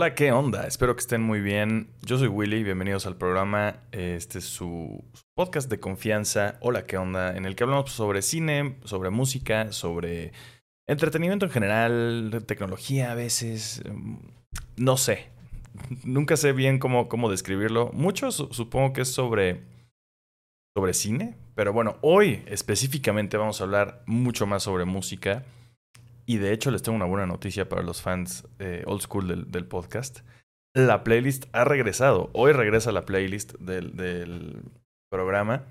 Hola, 0.00 0.14
¿qué 0.14 0.30
onda? 0.30 0.64
Espero 0.68 0.94
que 0.94 1.00
estén 1.00 1.22
muy 1.22 1.40
bien. 1.40 1.90
Yo 2.02 2.18
soy 2.18 2.28
Willy, 2.28 2.62
bienvenidos 2.62 3.04
al 3.06 3.16
programa. 3.16 3.80
Este 3.90 4.38
es 4.38 4.44
su 4.44 5.04
podcast 5.34 5.68
de 5.68 5.80
confianza. 5.80 6.56
Hola, 6.60 6.86
¿qué 6.86 6.96
onda? 6.96 7.36
En 7.36 7.44
el 7.46 7.56
que 7.56 7.64
hablamos 7.64 7.90
sobre 7.90 8.22
cine, 8.22 8.76
sobre 8.84 9.10
música, 9.10 9.72
sobre 9.72 10.30
entretenimiento 10.86 11.46
en 11.46 11.50
general, 11.50 12.44
tecnología 12.46 13.10
a 13.10 13.16
veces. 13.16 13.82
mm, 13.92 14.18
No 14.76 14.96
sé. 14.96 15.30
Nunca 16.04 16.36
sé 16.36 16.52
bien 16.52 16.78
cómo, 16.78 17.08
cómo 17.08 17.28
describirlo. 17.28 17.90
Mucho 17.92 18.30
su- 18.30 18.52
supongo 18.52 18.92
que 18.92 19.00
es 19.00 19.08
sobre, 19.12 19.64
sobre 20.76 20.94
cine. 20.94 21.34
Pero 21.56 21.72
bueno, 21.72 21.96
hoy 22.02 22.44
específicamente 22.46 23.36
vamos 23.36 23.60
a 23.60 23.64
hablar 23.64 24.04
mucho 24.06 24.46
más 24.46 24.62
sobre 24.62 24.84
música. 24.84 25.44
Y 26.28 26.36
de 26.36 26.52
hecho 26.52 26.70
les 26.70 26.82
tengo 26.82 26.94
una 26.96 27.06
buena 27.06 27.26
noticia 27.26 27.68
para 27.70 27.82
los 27.82 28.02
fans 28.02 28.46
eh, 28.58 28.82
old 28.86 29.00
school 29.00 29.28
del, 29.28 29.50
del 29.50 29.64
podcast. 29.64 30.20
La 30.74 31.02
playlist 31.02 31.46
ha 31.52 31.64
regresado. 31.64 32.28
Hoy 32.34 32.52
regresa 32.52 32.92
la 32.92 33.06
playlist 33.06 33.54
del, 33.58 34.62
programa. 35.10 35.64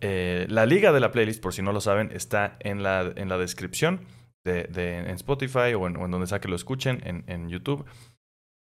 Eh, 0.00 0.46
la 0.48 0.66
liga 0.66 0.90
de 0.90 0.98
la 0.98 1.12
playlist, 1.12 1.40
por 1.40 1.54
si 1.54 1.62
no 1.62 1.72
lo 1.72 1.80
saben, 1.80 2.10
está 2.12 2.56
en 2.58 2.82
la, 2.82 3.12
en 3.14 3.28
la 3.28 3.38
descripción 3.38 4.00
de, 4.44 4.64
de- 4.64 4.98
en 4.98 5.10
Spotify 5.10 5.74
o 5.78 5.86
en, 5.86 5.96
o 5.96 6.04
en 6.04 6.10
donde 6.10 6.26
sea 6.26 6.40
que 6.40 6.48
lo 6.48 6.56
escuchen, 6.56 7.00
en, 7.04 7.22
en 7.28 7.48
YouTube. 7.48 7.84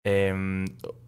Em, 0.09 0.67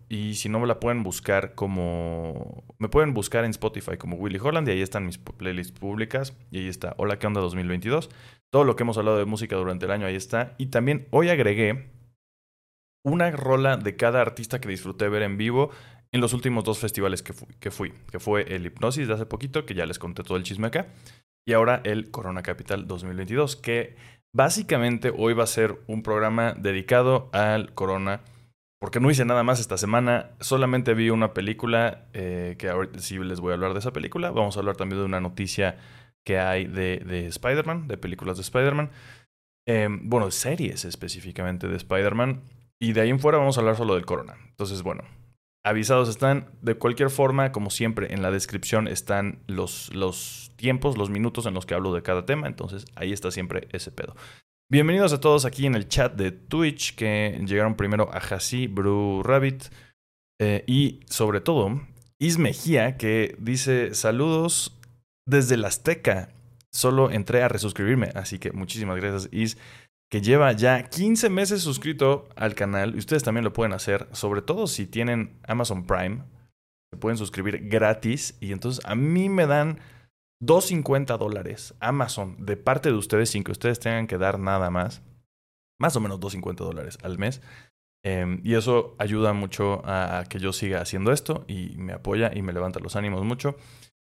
y 0.09 0.35
si 0.35 0.49
no 0.49 0.59
me 0.59 0.67
la 0.67 0.81
pueden 0.81 1.05
buscar 1.05 1.55
como... 1.55 2.65
Me 2.79 2.89
pueden 2.89 3.15
buscar 3.15 3.45
en 3.45 3.53
Spotify 3.53 3.97
como 3.97 4.17
Willy 4.17 4.41
Holland 4.43 4.67
y 4.69 4.73
ahí 4.73 4.83
están 4.83 5.07
mis 5.07 5.19
playlists 5.19 5.79
públicas. 5.79 6.37
Y 6.51 6.59
ahí 6.59 6.69
está 6.69 6.95
Hola, 6.99 7.21
¿qué 7.21 7.29
onda 7.29 7.41
2022? 7.41 8.11
Todo 8.51 8.65
lo 8.65 8.75
que 8.75 8.83
hemos 8.83 8.99
hablado 8.99 9.19
de 9.19 9.25
música 9.25 9.55
durante 9.55 9.87
el 9.87 9.93
año 9.93 10.07
ahí 10.07 10.17
está. 10.17 10.57
Y 10.59 10.67
también 10.67 11.07
hoy 11.11 11.29
agregué 11.29 11.93
una 13.05 13.31
rola 13.31 13.77
de 13.77 13.95
cada 13.95 14.21
artista 14.21 14.61
que 14.61 14.69
disfruté 14.69 15.09
ver 15.09 15.23
en 15.23 15.39
vivo 15.39 15.71
en 16.11 16.21
los 16.21 16.33
últimos 16.33 16.65
dos 16.65 16.81
festivales 16.81 17.23
que 17.23 17.33
fui, 17.33 17.49
que 17.61 17.71
fui, 17.71 17.93
que 18.11 18.19
fue 18.19 18.55
el 18.55 18.67
Hipnosis 18.67 19.07
de 19.07 19.15
hace 19.15 19.27
poquito, 19.27 19.65
que 19.65 19.75
ya 19.75 19.87
les 19.87 20.01
conté 20.01 20.25
todo 20.25 20.39
el 20.39 20.43
chisme 20.43 20.67
acá, 20.67 20.89
y 21.47 21.53
ahora 21.53 21.83
el 21.85 22.11
Corona 22.11 22.43
Capital 22.43 22.89
2022, 22.89 23.57
que 23.57 23.95
básicamente 24.35 25.13
hoy 25.17 25.35
va 25.35 25.45
a 25.45 25.49
ser 25.49 25.79
un 25.87 26.03
programa 26.03 26.55
dedicado 26.55 27.29
al 27.33 27.75
Corona, 27.75 28.23
porque 28.81 29.01
no 29.01 29.11
hice 29.11 29.25
nada 29.25 29.43
más 29.43 29.61
esta 29.61 29.77
semana, 29.77 30.31
solamente 30.41 30.95
vi 30.95 31.11
una 31.11 31.35
película, 31.35 32.07
eh, 32.13 32.57
que 32.59 32.69
ahorita 32.69 33.01
sí 33.01 33.19
les 33.19 33.41
voy 33.41 33.51
a 33.51 33.55
hablar 33.55 33.73
de 33.73 33.81
esa 33.81 33.93
película, 33.93 34.31
vamos 34.31 34.57
a 34.57 34.61
hablar 34.61 34.77
también 34.77 35.01
de 35.01 35.07
una 35.07 35.21
noticia 35.21 35.79
que 36.25 36.39
hay 36.39 36.67
de, 36.67 37.03
de 37.05 37.27
Spider-Man, 37.27 37.89
de 37.89 37.97
películas 37.97 38.37
de 38.37 38.43
Spider-Man, 38.43 38.91
eh, 39.67 39.89
bueno, 39.91 40.31
series 40.31 40.85
específicamente 40.85 41.69
de 41.69 41.77
Spider-Man, 41.77 42.43
y 42.81 42.93
de 42.93 43.01
ahí 43.01 43.11
en 43.11 43.21
fuera 43.21 43.39
vamos 43.39 43.57
a 43.59 43.61
hablar 43.61 43.77
solo 43.77 43.95
del 43.95 44.07
Corona. 44.07 44.37
Entonces, 44.49 44.83
bueno, 44.83 45.03
avisados 45.65 46.09
están. 46.09 46.51
De 46.63 46.75
cualquier 46.75 47.11
forma, 47.11 47.53
como 47.53 47.71
siempre, 47.71 48.13
en 48.13 48.23
la 48.23 48.31
descripción 48.31 48.89
están 48.89 49.41
los, 49.47 49.93
los 49.95 50.53
tiempos, 50.57 50.97
los 50.97 51.11
minutos 51.11 51.47
en 51.47 51.55
los 51.55 51.67
que 51.67 51.75
hablo 51.75 51.93
de 51.93 52.03
cada 52.03 52.25
tema. 52.25 52.47
Entonces, 52.47 52.87
ahí 52.95 53.13
está 53.13 53.31
siempre 53.31 53.69
ese 53.73 53.91
pedo. 53.91 54.15
Bienvenidos 54.71 55.15
a 55.15 55.21
todos 55.21 55.47
aquí 55.47 55.65
en 55.65 55.75
el 55.75 55.89
chat 55.89 56.13
de 56.13 56.31
Twitch, 56.31 56.95
que 56.95 57.41
llegaron 57.47 57.75
primero 57.75 58.11
a 58.13 58.19
Hasi, 58.19 58.67
Bru 58.67 59.23
Rabbit, 59.23 59.65
eh, 60.39 60.63
y 60.67 61.01
sobre 61.09 61.41
todo, 61.41 61.81
Is 62.19 62.37
Mejía, 62.37 62.99
que 62.99 63.35
dice 63.39 63.95
saludos 63.95 64.79
desde 65.27 65.57
la 65.57 65.69
Azteca. 65.69 66.29
Solo 66.71 67.11
entré 67.11 67.43
a 67.43 67.49
resuscribirme, 67.49 68.11
así 68.15 68.39
que 68.39 68.53
muchísimas 68.53 68.99
gracias, 68.99 69.33
Is 69.33 69.57
que 70.11 70.21
lleva 70.21 70.53
ya 70.53 70.83
15 70.83 71.31
meses 71.31 71.63
suscrito 71.63 72.29
al 72.37 72.55
canal. 72.55 72.95
Y 72.95 72.99
ustedes 72.99 73.23
también 73.23 73.45
lo 73.45 73.55
pueden 73.55 73.73
hacer, 73.73 74.07
sobre 74.13 74.43
todo 74.43 74.67
si 74.67 74.85
tienen 74.85 75.39
Amazon 75.47 75.87
Prime. 75.87 76.25
Se 76.93 76.99
pueden 76.99 77.17
suscribir 77.17 77.71
gratis 77.71 78.37
y 78.39 78.53
entonces 78.53 78.85
a 78.85 78.95
mí 78.95 79.31
me 79.31 79.47
dan 79.47 79.81
2.50 80.43 81.19
dólares 81.19 81.75
Amazon 81.81 82.37
de 82.45 82.57
parte 82.57 82.91
de 82.91 82.97
ustedes 82.97 83.31
sin 83.31 83.45
que 83.45 83.53
ustedes 83.53 83.81
tengan 83.81 84.07
que 84.07 84.19
dar 84.19 84.39
nada 84.39 84.71
más. 84.71 85.03
Más 85.81 85.97
o 85.97 86.01
menos 86.01 86.21
2.50 86.21 86.57
dólares 86.57 86.99
al 87.03 87.19
mes. 87.19 87.41
Eh, 88.05 88.41
y 88.45 88.55
eso 88.55 88.95
ayuda 88.99 89.33
mucho 89.33 89.85
a, 89.85 90.21
a 90.21 90.25
que 90.25 90.39
yo 90.39 90.53
siga 90.53 90.81
haciendo 90.81 91.13
esto 91.13 91.45
y 91.49 91.75
me 91.77 91.93
apoya 91.93 92.31
y 92.35 92.43
me 92.43 92.53
levanta 92.53 92.81
los 92.81 92.97
ánimos 92.97 93.25
mucho. 93.25 93.57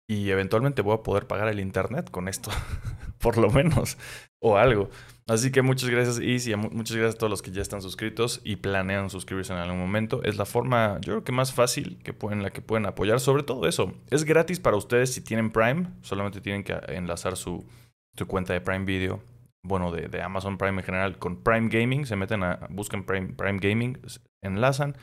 Y 0.07 0.29
eventualmente 0.29 0.81
voy 0.81 0.95
a 0.95 1.03
poder 1.03 1.27
pagar 1.27 1.47
el 1.47 1.59
internet 1.59 2.09
con 2.11 2.27
esto, 2.27 2.51
por 3.19 3.37
lo 3.37 3.49
menos, 3.49 3.97
o 4.43 4.57
algo. 4.57 4.89
Así 5.25 5.51
que 5.51 5.61
muchas 5.61 5.89
gracias, 5.89 6.19
Is, 6.19 6.47
y 6.47 6.55
muchas 6.55 6.97
gracias 6.97 7.15
a 7.15 7.17
todos 7.17 7.29
los 7.29 7.41
que 7.41 7.51
ya 7.51 7.61
están 7.61 7.81
suscritos 7.81 8.41
y 8.43 8.57
planean 8.57 9.09
suscribirse 9.09 9.53
en 9.53 9.59
algún 9.59 9.79
momento. 9.79 10.21
Es 10.23 10.35
la 10.35 10.45
forma, 10.45 10.99
yo 10.99 11.13
creo 11.13 11.23
que 11.23 11.31
más 11.31 11.53
fácil 11.53 11.97
que 12.03 12.11
pueden, 12.11 12.43
la 12.43 12.49
que 12.49 12.61
pueden 12.61 12.85
apoyar. 12.85 13.21
Sobre 13.21 13.43
todo 13.43 13.65
eso, 13.67 13.93
es 14.11 14.25
gratis 14.25 14.59
para 14.59 14.75
ustedes 14.75 15.13
si 15.13 15.21
tienen 15.21 15.49
Prime. 15.49 15.87
Solamente 16.01 16.41
tienen 16.41 16.65
que 16.65 16.73
enlazar 16.89 17.37
su, 17.37 17.65
su 18.17 18.27
cuenta 18.27 18.51
de 18.51 18.59
Prime 18.59 18.83
Video. 18.83 19.23
Bueno, 19.65 19.93
de, 19.93 20.09
de 20.09 20.21
Amazon 20.21 20.57
Prime 20.57 20.81
en 20.81 20.83
general, 20.83 21.17
con 21.17 21.41
Prime 21.41 21.69
Gaming. 21.69 22.05
Se 22.05 22.17
meten 22.17 22.43
a, 22.43 22.67
buscan 22.69 23.05
Prime, 23.05 23.29
Prime 23.29 23.59
Gaming, 23.61 23.97
enlazan. 24.41 24.97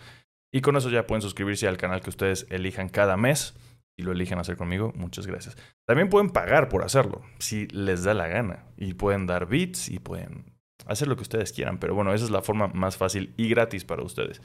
Y 0.53 0.61
con 0.61 0.77
eso 0.77 0.91
ya 0.91 1.07
pueden 1.07 1.23
suscribirse 1.23 1.67
al 1.67 1.79
canal 1.79 2.03
que 2.03 2.11
ustedes 2.11 2.47
elijan 2.51 2.91
cada 2.91 3.17
mes. 3.17 3.55
Si 4.01 4.07
lo 4.07 4.13
eligen 4.13 4.39
hacer 4.39 4.57
conmigo, 4.57 4.95
muchas 4.97 5.27
gracias. 5.27 5.59
También 5.87 6.09
pueden 6.09 6.31
pagar 6.31 6.71
por 6.71 6.83
hacerlo, 6.83 7.21
si 7.39 7.67
les 7.67 8.03
da 8.03 8.15
la 8.15 8.29
gana. 8.29 8.65
Y 8.79 8.95
pueden 8.95 9.27
dar 9.27 9.47
bits 9.47 9.91
y 9.91 9.99
pueden 9.99 10.55
hacer 10.87 11.07
lo 11.07 11.17
que 11.17 11.23
ustedes 11.23 11.53
quieran. 11.53 11.79
Pero 11.79 11.95
bueno, 11.95 12.15
esa 12.15 12.25
es 12.25 12.31
la 12.31 12.41
forma 12.41 12.69
más 12.69 12.97
fácil 12.97 13.35
y 13.37 13.51
gratis 13.51 13.85
para 13.85 14.03
ustedes. 14.03 14.41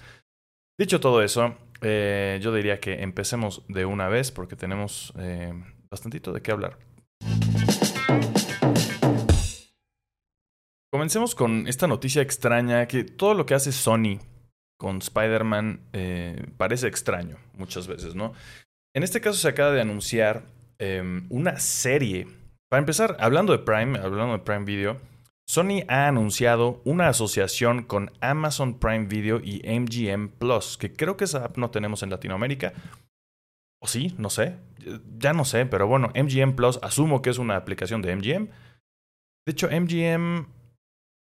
Dicho 0.78 1.00
todo 1.00 1.22
eso, 1.22 1.56
eh, 1.80 2.38
yo 2.42 2.54
diría 2.54 2.82
que 2.82 3.02
empecemos 3.02 3.64
de 3.70 3.86
una 3.86 4.10
vez 4.10 4.30
porque 4.30 4.58
tenemos 4.58 5.14
eh, 5.18 5.54
bastantito 5.90 6.34
de 6.34 6.42
qué 6.42 6.52
hablar. 6.52 6.78
Comencemos 10.92 11.34
con 11.34 11.66
esta 11.70 11.88
noticia 11.88 12.22
extraña 12.22 12.88
que 12.88 13.06
todo 13.06 13.34
lo 13.34 13.46
que 13.46 13.54
hace 13.54 13.72
Sony 13.72 14.20
con 14.78 14.98
Spider-Man 14.98 15.80
eh, 15.94 16.46
parece 16.58 16.88
extraño 16.88 17.38
muchas 17.54 17.88
veces, 17.88 18.16
¿no? 18.16 18.34
En 18.96 19.04
este 19.04 19.20
caso 19.20 19.38
se 19.38 19.50
acaba 19.50 19.72
de 19.72 19.82
anunciar 19.82 20.46
eh, 20.80 21.04
una 21.30 21.60
serie. 21.60 22.28
Para 22.70 22.80
empezar, 22.80 23.18
hablando 23.20 23.52
de 23.52 23.60
Prime, 23.60 24.00
hablando 24.00 24.32
de 24.32 24.40
Prime 24.40 24.64
Video, 24.64 25.02
Sony 25.46 25.84
ha 25.90 26.08
anunciado 26.08 26.82
una 26.86 27.10
asociación 27.10 27.84
con 27.84 28.12
Amazon 28.22 28.80
Prime 28.80 29.08
Video 29.08 29.42
y 29.44 29.62
MGM 29.68 30.30
Plus, 30.30 30.78
que 30.78 30.94
creo 30.94 31.18
que 31.18 31.26
esa 31.26 31.44
app 31.44 31.58
no 31.58 31.72
tenemos 31.72 32.04
en 32.04 32.10
Latinoamérica. 32.10 32.72
O 33.84 33.88
sí, 33.88 34.16
no 34.18 34.30
sé. 34.30 34.56
Ya 35.20 35.34
no 35.34 35.44
sé, 35.44 35.66
pero 35.66 35.88
bueno, 35.88 36.14
MGM 36.16 36.56
Plus 36.56 36.80
asumo 36.82 37.22
que 37.22 37.32
es 37.32 37.38
una 37.38 37.58
aplicación 37.58 38.02
de 38.02 38.16
MGM. 38.16 38.48
De 39.46 39.52
hecho, 39.52 39.68
MGM... 39.68 40.48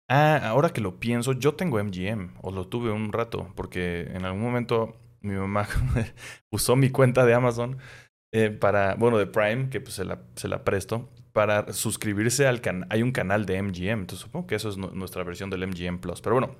Ah, 0.09 0.41
ahora 0.44 0.69
que 0.69 0.79
lo 0.79 1.00
pienso, 1.00 1.34
yo 1.34 1.56
tengo 1.56 1.84
MGM, 1.84 2.35
o 2.41 2.51
lo 2.51 2.68
tuve 2.68 2.91
un 2.91 3.12
rato, 3.12 3.51
porque 3.56 4.03
en 4.13 4.25
algún 4.25 4.44
momento 4.44 4.95
mi 5.22 5.33
mamá 5.33 5.67
usó 6.51 6.75
mi 6.75 6.89
cuenta 6.89 7.25
de 7.25 7.33
Amazon 7.33 7.78
eh, 8.33 8.50
para, 8.50 8.95
bueno, 8.95 9.17
de 9.17 9.28
Prime, 9.28 9.69
que 9.69 9.79
pues 9.81 9.95
se 9.95 10.05
la, 10.05 10.63
presto, 10.63 11.09
para 11.33 11.72
suscribirse 11.73 12.47
al 12.47 12.61
canal. 12.61 12.88
Hay 12.91 13.03
un 13.03 13.11
canal 13.11 13.45
de 13.45 13.61
MGM, 13.61 14.01
entonces 14.01 14.19
supongo 14.19 14.47
que 14.47 14.56
eso 14.56 14.69
es 14.69 14.77
nu- 14.77 14.91
nuestra 14.94 15.23
versión 15.23 15.50
del 15.50 15.66
MGM 15.67 16.00
Plus. 16.00 16.22
Pero 16.22 16.35
bueno, 16.35 16.56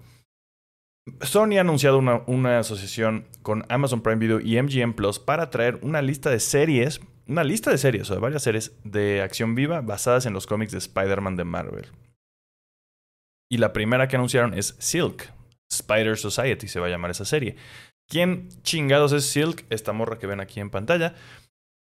Sony 1.22 1.57
ha 1.57 1.62
anunciado 1.62 1.97
una, 1.97 2.23
una 2.28 2.59
asociación 2.59 3.28
con 3.41 3.66
Amazon 3.69 4.01
Prime 4.01 4.17
Video 4.17 4.40
y 4.40 4.62
MGM 4.62 4.94
Plus 4.94 5.19
para 5.19 5.50
traer 5.50 5.79
una 5.81 6.01
lista 6.01 6.29
de 6.29 6.40
series, 6.40 7.02
una 7.28 7.43
lista 7.43 7.72
de 7.72 7.78
series, 7.78 8.09
o 8.11 8.14
de 8.14 8.20
varias 8.20 8.43
series 8.43 8.78
de 8.84 9.22
acción 9.22 9.55
viva 9.55 9.82
basadas 9.82 10.26
en 10.26 10.34
los 10.34 10.47
cómics 10.47 10.72
de 10.73 10.79
Spider-Man 10.79 11.35
de 11.35 11.43
Marvel. 11.43 11.87
Y 13.49 13.58
la 13.58 13.72
primera 13.72 14.08
que 14.08 14.17
anunciaron 14.17 14.53
es 14.53 14.76
Silk, 14.79 15.32
Spider 15.72 16.17
Society 16.17 16.67
se 16.67 16.79
va 16.79 16.87
a 16.87 16.90
llamar 16.90 17.11
esa 17.11 17.26
serie. 17.26 17.55
¿Quién 18.09 18.48
chingados 18.64 19.12
es 19.12 19.26
Silk? 19.26 19.66
Esta 19.70 19.92
morra 19.92 20.18
que 20.18 20.28
ven 20.28 20.40
aquí 20.40 20.62
en 20.62 20.70
pantalla. 20.70 21.14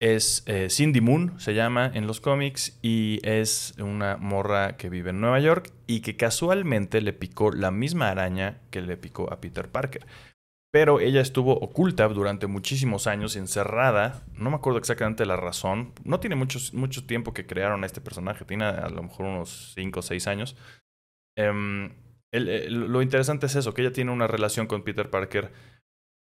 Es 0.01 0.43
eh, 0.47 0.69
Cindy 0.71 1.01
Moon, 1.01 1.39
se 1.39 1.55
llama 1.55 1.91
en 1.95 2.07
los 2.07 2.21
cómics, 2.21 2.79
y 2.83 3.21
es 3.23 3.75
una 3.79 4.17
morra 4.17 4.77
que 4.77 4.89
vive 4.89 5.11
en 5.11 5.21
Nueva 5.21 5.39
York 5.41 5.71
y 5.87 6.01
que 6.01 6.17
casualmente 6.17 7.01
le 7.01 7.13
picó 7.13 7.53
la 7.53 7.71
misma 7.71 8.09
araña 8.09 8.61
que 8.71 8.81
le 8.81 8.97
picó 8.97 9.33
a 9.33 9.41
Peter 9.41 9.71
Parker. 9.71 10.07
Pero 10.73 10.99
ella 10.99 11.21
estuvo 11.21 11.53
oculta 11.53 12.09
durante 12.09 12.47
muchísimos 12.47 13.07
años, 13.07 13.37
encerrada. 13.37 14.25
No 14.33 14.51
me 14.51 14.57
acuerdo 14.57 14.79
exactamente 14.79 15.27
la 15.27 15.37
razón. 15.37 15.93
No 16.05 16.21
tiene 16.21 16.37
mucho, 16.37 16.59
mucho 16.73 17.07
tiempo 17.07 17.33
que 17.33 17.47
crearon 17.47 17.85
a 17.85 17.87
este 17.87 18.01
personaje. 18.01 18.45
Tiene 18.45 18.65
a 18.65 18.89
lo 18.89 19.03
mejor 19.05 19.27
unos 19.27 19.73
5 19.77 20.01
o 20.01 20.03
6 20.03 20.27
años. 20.27 20.57
Em, 21.37 21.93
lo 22.33 23.03
interesante 23.03 23.47
es 23.47 23.55
eso, 23.55 23.73
que 23.73 23.83
ella 23.83 23.93
tiene 23.93 24.11
una 24.11 24.27
relación 24.27 24.67
con 24.67 24.83
Peter 24.83 25.11
Parker 25.11 25.53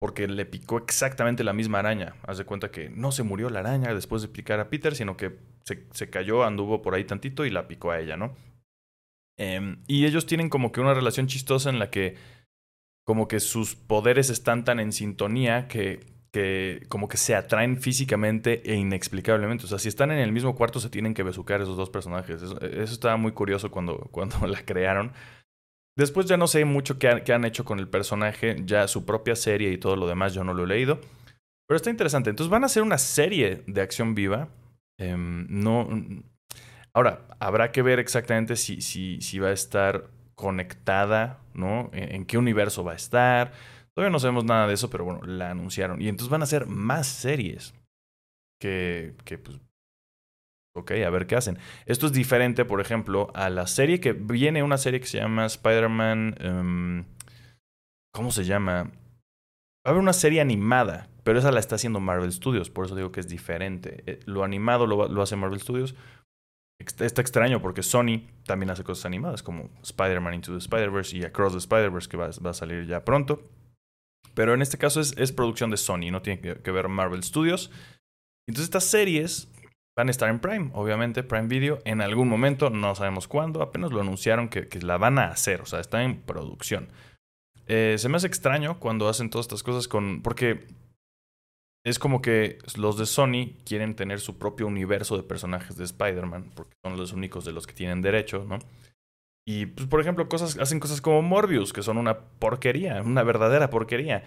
porque 0.01 0.27
le 0.27 0.47
picó 0.47 0.79
exactamente 0.79 1.43
la 1.43 1.53
misma 1.53 1.77
araña. 1.77 2.15
Haz 2.25 2.39
de 2.39 2.45
cuenta 2.45 2.71
que 2.71 2.89
no 2.89 3.11
se 3.11 3.21
murió 3.21 3.51
la 3.51 3.59
araña 3.59 3.93
después 3.93 4.23
de 4.23 4.29
picar 4.29 4.59
a 4.59 4.67
Peter, 4.67 4.95
sino 4.95 5.15
que 5.15 5.37
se, 5.63 5.85
se 5.91 6.09
cayó, 6.09 6.43
anduvo 6.43 6.81
por 6.81 6.95
ahí 6.95 7.03
tantito 7.03 7.45
y 7.45 7.51
la 7.51 7.67
picó 7.67 7.91
a 7.91 7.99
ella, 7.99 8.17
¿no? 8.17 8.35
Em, 9.37 9.83
y 9.85 10.07
ellos 10.07 10.25
tienen 10.25 10.49
como 10.49 10.71
que 10.71 10.81
una 10.81 10.95
relación 10.95 11.27
chistosa 11.27 11.69
en 11.69 11.77
la 11.77 11.91
que 11.91 12.15
como 13.05 13.27
que 13.27 13.39
sus 13.39 13.75
poderes 13.75 14.31
están 14.31 14.65
tan 14.65 14.79
en 14.79 14.91
sintonía 14.91 15.67
que, 15.67 15.99
que 16.31 16.83
como 16.89 17.07
que 17.07 17.17
se 17.17 17.35
atraen 17.35 17.79
físicamente 17.79 18.63
e 18.65 18.75
inexplicablemente. 18.77 19.65
O 19.65 19.67
sea, 19.67 19.77
si 19.77 19.87
están 19.87 20.09
en 20.09 20.17
el 20.17 20.31
mismo 20.31 20.55
cuarto 20.55 20.79
se 20.79 20.89
tienen 20.89 21.13
que 21.13 21.21
besucar 21.21 21.61
esos 21.61 21.77
dos 21.77 21.91
personajes. 21.91 22.41
Eso, 22.41 22.57
estaba 22.83 23.17
muy 23.17 23.33
curioso 23.33 23.69
cuando, 23.69 23.97
cuando 24.11 24.47
la 24.47 24.65
crearon. 24.65 25.11
Después 25.97 26.25
ya 26.25 26.37
no 26.37 26.47
sé 26.47 26.63
mucho 26.65 26.97
qué, 26.97 27.09
han 27.09 27.45
hecho 27.45 27.65
con 27.65 27.79
el 27.79 27.87
personaje, 27.87 28.55
ya 28.65 28.87
su 28.87 29.05
propia 29.05 29.35
serie 29.35 29.71
y 29.71 29.77
todo 29.77 29.95
lo 29.95 30.07
demás 30.07 30.33
yo 30.33 30.43
no 30.43 30.53
lo 30.53 30.63
he 30.63 30.67
leído. 30.67 30.99
Pero 31.67 31.75
está 31.75 31.89
interesante. 31.89 32.29
Entonces 32.29 32.49
van 32.49 32.63
a 32.63 32.67
hacer 32.67 32.83
una 32.83 32.97
serie 32.97 33.63
de 33.67 33.81
acción 33.81 34.15
viva. 34.15 34.49
Em, 34.97 35.47
no. 35.49 35.87
Ahora, 36.93 37.27
habrá 37.39 37.71
que 37.71 37.81
ver 37.81 37.99
exactamente 37.99 38.55
si, 38.55 39.39
va 39.39 39.49
a 39.49 39.53
estar 39.53 40.09
conectada, 40.35 41.39
¿no? 41.53 41.89
En, 41.93 42.25
qué 42.25 42.37
universo 42.37 42.83
va 42.83 42.93
a 42.93 42.95
estar. 42.95 43.53
Todavía 43.93 44.11
no 44.11 44.19
sabemos 44.19 44.45
nada 44.45 44.67
de 44.67 44.73
eso, 44.73 44.89
pero 44.89 45.05
bueno, 45.05 45.21
la 45.23 45.51
anunciaron. 45.51 46.01
Y 46.01 46.07
entonces 46.07 46.29
van 46.29 46.41
a 46.41 46.45
hacer 46.45 46.67
más 46.67 47.07
series. 47.07 47.73
Que, 48.59 49.15
que 49.25 49.37
pues, 49.37 49.59
Ok, 50.73 50.91
a 50.91 51.09
ver 51.09 51.27
qué 51.27 51.35
hacen. 51.35 51.57
Esto 51.85 52.05
es 52.05 52.13
diferente, 52.13 52.63
por 52.63 52.79
ejemplo, 52.79 53.29
a 53.33 53.49
la 53.49 53.67
serie 53.67 53.99
que 53.99 54.13
viene 54.13 54.63
una 54.63 54.77
serie 54.77 55.01
que 55.01 55.07
se 55.07 55.17
llama 55.17 55.45
Spider-Man. 55.45 56.35
Em, 56.39 57.05
¿Cómo 58.13 58.31
se 58.31 58.45
llama? 58.45 58.83
Va 58.83 58.91
a 59.85 59.89
haber 59.89 60.01
una 60.01 60.13
serie 60.13 60.39
animada, 60.39 61.09
pero 61.23 61.39
esa 61.39 61.51
la 61.51 61.59
está 61.59 61.75
haciendo 61.75 61.99
Marvel 61.99 62.31
Studios, 62.31 62.69
por 62.69 62.85
eso 62.85 62.95
digo 62.95 63.11
que 63.11 63.19
es 63.19 63.27
diferente. 63.27 64.03
Eh, 64.05 64.19
lo 64.25 64.43
animado 64.43 64.87
lo, 64.87 65.21
hace 65.21 65.35
Marvel 65.35 65.59
Studios. 65.59 65.95
Está 66.79 67.21
extraño 67.21 67.61
porque 67.61 67.83
Sony 67.83 68.27
también 68.45 68.71
hace 68.71 68.83
cosas 68.83 69.05
animadas 69.05 69.43
como 69.43 69.69
Spider-Man 69.83 70.35
Into 70.35 70.53
the 70.53 70.57
Spider-Verse 70.57 71.15
y 71.15 71.23
Across 71.23 71.53
the 71.53 71.59
Spider-Verse 71.59 72.09
que 72.09 72.17
va, 72.17 72.27
a 72.27 72.53
salir 72.53 72.87
ya 72.87 73.03
pronto. 73.03 73.43
Pero 74.33 74.53
en 74.53 74.61
este 74.61 74.77
caso 74.77 75.01
es, 75.01 75.15
es 75.17 75.31
producción 75.31 75.69
de 75.69 75.77
Sony, 75.77 76.11
no 76.11 76.21
tiene 76.21 76.39
que, 76.41 76.55
que, 76.55 76.71
ver 76.71 76.87
Marvel 76.87 77.23
Studios. 77.23 77.69
Entonces 78.47 78.65
estas 78.65 78.85
series 78.85 79.51
van 79.95 80.07
a 80.07 80.11
estar 80.11 80.29
en 80.29 80.39
Prime, 80.39 80.71
obviamente 80.73 81.23
Prime 81.23 81.47
Video, 81.47 81.79
en 81.85 82.01
algún 82.01 82.29
momento, 82.29 82.69
no 82.69 82.95
sabemos 82.95 83.27
cuándo, 83.27 83.61
apenas 83.61 83.91
lo 83.91 84.01
anunciaron 84.01 84.49
que, 84.49 84.67
la 84.81 84.97
van 84.97 85.19
a 85.19 85.27
hacer, 85.27 85.61
o 85.61 85.65
sea, 85.65 85.79
está 85.79 86.03
en 86.03 86.21
producción. 86.21 86.89
Eh, 87.67 87.95
se 87.97 88.09
me 88.09 88.17
hace 88.17 88.27
extraño 88.27 88.79
cuando 88.79 89.07
hacen 89.07 89.29
todas 89.29 89.45
estas 89.45 89.63
cosas 89.63 89.87
con... 89.87 90.21
porque 90.21 90.67
es 91.83 91.99
como 91.99 92.21
que 92.21 92.59
los 92.75 92.97
de 92.97 93.05
Sony 93.05 93.57
quieren 93.65 93.95
tener 93.95 94.19
su 94.19 94.37
propio 94.37 94.67
universo 94.67 95.17
de 95.17 95.23
personajes 95.23 95.77
de 95.77 95.83
Spider-Man, 95.83 96.51
porque 96.55 96.75
son 96.83 96.97
los 96.97 97.11
únicos 97.11 97.43
de 97.43 97.53
los 97.53 97.65
que 97.65 97.73
tienen 97.73 98.01
derecho, 98.01 98.45
¿no? 98.47 98.59
Y, 99.47 99.65
pues, 99.65 99.87
por 99.87 99.99
ejemplo, 99.99 100.29
cosas, 100.29 100.57
hacen 100.59 100.79
cosas 100.79 101.01
como 101.01 101.21
Morbius, 101.23 101.73
que 101.73 101.81
son 101.81 101.97
una 101.97 102.19
porquería, 102.19 103.01
una 103.01 103.23
verdadera 103.23 103.69
porquería. 103.69 104.23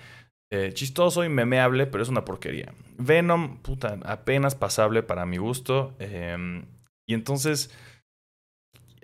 Eh, 0.57 0.73
chistoso 0.73 1.25
y 1.25 1.29
memeable, 1.29 1.87
pero 1.87 2.03
es 2.05 2.09
una 2.09 2.25
porquería. 2.25 2.73
Venom, 2.97 3.59
puta, 3.59 3.99
apenas 4.05 4.55
pasable 4.55 5.03
para 5.03 5.27
mi 5.27 5.37
gusto. 5.37 5.97
Em, 5.99 6.67
y 7.09 7.15
entonces, 7.15 7.71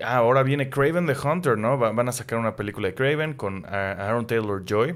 Ah, 0.02 0.16
ahora 0.16 0.42
viene 0.42 0.70
Craven 0.70 1.06
the 1.06 1.14
Hunter, 1.14 1.58
¿no? 1.58 1.76
van 1.76 2.08
a 2.08 2.12
sacar 2.12 2.38
una 2.38 2.56
película 2.56 2.88
de 2.88 2.94
Craven 2.94 3.34
con 3.34 3.66
Aaron 3.66 4.26
Taylor 4.26 4.64
Joy. 4.64 4.94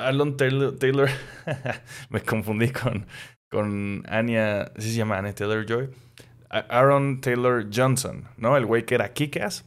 Aaron 0.00 0.36
Taylor, 0.38 0.78
Taylor 0.78 1.10
me 2.08 2.22
confundí 2.22 2.70
con, 2.70 3.06
con 3.50 4.04
Anya, 4.08 4.72
¿sí 4.78 4.90
se 4.92 4.96
llama 4.96 5.18
Anya 5.18 5.34
Taylor 5.34 5.66
Joy? 5.66 5.90
Aaron 6.48 7.20
Taylor 7.20 7.66
Johnson, 7.74 8.24
¿no? 8.38 8.56
El 8.56 8.64
güey 8.64 8.86
que 8.86 8.94
era 8.94 9.12
Kikas 9.12 9.66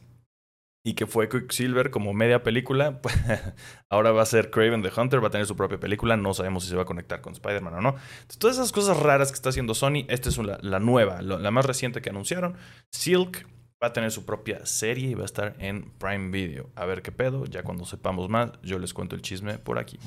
y 0.86 0.94
que 0.94 1.08
fue 1.08 1.28
Quicksilver 1.28 1.90
como 1.90 2.14
media 2.14 2.44
película. 2.44 3.00
ahora 3.90 4.12
va 4.12 4.22
a 4.22 4.26
ser 4.26 4.52
Craven 4.52 4.82
the 4.82 4.90
Hunter, 4.96 5.20
va 5.20 5.26
a 5.26 5.30
tener 5.32 5.44
su 5.44 5.56
propia 5.56 5.80
película. 5.80 6.16
No 6.16 6.32
sabemos 6.32 6.62
si 6.62 6.70
se 6.70 6.76
va 6.76 6.82
a 6.82 6.84
conectar 6.84 7.20
con 7.20 7.32
Spider-Man 7.32 7.74
o 7.74 7.80
no. 7.80 7.96
todas 8.38 8.56
esas 8.56 8.70
cosas 8.70 8.96
raras 8.96 9.32
que 9.32 9.34
está 9.34 9.48
haciendo 9.48 9.74
Sony, 9.74 10.04
esta 10.06 10.28
es 10.28 10.38
la, 10.38 10.78
nueva, 10.78 11.22
la 11.22 11.50
más 11.50 11.66
reciente 11.66 12.00
que 12.00 12.10
anunciaron. 12.10 12.54
Silk 12.92 13.48
va 13.82 13.88
a 13.88 13.92
tener 13.92 14.12
su 14.12 14.24
propia 14.24 14.64
serie 14.64 15.10
y 15.10 15.14
va 15.14 15.22
a 15.22 15.24
estar 15.24 15.56
en 15.58 15.90
Prime 15.98 16.30
Video. 16.30 16.70
A 16.76 16.86
ver 16.86 17.02
qué 17.02 17.10
pedo, 17.10 17.46
ya 17.46 17.64
cuando 17.64 17.84
sepamos 17.84 18.28
más, 18.28 18.52
yo 18.62 18.78
les 18.78 18.94
cuento 18.94 19.16
el 19.16 19.22
chisme 19.22 19.58
por 19.58 19.80
aquí. 19.80 19.98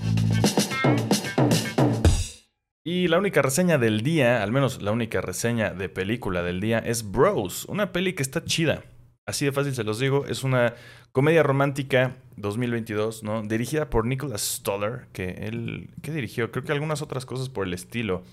Y 2.86 3.10
la 3.10 3.18
única 3.18 3.42
reseña 3.42 3.78
del 3.78 4.02
día, 4.02 4.42
al 4.42 4.54
menos 4.54 4.82
la 4.82 4.94
única 4.94 5.20
reseña 5.20 5.72
de 5.72 5.90
película 5.90 6.42
del 6.42 6.62
día, 6.62 6.80
es 6.80 7.12
Bros, 7.12 7.66
una 7.66 7.92
peli 7.92 8.14
que 8.14 8.24
está 8.24 8.46
chida. 8.46 8.86
Así 9.30 9.46
de 9.46 9.52
fácil 9.52 9.76
se 9.76 9.84
los 9.84 10.00
digo, 10.00 10.26
es 10.26 10.44
una 10.44 10.74
comedia 11.12 11.44
romántica 11.44 12.18
2022, 12.38 13.22
¿no? 13.22 13.44
Dirigida 13.44 13.88
por 13.92 14.08
Nicholas 14.08 14.42
Stoller, 14.42 15.06
que 15.14 15.30
él, 15.48 15.92
¿qué 16.02 16.12
dirigió? 16.12 16.52
Creo 16.52 16.64
que 16.64 16.72
algunas 16.72 17.04
otras 17.04 17.28
cosas 17.28 17.48
por 17.48 17.68
el 17.68 17.76
estilo. 17.76 18.24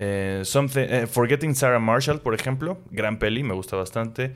Eh, 0.00 0.42
eh, 0.42 1.06
Forgetting 1.06 1.54
Sarah 1.54 1.78
Marshall, 1.78 2.22
por 2.22 2.34
ejemplo, 2.34 2.78
gran 2.90 3.18
peli, 3.18 3.42
me 3.42 3.52
gusta 3.52 3.76
bastante. 3.76 4.34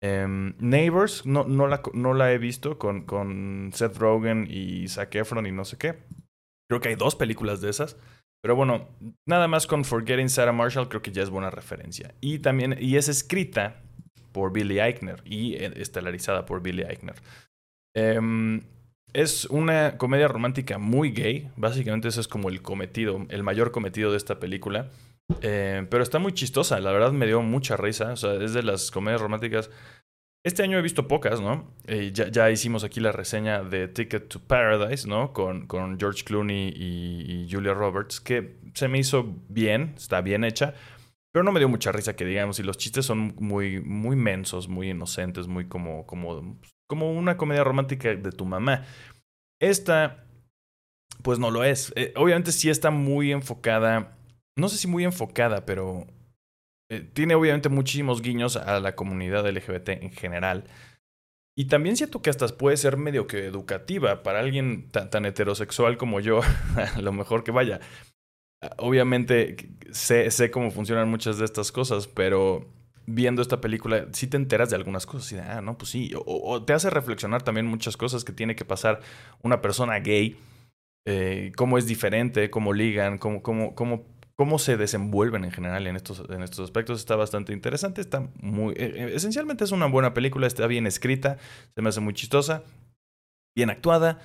Em, 0.00 0.54
Neighbors, 0.60 1.26
no, 1.26 1.42
no, 1.42 1.66
la, 1.66 1.82
no 1.94 2.14
la 2.14 2.30
he 2.30 2.38
visto 2.38 2.78
con, 2.78 3.02
con 3.02 3.72
Seth 3.74 3.96
Rogen 3.96 4.46
y 4.48 4.86
Zac 4.86 5.16
Efron 5.16 5.46
y 5.46 5.50
no 5.50 5.64
sé 5.64 5.78
qué. 5.78 5.98
Creo 6.68 6.80
que 6.80 6.90
hay 6.90 6.94
dos 6.94 7.16
películas 7.16 7.60
de 7.60 7.70
esas. 7.70 7.96
Pero 8.40 8.54
bueno, 8.54 8.86
nada 9.26 9.48
más 9.48 9.66
con 9.66 9.84
Forgetting 9.84 10.28
Sarah 10.28 10.52
Marshall 10.52 10.88
creo 10.88 11.02
que 11.02 11.10
ya 11.10 11.24
es 11.24 11.30
buena 11.30 11.50
referencia. 11.50 12.14
Y 12.20 12.38
también, 12.38 12.76
y 12.78 12.98
es 12.98 13.08
escrita 13.08 13.80
por 14.34 14.52
Billy 14.52 14.80
Eichner 14.80 15.22
y 15.24 15.54
eh, 15.54 15.72
estelarizada 15.76 16.44
por 16.44 16.60
Billy 16.60 16.82
Eichner. 16.82 17.14
Em, 17.96 18.60
es 19.12 19.44
una 19.46 19.96
comedia 19.96 20.26
romántica 20.26 20.76
muy 20.76 21.12
gay. 21.12 21.48
Básicamente 21.56 22.08
ese 22.08 22.20
es 22.20 22.28
como 22.28 22.48
el 22.50 22.60
cometido, 22.60 23.24
el 23.30 23.44
mayor 23.44 23.70
cometido 23.70 24.10
de 24.10 24.16
esta 24.16 24.40
película. 24.40 24.90
Eh, 25.40 25.86
pero 25.88 26.02
está 26.02 26.18
muy 26.18 26.32
chistosa, 26.32 26.78
la 26.80 26.92
verdad 26.92 27.12
me 27.12 27.26
dio 27.26 27.40
mucha 27.40 27.76
risa. 27.76 28.12
O 28.12 28.16
sea, 28.16 28.34
es 28.34 28.52
de 28.52 28.64
las 28.64 28.90
comedias 28.90 29.20
románticas. 29.20 29.70
Este 30.44 30.62
año 30.62 30.78
he 30.78 30.82
visto 30.82 31.08
pocas, 31.08 31.40
¿no? 31.40 31.70
Eh, 31.86 32.10
ya, 32.12 32.28
ya, 32.28 32.50
hicimos 32.50 32.84
aquí 32.84 33.00
la 33.00 33.12
reseña 33.12 33.62
de 33.62 33.88
Ticket 33.88 34.28
to 34.28 34.40
Paradise, 34.40 35.08
¿no? 35.08 35.32
Con, 35.32 35.66
con 35.66 35.98
George 35.98 36.24
Clooney 36.24 36.68
y, 36.76 37.48
Julia 37.50 37.72
Roberts, 37.72 38.20
que 38.20 38.56
se 38.74 38.88
me 38.88 38.98
hizo 38.98 39.36
bien, 39.48 39.94
está 39.96 40.20
bien 40.20 40.44
hecha, 40.44 40.74
pero 41.34 41.42
no 41.42 41.52
me 41.52 41.58
dio 41.58 41.68
mucha 41.68 41.92
risa 41.92 42.16
que 42.16 42.24
digamos, 42.24 42.60
y 42.60 42.62
los 42.62 42.78
chistes 42.78 43.04
son 43.04 43.34
muy, 43.40 43.80
muy 43.80 44.14
mensos, 44.14 44.68
muy 44.68 44.90
inocentes, 44.90 45.48
muy 45.48 45.66
como, 45.66 46.06
como, 46.06 46.58
como 46.86 47.12
una 47.12 47.36
comedia 47.36 47.64
romántica 47.64 48.14
de 48.14 48.30
tu 48.30 48.46
mamá. 48.46 48.84
Esta, 49.60 50.24
pues 51.22 51.38
no 51.40 51.50
lo 51.50 51.64
es. 51.64 51.92
Eh, 51.96 52.14
obviamente 52.16 52.52
sí 52.52 52.70
está 52.70 52.90
muy 52.90 53.32
enfocada 53.32 54.16
no 54.56 54.68
sé 54.68 54.76
si 54.78 54.88
muy 54.88 55.04
enfocada, 55.04 55.66
pero 55.66 56.06
eh, 56.90 57.00
tiene 57.00 57.34
obviamente 57.34 57.68
muchísimos 57.68 58.22
guiños 58.22 58.56
a 58.56 58.80
la 58.80 58.94
comunidad 58.94 59.48
LGBT 59.48 59.88
en 59.90 60.12
general. 60.12 60.64
Y 61.56 61.66
también 61.66 61.96
siento 61.96 62.20
que 62.20 62.30
hasta 62.30 62.48
puede 62.48 62.76
ser 62.76 62.96
medio 62.96 63.26
que 63.26 63.46
educativa 63.46 64.22
para 64.22 64.40
alguien 64.40 64.90
tan, 64.90 65.24
heterosexual 65.24 65.96
como 65.96 66.20
yo, 66.20 66.40
a 66.96 67.00
lo 67.00 67.12
mejor 67.12 67.44
que 67.44 67.52
vaya. 67.52 67.80
Obviamente 68.78 69.56
sé, 69.90 70.30
sé, 70.30 70.50
cómo 70.50 70.70
funcionan 70.70 71.08
muchas 71.08 71.38
de 71.38 71.44
estas 71.44 71.72
cosas, 71.72 72.06
pero 72.06 72.66
viendo 73.06 73.42
esta 73.42 73.60
película 73.60 74.06
sí 74.12 74.26
te 74.26 74.36
enteras 74.36 74.70
de 74.70 74.76
algunas 74.76 75.06
cosas 75.06 75.30
y 75.32 75.36
de, 75.36 75.42
ah, 75.42 75.60
no, 75.60 75.76
pues 75.76 75.90
sí, 75.90 76.12
o, 76.14 76.62
te 76.64 76.72
hace 76.72 76.88
reflexionar 76.90 77.42
también 77.42 77.66
muchas 77.66 77.96
cosas 77.96 78.24
que 78.24 78.32
tiene 78.32 78.56
que 78.56 78.64
pasar 78.64 79.00
una 79.42 79.60
persona 79.60 79.98
gay, 79.98 80.36
eh, 81.06 81.52
cómo 81.56 81.78
es 81.78 81.86
diferente, 81.86 82.50
cómo 82.50 82.72
ligan, 82.72 83.18
cómo, 83.18 83.42
cómo, 83.42 83.74
cómo 83.74 84.06
cómo 84.36 84.58
se 84.58 84.76
desenvuelven 84.76 85.44
en 85.44 85.52
general 85.52 85.86
en 85.86 85.96
estos, 85.96 86.22
en 86.28 86.42
estos 86.42 86.60
aspectos 86.60 87.00
está 87.00 87.16
bastante 87.16 87.52
interesante. 87.52 88.00
Está 88.00 88.28
muy. 88.40 88.74
Eh, 88.74 88.92
eh, 88.96 89.12
esencialmente 89.14 89.64
es 89.64 89.72
una 89.72 89.86
buena 89.86 90.14
película, 90.14 90.46
está 90.46 90.66
bien 90.66 90.86
escrita, 90.86 91.38
se 91.74 91.82
me 91.82 91.88
hace 91.88 92.00
muy 92.00 92.14
chistosa, 92.14 92.62
bien 93.56 93.70
actuada. 93.70 94.20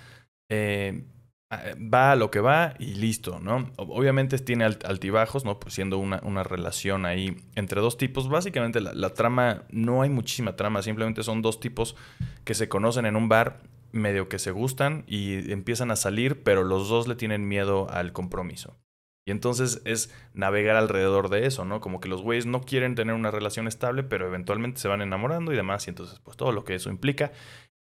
Eh, 0.50 1.03
va 1.51 2.12
a 2.12 2.15
lo 2.15 2.29
que 2.29 2.39
va 2.39 2.75
y 2.77 2.94
listo, 2.96 3.39
¿no? 3.39 3.72
Obviamente 3.77 4.38
tiene 4.38 4.65
altibajos, 4.65 5.46
¿no? 5.46 5.60
Pues 5.60 5.74
siendo 5.74 5.98
una, 5.98 6.22
una 6.24 6.44
relación 6.44 7.06
ahí 7.06 7.38
entre 7.56 7.82
dos 7.82 7.98
tipos. 7.98 8.29
Básicamente 8.29 8.82
la, 8.82 8.94
la 8.94 9.13
trama, 9.13 9.63
no 9.72 10.03
hay 10.03 10.10
muchísima 10.10 10.56
trama, 10.56 10.82
simplemente 10.84 11.24
son 11.24 11.41
dos 11.41 11.60
tipos 11.60 11.96
que 12.44 12.53
se 12.53 12.70
conocen 12.70 13.06
en 13.06 13.15
un 13.15 13.29
bar, 13.29 13.62
medio 13.91 14.29
que 14.29 14.38
se 14.38 14.51
gustan 14.51 15.03
y 15.08 15.51
empiezan 15.51 15.89
a 15.89 15.96
salir, 15.96 16.44
pero 16.44 16.63
los 16.63 16.88
dos 16.88 17.08
le 17.08 17.15
tienen 17.15 17.48
miedo 17.48 17.89
al 17.89 18.13
compromiso. 18.13 18.77
Y 19.25 19.32
entonces 19.32 19.82
es 19.86 20.12
navegar 20.34 20.75
alrededor 20.75 21.29
de 21.29 21.46
eso, 21.46 21.65
¿no? 21.65 21.82
Como 21.82 22.00
que 22.00 22.10
los 22.10 22.22
güeyes 22.22 22.48
no 22.48 22.62
quieren 22.62 22.96
tener 22.96 23.13
una 23.13 23.29
relación 23.29 23.68
estable, 23.68 24.03
pero 24.03 24.27
eventualmente 24.27 24.79
se 24.79 24.88
van 24.88 25.01
enamorando 25.03 25.53
y 25.53 25.56
demás. 25.56 25.86
Y 25.86 25.91
entonces, 25.91 26.20
pues 26.20 26.36
todo 26.36 26.51
lo 26.51 26.63
que 26.63 26.74
eso 26.74 26.89
implica. 26.89 27.32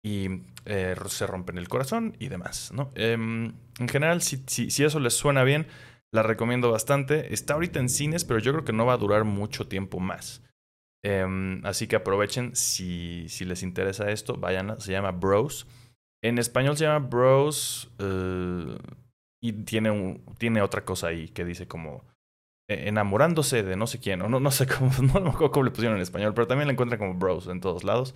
Y 0.06 0.44
eh, 0.66 0.96
se 1.08 1.26
rompen 1.26 1.58
el 1.58 1.68
corazón 1.68 2.16
y 2.20 2.28
demás, 2.28 2.72
¿no? 2.72 2.92
Em, 2.94 3.56
en 3.80 3.90
general, 3.90 4.22
si, 4.22 4.44
si, 4.46 4.84
eso 4.84 5.00
les 5.00 5.16
suena 5.16 5.44
bien, 5.44 5.66
la 6.12 6.22
recomiendo 6.22 6.70
bastante. 6.70 7.34
Está 7.34 7.56
ahorita 7.56 7.80
en 7.80 7.90
cines, 7.90 8.24
pero 8.24 8.40
yo 8.40 8.52
creo 8.52 8.64
que 8.64 8.72
no 8.72 8.86
va 8.86 8.94
a 8.94 8.98
durar 8.98 9.24
mucho 9.24 9.68
tiempo 9.68 10.00
más. 10.00 10.44
Em, 11.04 11.66
así 11.66 11.88
que 11.88 11.96
aprovechen 11.96 12.56
si, 12.56 13.28
si 13.30 13.46
les 13.46 13.64
interesa 13.64 14.12
esto, 14.12 14.38
vayan, 14.38 14.80
se 14.80 14.92
llama 14.92 15.10
Bros. 15.10 15.66
En 16.22 16.38
español 16.38 16.78
se 16.78 16.84
llama 16.84 17.08
Bros. 17.08 17.90
Eh, 17.98 18.78
y 19.42 19.54
tiene, 19.54 19.90
un, 19.90 20.24
tiene 20.38 20.62
otra 20.62 20.86
cosa 20.86 21.08
ahí 21.08 21.30
que 21.30 21.46
dice 21.46 21.68
como 21.68 22.04
eh, 22.70 22.90
enamorándose 22.90 23.64
de 23.64 23.76
no 23.76 23.88
sé 23.88 24.00
quién, 24.00 24.22
o 24.22 24.30
no, 24.30 24.40
no 24.40 24.52
sé 24.52 24.68
cómo, 24.68 24.92
no, 25.20 25.34
cómo 25.34 25.64
le 25.64 25.72
pusieron 25.72 25.98
en 25.98 26.04
español, 26.04 26.36
pero 26.36 26.46
también 26.46 26.68
la 26.68 26.74
encuentran 26.74 27.00
como 27.00 27.16
Bros 27.16 27.48
en 27.48 27.60
todos 27.60 27.84
lados. 27.84 28.14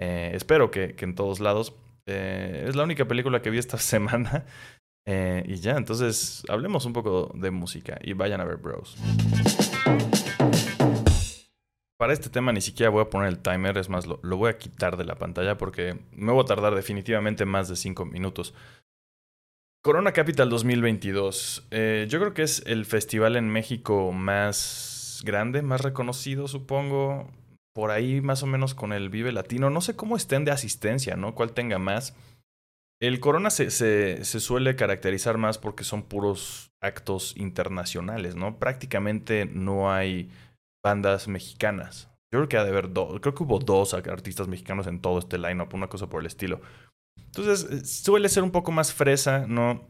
Eh, 0.00 0.32
espero 0.34 0.70
que, 0.70 0.94
que, 0.94 1.04
en 1.04 1.14
todos 1.14 1.40
lados. 1.40 1.74
es 2.06 2.76
la 2.76 2.84
única 2.84 3.06
película 3.06 3.42
que 3.42 3.50
vi 3.50 3.58
esta 3.58 3.78
semana. 3.94 4.44
y 5.06 5.56
ya, 5.56 5.76
entonces 5.76 6.42
hablemos 6.48 6.84
un 6.84 6.92
poco 6.92 7.30
de 7.34 7.50
música 7.50 7.98
y 8.02 8.12
vayan 8.12 8.40
a 8.40 8.44
ver 8.44 8.56
Bros. 8.56 8.96
Para 11.98 12.12
este 12.12 12.28
tema 12.28 12.52
ni 12.52 12.60
siquiera 12.60 12.90
voy 12.90 13.02
a 13.02 13.10
poner 13.10 13.28
el 13.28 13.38
timer, 13.38 13.78
es 13.78 13.88
más, 13.88 14.06
lo, 14.06 14.18
voy 14.36 14.50
a 14.50 14.58
quitar 14.58 14.98
de 14.98 15.04
la 15.04 15.14
pantalla 15.14 15.56
porque 15.56 15.98
me 16.12 16.30
voy 16.30 16.42
a 16.42 16.46
tardar 16.46 16.74
definitivamente 16.74 17.46
más 17.46 17.68
de 17.68 17.76
5 17.76 18.04
minutos. 18.04 18.52
Corona 19.82 20.12
Capital 20.12 20.50
2022. 20.50 21.68
Eh, 21.70 22.06
yo 22.10 22.18
creo 22.18 22.34
que 22.34 22.42
es 22.42 22.62
el 22.66 22.84
festival 22.84 23.36
en 23.36 23.48
México 23.48 24.12
más 24.12 25.22
grande, 25.24 25.62
más 25.62 25.80
reconocido, 25.80 26.48
supongo. 26.48 27.30
Por 27.76 27.90
ahí 27.90 28.22
más 28.22 28.42
o 28.42 28.46
menos 28.46 28.72
con 28.72 28.94
el 28.94 29.10
Vive 29.10 29.32
Latino. 29.32 29.68
No 29.68 29.82
sé 29.82 29.96
cómo 29.96 30.16
estén 30.16 30.46
de 30.46 30.50
asistencia, 30.50 31.14
¿no? 31.14 31.34
Cuál 31.34 31.52
tenga 31.52 31.78
más. 31.78 32.16
El 33.02 33.20
Corona 33.20 33.50
se, 33.50 33.70
se, 33.70 34.24
suele 34.24 34.76
caracterizar 34.76 35.36
más 35.36 35.58
porque 35.58 35.84
son 35.84 36.02
puros 36.02 36.70
actos 36.80 37.36
internacionales, 37.36 38.34
¿no? 38.34 38.58
Prácticamente 38.58 39.44
no 39.44 39.92
hay 39.92 40.30
bandas 40.82 41.28
mexicanas. 41.28 42.08
Yo 42.32 42.38
creo 42.38 42.48
que 42.48 42.56
ha 42.56 42.64
de 42.64 42.70
haber 42.70 42.94
dos, 42.94 43.20
creo 43.20 43.34
que 43.34 43.42
hubo 43.42 43.58
dos 43.58 43.92
artistas 43.92 44.48
mexicanos 44.48 44.86
en 44.86 45.02
todo 45.02 45.18
este 45.18 45.36
lineup, 45.36 45.74
una 45.74 45.88
cosa 45.88 46.06
por 46.06 46.22
el 46.22 46.28
estilo. 46.28 46.62
Entonces, 47.26 47.70
eh, 47.70 47.84
suele 47.84 48.30
ser 48.30 48.42
un 48.42 48.52
poco 48.52 48.72
más 48.72 48.94
fresa, 48.94 49.44
no, 49.46 49.86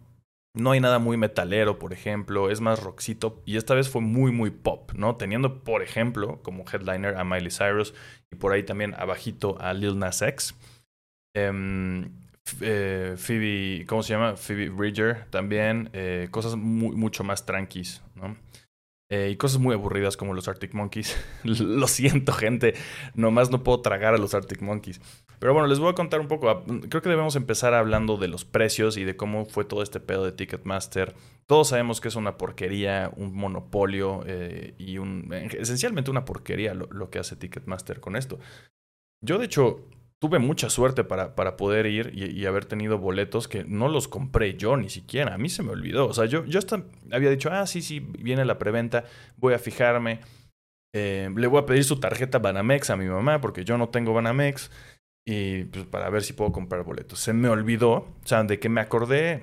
no 0.57 0.71
hay 0.71 0.81
nada 0.81 0.99
muy 0.99 1.17
metalero, 1.17 1.79
por 1.79 1.93
ejemplo, 1.93 2.51
es 2.51 2.61
más 2.61 2.83
rockcito 2.83 3.43
y 3.45 3.59
esta 3.59 3.75
vez 3.75 3.91
fue 3.91 4.01
muy, 4.01 4.33
muy 4.33 4.51
pop, 4.51 4.93
¿no? 4.95 5.17
Teniendo, 5.17 5.63
por 5.63 5.83
ejemplo, 5.83 6.41
como 6.43 6.65
headliner 6.65 7.17
a 7.17 7.25
Miley 7.25 7.51
Cyrus 7.51 7.95
y 8.33 8.37
por 8.37 8.53
ahí 8.53 8.63
también 8.63 8.95
abajito 8.95 9.61
a 9.61 9.75
Lil 9.75 9.99
Nas 9.99 10.23
X. 10.23 10.55
Em, 11.35 12.11
eh, 12.63 13.15
Phoebe, 13.19 13.85
¿cómo 13.87 14.03
se 14.03 14.15
llama? 14.15 14.37
Phoebe 14.37 14.71
Bridger 14.71 15.27
también, 15.31 15.91
eh, 15.93 16.29
cosas 16.31 16.57
mucho 16.57 17.23
más 17.23 17.45
tranquis, 17.45 18.03
¿no? 18.15 18.37
Eh, 19.09 19.31
y 19.31 19.37
cosas 19.37 19.61
muy 19.61 19.73
aburridas 19.73 20.17
como 20.17 20.35
los 20.35 20.49
Arctic 20.49 20.75
Monkeys. 20.75 21.17
Lo 21.45 21.87
siento, 21.87 22.33
gente. 22.33 22.75
Nomás 23.15 23.51
no 23.51 23.63
puedo 23.63 23.81
tragar 23.81 24.15
a 24.15 24.19
los 24.19 24.35
Arctic 24.35 24.63
Monkeys. 24.63 25.01
Pero 25.39 25.53
bueno, 25.53 25.69
les 25.69 25.79
voy 25.79 25.91
a 25.91 25.95
contar 25.95 26.21
un 26.21 26.29
poco. 26.29 26.65
Creo 26.89 27.03
que 27.03 27.09
debemos 27.09 27.37
empezar 27.37 27.75
hablando 27.75 28.17
de 28.17 28.29
los 28.29 28.45
precios 28.45 28.97
y 28.97 29.05
de 29.05 29.17
cómo 29.17 29.45
fue 29.45 29.65
todo 29.65 29.83
este 29.83 30.01
pedo 30.01 30.25
de 30.25 30.33
Ticketmaster. 30.33 31.15
Todos 31.47 31.69
sabemos 31.69 32.01
que 32.01 32.09
es 32.09 32.17
una 32.17 32.37
porquería, 32.37 33.13
un 33.17 33.35
monopolio 33.35 34.25
eh, 34.27 34.75
y 34.79 34.99
un, 34.99 35.33
esencialmente 35.33 36.11
una 36.11 36.25
porquería 36.25 36.75
lo 36.75 37.11
que 37.11 37.21
hace 37.21 37.37
Ticketmaster 37.37 38.01
con 38.01 38.17
esto. 38.17 38.41
Yo, 39.21 39.39
de 39.39 39.47
hecho, 39.47 39.87
tuve 40.21 40.39
mucha 40.39 40.71
suerte 40.71 41.05
para, 41.05 41.35
para 41.35 41.57
poder 41.57 41.87
ir 41.87 42.13
y, 42.15 42.47
haber 42.47 42.65
tenido 42.65 42.99
boletos 42.99 43.49
que 43.49 43.65
no 43.65 43.89
los 43.89 44.09
compré 44.09 44.57
yo 44.57 44.77
ni 44.77 44.89
siquiera. 44.89 45.35
A 45.35 45.39
mí 45.39 45.49
se 45.49 45.63
me 45.63 45.73
olvidó. 45.73 46.07
O 46.07 46.15
sea, 46.15 46.27
yo, 46.27 46.45
yo 46.47 46.59
hasta 46.59 46.85
había 47.13 47.31
dicho, 47.31 47.51
ah, 47.53 47.67
sí, 47.67 47.83
sí, 47.83 48.01
viene 48.01 48.45
la 48.45 48.59
preventa, 48.59 49.05
voy 49.37 49.55
a 49.55 49.59
fijarme. 49.59 50.21
Eh, 50.95 51.31
le 51.35 51.47
voy 51.47 51.61
a 51.61 51.67
pedir 51.67 51.85
su 51.85 52.01
tarjeta 52.01 52.39
Banamex 52.39 52.89
a 52.91 52.97
mi 52.97 53.07
mamá 53.07 53.41
porque 53.41 53.65
yo 53.65 53.77
no 53.77 53.91
tengo 53.91 54.15
Banamex. 54.15 54.71
Y 55.29 55.65
pues 55.65 55.85
para 55.87 56.09
ver 56.09 56.23
si 56.23 56.33
puedo 56.33 56.53
comprar 56.53 56.85
boletos. 56.85 57.19
Se 57.19 57.33
me 57.33 57.49
olvidó, 57.49 57.93
o 57.93 58.17
sea, 58.25 58.45
de 58.45 58.61
que 58.61 58.69
me 58.69 58.81
acordé 58.81 59.43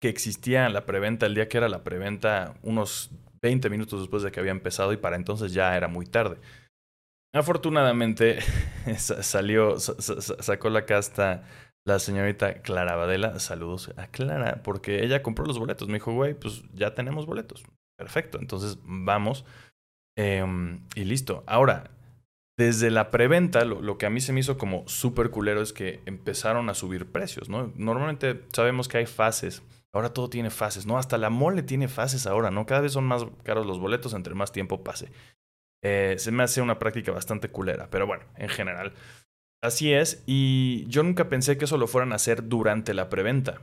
que 0.00 0.08
existía 0.08 0.68
la 0.68 0.84
preventa 0.84 1.26
el 1.26 1.36
día 1.36 1.48
que 1.48 1.58
era 1.58 1.68
la 1.68 1.84
preventa, 1.84 2.54
unos 2.62 3.12
20 3.40 3.70
minutos 3.70 4.00
después 4.00 4.24
de 4.24 4.32
que 4.32 4.40
había 4.40 4.50
empezado 4.50 4.92
y 4.92 4.96
para 4.96 5.14
entonces 5.14 5.52
ya 5.52 5.76
era 5.76 5.86
muy 5.86 6.06
tarde. 6.06 6.38
Afortunadamente 7.32 8.40
salió, 8.98 9.78
sacó 9.78 10.70
la 10.70 10.84
casta 10.84 11.44
la 11.84 11.98
señorita 11.98 12.62
Clara 12.62 12.96
Badela. 12.96 13.38
Saludos 13.40 13.92
a 13.96 14.06
Clara, 14.08 14.62
porque 14.62 15.04
ella 15.04 15.22
compró 15.22 15.46
los 15.46 15.58
boletos. 15.58 15.88
Me 15.88 15.94
dijo, 15.94 16.12
güey, 16.12 16.34
pues 16.34 16.62
ya 16.72 16.94
tenemos 16.94 17.26
boletos. 17.26 17.64
Perfecto, 17.96 18.38
entonces 18.38 18.78
vamos. 18.82 19.44
Em, 20.16 20.86
y 20.94 21.04
listo. 21.04 21.42
Ahora, 21.46 21.90
desde 22.58 22.90
la 22.90 23.10
preventa, 23.10 23.64
lo, 23.64 23.80
lo, 23.80 23.98
que 23.98 24.06
a 24.06 24.10
mí 24.10 24.20
se 24.20 24.32
me 24.32 24.40
hizo 24.40 24.58
como 24.58 24.86
súper 24.86 25.30
culero 25.30 25.62
es 25.62 25.72
que 25.72 26.00
empezaron 26.06 26.68
a 26.68 26.74
subir 26.74 27.10
precios, 27.10 27.48
¿no? 27.48 27.72
Normalmente 27.76 28.42
sabemos 28.52 28.88
que 28.88 28.98
hay 28.98 29.06
fases. 29.06 29.62
Ahora 29.92 30.12
todo 30.12 30.30
tiene 30.30 30.50
fases, 30.50 30.86
¿no? 30.86 30.98
Hasta 30.98 31.18
la 31.18 31.30
mole 31.30 31.62
tiene 31.62 31.88
fases 31.88 32.26
ahora, 32.26 32.50
¿no? 32.50 32.64
Cada 32.66 32.82
vez 32.82 32.92
son 32.92 33.04
más 33.04 33.26
caros 33.42 33.66
los 33.66 33.78
boletos 33.78 34.14
entre 34.14 34.34
más 34.34 34.52
tiempo 34.52 34.84
pase. 34.84 35.10
Eh, 35.82 36.14
se 36.18 36.30
me 36.30 36.42
hace 36.42 36.62
una 36.62 36.78
práctica 36.78 37.12
bastante 37.12 37.50
culera, 37.50 37.88
pero 37.90 38.06
bueno, 38.06 38.24
en 38.36 38.48
general. 38.48 38.92
Así 39.62 39.92
es, 39.92 40.22
y 40.26 40.86
yo 40.88 41.02
nunca 41.02 41.28
pensé 41.28 41.56
que 41.56 41.66
eso 41.66 41.78
lo 41.78 41.86
fueran 41.86 42.12
a 42.12 42.16
hacer 42.16 42.48
durante 42.48 42.94
la 42.94 43.08
preventa. 43.08 43.60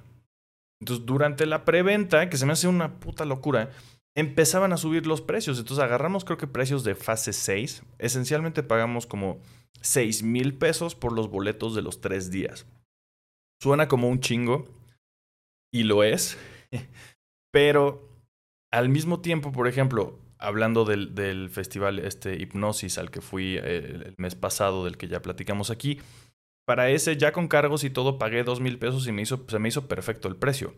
Entonces, 0.82 1.06
durante 1.06 1.46
la 1.46 1.66
preventa, 1.66 2.30
que 2.30 2.38
se 2.38 2.46
me 2.46 2.54
hace 2.54 2.68
una 2.68 3.00
puta 3.00 3.26
locura, 3.26 3.70
empezaban 4.16 4.72
a 4.72 4.78
subir 4.78 5.08
los 5.08 5.22
precios. 5.22 5.60
Entonces, 5.60 5.84
agarramos 5.84 6.24
creo 6.24 6.38
que 6.38 6.48
precios 6.48 6.84
de 6.84 6.96
fase 6.96 7.34
6. 7.34 7.84
Esencialmente 7.98 8.64
pagamos 8.64 9.06
como 9.06 9.42
6 9.82 10.24
mil 10.24 10.54
pesos 10.54 10.96
por 10.96 11.12
los 11.12 11.30
boletos 11.30 11.76
de 11.76 11.82
los 11.82 12.00
tres 12.00 12.32
días. 12.32 12.66
Suena 13.62 13.90
como 13.90 14.08
un 14.08 14.22
chingo, 14.22 14.70
y 15.74 15.84
lo 15.84 16.04
es, 16.04 16.38
pero 17.52 18.08
al 18.72 18.90
mismo 18.90 19.22
tiempo, 19.22 19.52
por 19.52 19.68
ejemplo, 19.68 20.18
hablando 20.40 20.86
del, 20.86 21.50
festival 21.50 22.00
este 22.00 22.36
Hipnosis 22.42 22.98
al 22.98 23.12
que 23.12 23.22
fui 23.22 23.58
eh, 23.58 24.04
el, 24.08 24.16
mes 24.18 24.36
pasado, 24.36 24.86
del 24.86 24.98
que 24.98 25.08
ya 25.08 25.22
platicamos 25.22 25.70
aquí, 25.70 26.00
para 26.66 26.90
ese 26.90 27.18
ya 27.18 27.32
con 27.32 27.48
cargos 27.48 27.84
y 27.84 27.90
todo 27.90 28.18
pagué 28.18 28.44
dos 28.44 28.62
mil 28.62 28.80
pesos 28.80 29.08
y 29.08 29.12
me 29.12 29.22
hizo, 29.22 29.46
se 29.48 29.60
me 29.60 29.70
hizo 29.70 29.88
perfecto 29.88 30.28
el 30.28 30.36
precio 30.36 30.74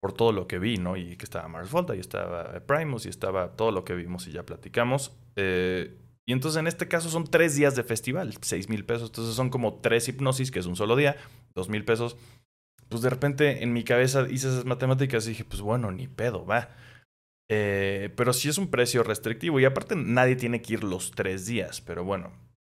por 0.00 0.12
todo 0.12 0.32
lo 0.32 0.46
que 0.46 0.58
vi, 0.58 0.78
¿no? 0.78 0.96
Y 0.96 1.16
que 1.16 1.24
estaba 1.24 1.46
Mars 1.48 1.70
Volta 1.70 1.94
y 1.94 2.00
estaba 2.00 2.60
Primus 2.66 3.06
y 3.06 3.08
estaba 3.08 3.52
todo 3.56 3.70
lo 3.70 3.84
que 3.84 3.94
vimos 3.94 4.26
y 4.26 4.32
ya 4.32 4.44
platicamos. 4.44 5.12
Eh, 5.36 5.96
y 6.26 6.32
entonces 6.32 6.58
en 6.58 6.66
este 6.66 6.88
caso 6.88 7.08
son 7.08 7.24
tres 7.24 7.56
días 7.56 7.76
de 7.76 7.84
festival, 7.84 8.34
seis 8.40 8.68
mil 8.68 8.84
pesos. 8.84 9.10
Entonces 9.10 9.34
son 9.34 9.50
como 9.50 9.74
tres 9.74 10.08
hipnosis, 10.08 10.50
que 10.50 10.58
es 10.58 10.66
un 10.66 10.76
solo 10.76 10.96
día, 10.96 11.16
dos 11.54 11.68
mil 11.68 11.84
pesos. 11.84 12.16
Pues 12.88 13.02
de 13.02 13.10
repente 13.10 13.62
en 13.62 13.72
mi 13.72 13.84
cabeza 13.84 14.22
hice 14.22 14.48
esas 14.48 14.64
matemáticas 14.64 15.26
y 15.26 15.30
dije, 15.30 15.44
pues 15.44 15.62
bueno, 15.62 15.90
ni 15.92 16.08
pedo, 16.08 16.44
va. 16.44 16.68
Eh, 17.54 18.08
pero 18.16 18.32
sí 18.32 18.48
es 18.48 18.56
un 18.56 18.68
precio 18.68 19.02
restrictivo 19.02 19.60
y 19.60 19.66
aparte 19.66 19.94
nadie 19.94 20.36
tiene 20.36 20.62
que 20.62 20.72
ir 20.72 20.84
los 20.84 21.10
tres 21.10 21.44
días, 21.44 21.82
pero 21.82 22.02
bueno, 22.02 22.32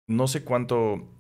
no 0.09 0.27
sé 0.29 0.45
cuánto... 0.45 1.11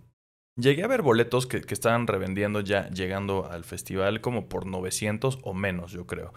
Llegué 0.56 0.84
a 0.84 0.86
ver 0.86 1.02
boletos 1.02 1.46
que, 1.46 1.60
que 1.60 1.74
estaban 1.74 2.06
revendiendo 2.06 2.60
ya 2.60 2.88
llegando 2.88 3.50
al 3.50 3.64
festival 3.64 4.22
como 4.22 4.48
por 4.48 4.66
900 4.66 5.40
o 5.42 5.52
menos, 5.52 5.92
yo 5.92 6.06
creo. 6.06 6.32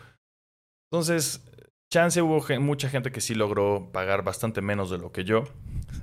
Entonces, 0.91 1.45
chance 1.89 2.21
hubo 2.21 2.43
mucha 2.59 2.89
gente 2.89 3.11
que 3.11 3.21
sí 3.21 3.33
logró 3.33 3.91
pagar 3.93 4.23
bastante 4.23 4.61
menos 4.61 4.89
de 4.89 4.97
lo 4.97 5.13
que 5.13 5.23
yo. 5.23 5.45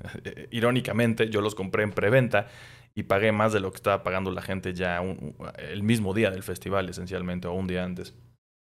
Irónicamente, 0.50 1.28
yo 1.28 1.42
los 1.42 1.54
compré 1.54 1.83
en 1.83 1.92
preventa 1.92 2.49
y 2.95 3.02
pagué 3.02 3.33
más 3.33 3.52
de 3.52 3.61
lo 3.61 3.71
que 3.71 3.76
estaba 3.76 4.02
pagando 4.02 4.31
la 4.31 4.42
gente 4.42 4.73
ya 4.73 5.02
el 5.59 5.83
mismo 5.83 6.14
día 6.14 6.31
del 6.31 6.42
festival, 6.42 6.88
esencialmente, 6.88 7.49
o 7.49 7.52
un 7.52 7.66
día 7.66 7.85
antes. 7.85 8.14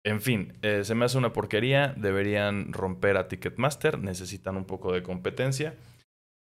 En 0.06 0.22
fin, 0.22 0.54
eh, 0.62 0.84
se 0.84 0.96
me 0.96 1.06
hace 1.06 1.18
una 1.18 1.34
porquería. 1.34 1.94
Deberían 1.98 2.74
romper 2.74 3.18
a 3.18 3.28
Ticketmaster. 3.28 4.00
Necesitan 4.00 4.58
un 4.58 4.66
poco 4.66 4.92
de 4.92 5.04
competencia. 5.04 5.78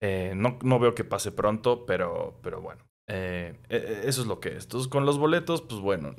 Eh, 0.02 0.34
no, 0.36 0.60
no, 0.62 0.80
veo 0.80 0.96
que 0.96 1.04
pase 1.04 1.32
pronto, 1.32 1.86
pero, 1.86 2.40
pero 2.44 2.62
bueno. 2.62 2.84
Eh, 3.08 3.56
e, 3.70 3.76
e, 3.76 4.08
eso 4.08 4.22
es 4.22 4.28
lo 4.28 4.40
que 4.40 4.50
es. 4.50 4.66
Entonces, 4.66 4.88
con 4.88 5.06
los 5.06 5.18
boletos, 5.18 5.62
pues 5.62 5.82
bueno. 5.82 6.16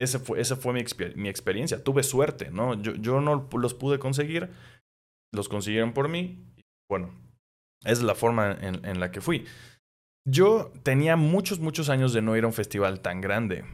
Ese 0.00 0.18
fue, 0.18 0.40
esa 0.40 0.56
fue 0.56 0.72
mi, 0.72 0.84
mi, 1.16 1.28
experiencia. 1.28 1.82
Tuve 1.82 2.02
suerte, 2.02 2.50
¿no? 2.50 2.80
Yo, 2.80 2.94
yo 2.94 3.20
no 3.20 3.48
los 3.52 3.74
pude 3.74 3.98
conseguir. 3.98 4.50
Los 5.32 5.48
consiguieron 5.48 5.92
por 5.92 6.08
mí. 6.08 6.42
Bueno, 6.88 7.10
es 7.84 8.02
la 8.02 8.14
forma 8.14 8.52
en, 8.52 8.84
en 8.84 9.00
la 9.00 9.10
que 9.10 9.20
fui. 9.20 9.44
Yo 10.26 10.72
tenía 10.82 11.16
muchos, 11.16 11.58
muchos 11.58 11.88
años 11.88 12.12
de 12.12 12.22
no 12.22 12.36
ir 12.36 12.44
a 12.44 12.46
un 12.46 12.52
festival 12.52 13.00
tan 13.00 13.20
grande. 13.20 13.64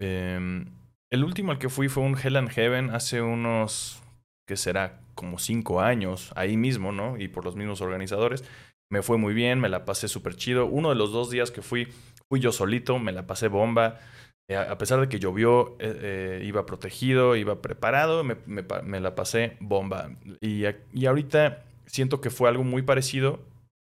Eh, 0.00 0.64
el 1.12 1.24
último 1.24 1.52
al 1.52 1.58
que 1.58 1.68
fui 1.68 1.88
fue 1.88 2.02
un 2.02 2.16
Hell 2.16 2.36
and 2.36 2.50
Heaven 2.50 2.90
hace 2.90 3.20
unos, 3.20 4.02
que 4.46 4.56
será 4.56 5.00
como 5.14 5.38
cinco 5.38 5.80
años, 5.80 6.32
ahí 6.36 6.56
mismo, 6.56 6.92
¿no? 6.92 7.18
Y 7.18 7.28
por 7.28 7.44
los 7.44 7.56
mismos 7.56 7.80
organizadores. 7.80 8.44
Me 8.92 9.02
fue 9.02 9.18
muy 9.18 9.34
bien, 9.34 9.60
me 9.60 9.68
la 9.68 9.84
pasé 9.84 10.08
súper 10.08 10.34
chido. 10.34 10.66
Uno 10.66 10.88
de 10.88 10.94
los 10.96 11.12
dos 11.12 11.30
días 11.30 11.50
que 11.50 11.62
fui, 11.62 11.88
fui 12.28 12.40
yo 12.40 12.50
solito, 12.52 12.98
me 12.98 13.12
la 13.12 13.26
pasé 13.26 13.48
bomba. 13.48 14.00
Eh, 14.48 14.56
a 14.56 14.78
pesar 14.78 15.00
de 15.00 15.08
que 15.08 15.20
llovió, 15.20 15.76
eh, 15.78 15.98
eh, 16.02 16.42
iba 16.44 16.66
protegido, 16.66 17.36
iba 17.36 17.62
preparado, 17.62 18.24
me, 18.24 18.36
me, 18.46 19.00
la 19.00 19.14
pasé 19.14 19.56
bomba. 19.60 20.10
Y, 20.40 20.64
y 20.92 21.06
ahorita 21.06 21.64
siento 21.86 22.20
que 22.20 22.30
fue 22.30 22.48
algo 22.48 22.64
muy 22.64 22.82
parecido, 22.82 23.40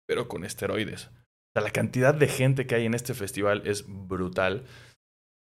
pero 0.08 0.30
con 0.30 0.46
esteroides. 0.46 1.08
O 1.08 1.60
sea, 1.60 1.64
la 1.64 1.72
cantidad 1.72 2.14
de 2.14 2.28
gente 2.28 2.68
que 2.68 2.76
hay 2.76 2.86
en 2.86 2.94
este 2.94 3.14
festival 3.14 3.64
es 3.66 3.86
brutal. 3.88 4.64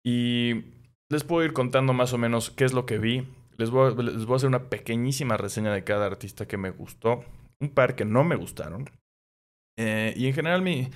Y 0.05 0.65
les 1.09 1.23
puedo 1.23 1.45
ir 1.45 1.53
contando 1.53 1.93
más 1.93 2.13
o 2.13 2.17
menos 2.17 2.49
qué 2.51 2.65
es 2.65 2.73
lo 2.73 2.85
que 2.85 2.97
vi. 2.97 3.27
Les 3.57 3.69
voy, 3.69 3.93
a, 3.93 4.35
hacer 4.35 4.47
una 4.47 4.69
pequeñísima 4.69 5.37
reseña 5.37 5.73
de 5.73 5.83
cada 5.83 6.05
artista 6.05 6.47
que 6.47 6.57
me 6.57 6.71
gustó, 6.71 7.23
un 7.59 7.69
par 7.69 7.95
que 7.95 8.05
no 8.05 8.23
me 8.23 8.35
gustaron. 8.35 8.89
Eh, 9.77 10.13
y 10.15 10.27
en 10.27 10.33
general 10.33 10.61
mi, 10.61 10.89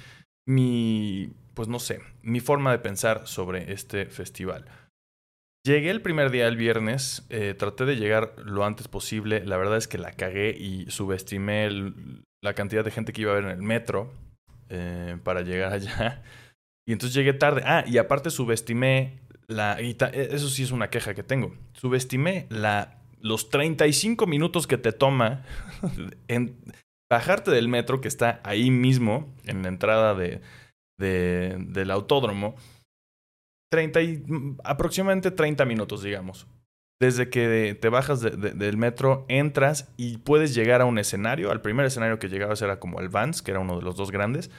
mi, 0.48 1.32
pues 1.54 1.68
no 1.68 1.80
sé, 1.80 2.00
mi 2.22 2.40
forma 2.40 2.72
de 2.72 2.80
pensar 2.80 3.28
sobre 3.28 3.72
este 3.72 4.08
festival. 4.08 4.66
Llegué 5.66 5.90
el 5.90 6.02
primer 6.02 6.32
día, 6.32 6.48
el 6.48 6.58
viernes, 6.58 7.26
eh, 7.30 7.54
traté 7.54 7.86
de 7.86 7.98
llegar 7.98 8.34
lo 8.44 8.66
antes 8.66 8.88
posible. 8.88 9.46
La 9.46 9.58
verdad 9.58 9.78
es 9.78 9.88
que 9.88 9.98
la 9.98 10.14
cagué 10.14 10.56
y 10.58 10.90
subestimé 10.90 11.70
la 12.42 12.54
cantidad 12.54 12.84
de 12.84 12.92
gente 12.92 13.12
que 13.12 13.22
iba 13.22 13.34
a 13.34 13.36
ver 13.36 13.44
en 13.44 13.52
el 13.52 13.62
metro 13.62 14.12
eh, 14.70 15.18
para 15.24 15.42
llegar 15.42 15.74
allá. 15.74 16.24
Y 16.88 16.92
entonces 16.92 17.14
llegué 17.14 17.34
tarde. 17.34 17.62
Ah, 17.66 17.84
y 17.86 18.00
aparte 18.00 18.32
subestimé 18.32 19.20
la... 19.50 19.80
E, 19.80 19.96
eso 20.32 20.48
sí 20.48 20.64
es 20.64 20.72
una 20.72 20.90
queja 20.90 21.14
que 21.14 21.24
tengo. 21.24 21.54
Subestimé 21.74 22.48
los 23.20 23.50
35 23.50 24.26
minutos 24.28 24.68
que 24.68 24.78
te 24.78 24.94
toma 24.94 25.44
bajarte 27.12 27.52
del 27.52 27.68
metro 27.68 28.00
que 28.00 28.08
está 28.08 28.40
ahí 28.44 28.72
mismo, 28.72 29.28
en 29.46 29.64
la 29.64 29.68
entrada 29.70 30.14
de, 30.14 30.42
del 30.98 31.92
autódromo 31.92 32.56
30 33.72 34.02
y, 34.02 34.24
aproximadamente 34.64 35.32
30 35.32 35.66
minutos, 35.66 36.04
digamos. 36.04 36.48
Desde 37.02 37.30
que 37.30 37.78
te 37.80 37.88
bajas 37.88 38.20
del 38.20 38.78
metro, 38.78 39.26
entras 39.30 39.90
y 39.96 40.18
puedes 40.18 40.54
llegar 40.54 40.82
a 40.82 40.86
un 40.86 41.00
escenario. 41.00 41.50
Al 41.50 41.62
primer 41.62 41.86
escenario 41.86 42.20
que 42.20 42.28
llegabas 42.28 42.62
era 42.62 42.80
como 42.80 43.00
el 43.00 43.08
Vans, 43.08 43.42
que 43.42 43.52
era 43.52 43.62
uno 43.62 43.78
de 43.78 43.84
los 43.84 43.96
dos 43.96 44.12
grandes, 44.12 44.52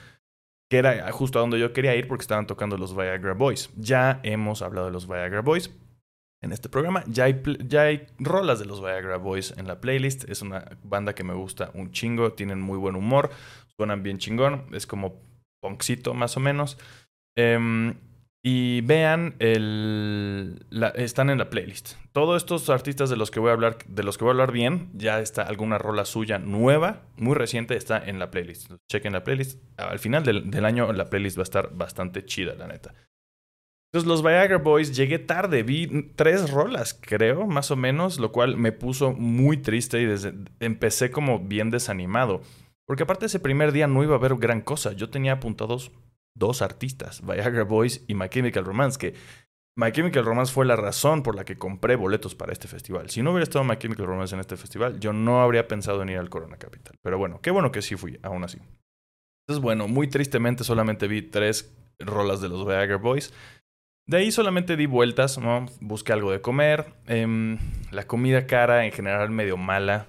que 0.71 0.77
era 0.77 1.11
justo 1.11 1.37
a 1.37 1.41
donde 1.41 1.59
yo 1.59 1.73
quería 1.73 1.97
ir 1.97 2.07
porque 2.07 2.21
estaban 2.21 2.47
tocando 2.47 2.77
los 2.77 2.95
Viagra 2.95 3.33
Boys. 3.33 3.69
Ya 3.75 4.21
hemos 4.23 4.61
hablado 4.61 4.87
de 4.87 4.93
los 4.93 5.05
Viagra 5.05 5.41
Boys 5.41 5.69
en 6.41 6.53
este 6.53 6.69
programa. 6.69 7.03
Ya 7.07 7.25
hay, 7.25 7.43
ya 7.67 7.81
hay 7.81 8.07
rolas 8.19 8.57
de 8.57 8.65
los 8.65 8.79
Viagra 8.79 9.17
Boys 9.17 9.53
en 9.57 9.67
la 9.67 9.81
playlist. 9.81 10.29
Es 10.29 10.41
una 10.41 10.77
banda 10.81 11.13
que 11.13 11.25
me 11.25 11.33
gusta 11.33 11.71
un 11.73 11.91
chingo, 11.91 12.31
tienen 12.31 12.61
muy 12.61 12.77
buen 12.77 12.95
humor, 12.95 13.31
suenan 13.75 14.01
bien 14.01 14.17
chingón, 14.17 14.67
es 14.71 14.87
como 14.87 15.21
punkcito 15.61 16.13
más 16.13 16.37
o 16.37 16.39
menos. 16.39 16.77
Eh, 17.35 17.93
y 18.43 18.81
vean 18.81 19.35
el 19.39 20.65
están 20.95 21.29
en 21.29 21.37
la 21.37 21.49
playlist. 21.49 21.93
Todos 22.11 22.41
estos 22.41 22.69
artistas 22.69 23.09
de 23.09 23.15
los 23.15 23.29
que 23.29 23.39
voy 23.39 23.49
a 23.49 23.53
hablar, 23.53 23.77
de 23.87 24.03
los 24.03 24.17
que 24.17 24.23
voy 24.23 24.31
a 24.31 24.33
hablar 24.33 24.51
bien, 24.51 24.89
ya 24.93 25.19
está 25.19 25.43
alguna 25.43 25.77
rola 25.77 26.05
suya 26.05 26.39
nueva, 26.39 27.03
muy 27.17 27.35
reciente, 27.35 27.75
está 27.77 28.03
en 28.03 28.17
la 28.17 28.31
playlist. 28.31 28.71
Chequen 28.91 29.13
la 29.13 29.23
playlist. 29.23 29.59
Al 29.77 29.99
final 29.99 30.23
del, 30.23 30.65
año 30.65 30.91
la 30.91 31.05
playlist 31.09 31.37
va 31.37 31.41
a 31.41 31.43
estar 31.43 31.75
bastante 31.75 32.25
chida, 32.25 32.55
la 32.55 32.67
neta. 32.67 32.93
Entonces, 33.93 34.07
los 34.07 34.23
Viagra 34.23 34.57
Boys 34.57 34.95
llegué 34.95 35.19
tarde, 35.19 35.63
vi 35.63 36.13
tres 36.15 36.49
rolas, 36.49 36.97
creo, 36.99 37.45
más 37.45 37.71
o 37.71 37.75
menos, 37.75 38.19
lo 38.19 38.31
cual 38.31 38.55
me 38.55 38.71
puso 38.71 39.11
muy 39.11 39.57
triste 39.57 40.01
y 40.01 40.05
desde, 40.05 40.33
empecé 40.61 41.11
como 41.11 41.39
bien 41.39 41.71
desanimado. 41.71 42.41
Porque 42.87 43.03
aparte 43.03 43.25
ese 43.25 43.41
primer 43.41 43.73
día 43.73 43.87
no 43.87 44.01
iba 44.01 44.15
a 44.15 44.17
haber 44.17 44.35
gran 44.35 44.61
cosa. 44.61 44.93
Yo 44.93 45.09
tenía 45.09 45.33
apuntados 45.33 45.91
dos 46.35 46.61
artistas, 46.61 47.21
Viagra 47.25 47.63
Boys 47.63 48.03
y 48.07 48.15
My 48.15 48.29
Chemical 48.29 48.65
Romance, 48.65 48.97
que 48.97 49.13
My 49.75 49.91
Chemical 49.91 50.25
Romance 50.25 50.53
fue 50.53 50.65
la 50.65 50.75
razón 50.75 51.23
por 51.23 51.35
la 51.35 51.45
que 51.45 51.57
compré 51.57 51.95
boletos 51.95 52.35
para 52.35 52.51
este 52.51 52.67
festival. 52.67 53.09
Si 53.09 53.21
no 53.21 53.31
hubiera 53.31 53.43
estado 53.43 53.63
My 53.63 53.77
Chemical 53.77 54.05
Romance 54.05 54.35
en 54.35 54.41
este 54.41 54.57
festival, 54.57 54.99
yo 54.99 55.13
no 55.13 55.41
habría 55.41 55.67
pensado 55.67 56.01
en 56.01 56.09
ir 56.09 56.17
al 56.17 56.29
Corona 56.29 56.57
Capital. 56.57 56.95
Pero 57.01 57.17
bueno, 57.17 57.39
qué 57.41 57.51
bueno 57.51 57.71
que 57.71 57.81
sí 57.81 57.95
fui, 57.95 58.19
aún 58.21 58.43
así. 58.43 58.59
Entonces, 59.47 59.63
bueno, 59.63 59.87
muy 59.87 60.07
tristemente 60.07 60.63
solamente 60.63 61.07
vi 61.07 61.21
tres 61.21 61.73
rolas 61.99 62.41
de 62.41 62.49
los 62.49 62.65
Viagra 62.65 62.97
Boys. 62.97 63.33
De 64.07 64.17
ahí 64.17 64.31
solamente 64.31 64.75
di 64.75 64.87
vueltas, 64.87 65.37
¿no? 65.37 65.65
busqué 65.79 66.11
algo 66.11 66.31
de 66.31 66.41
comer. 66.41 66.93
Em, 67.07 67.57
la 67.91 68.05
comida 68.07 68.47
cara 68.47 68.85
en 68.85 68.91
general 68.91 69.29
medio 69.29 69.55
mala 69.55 70.07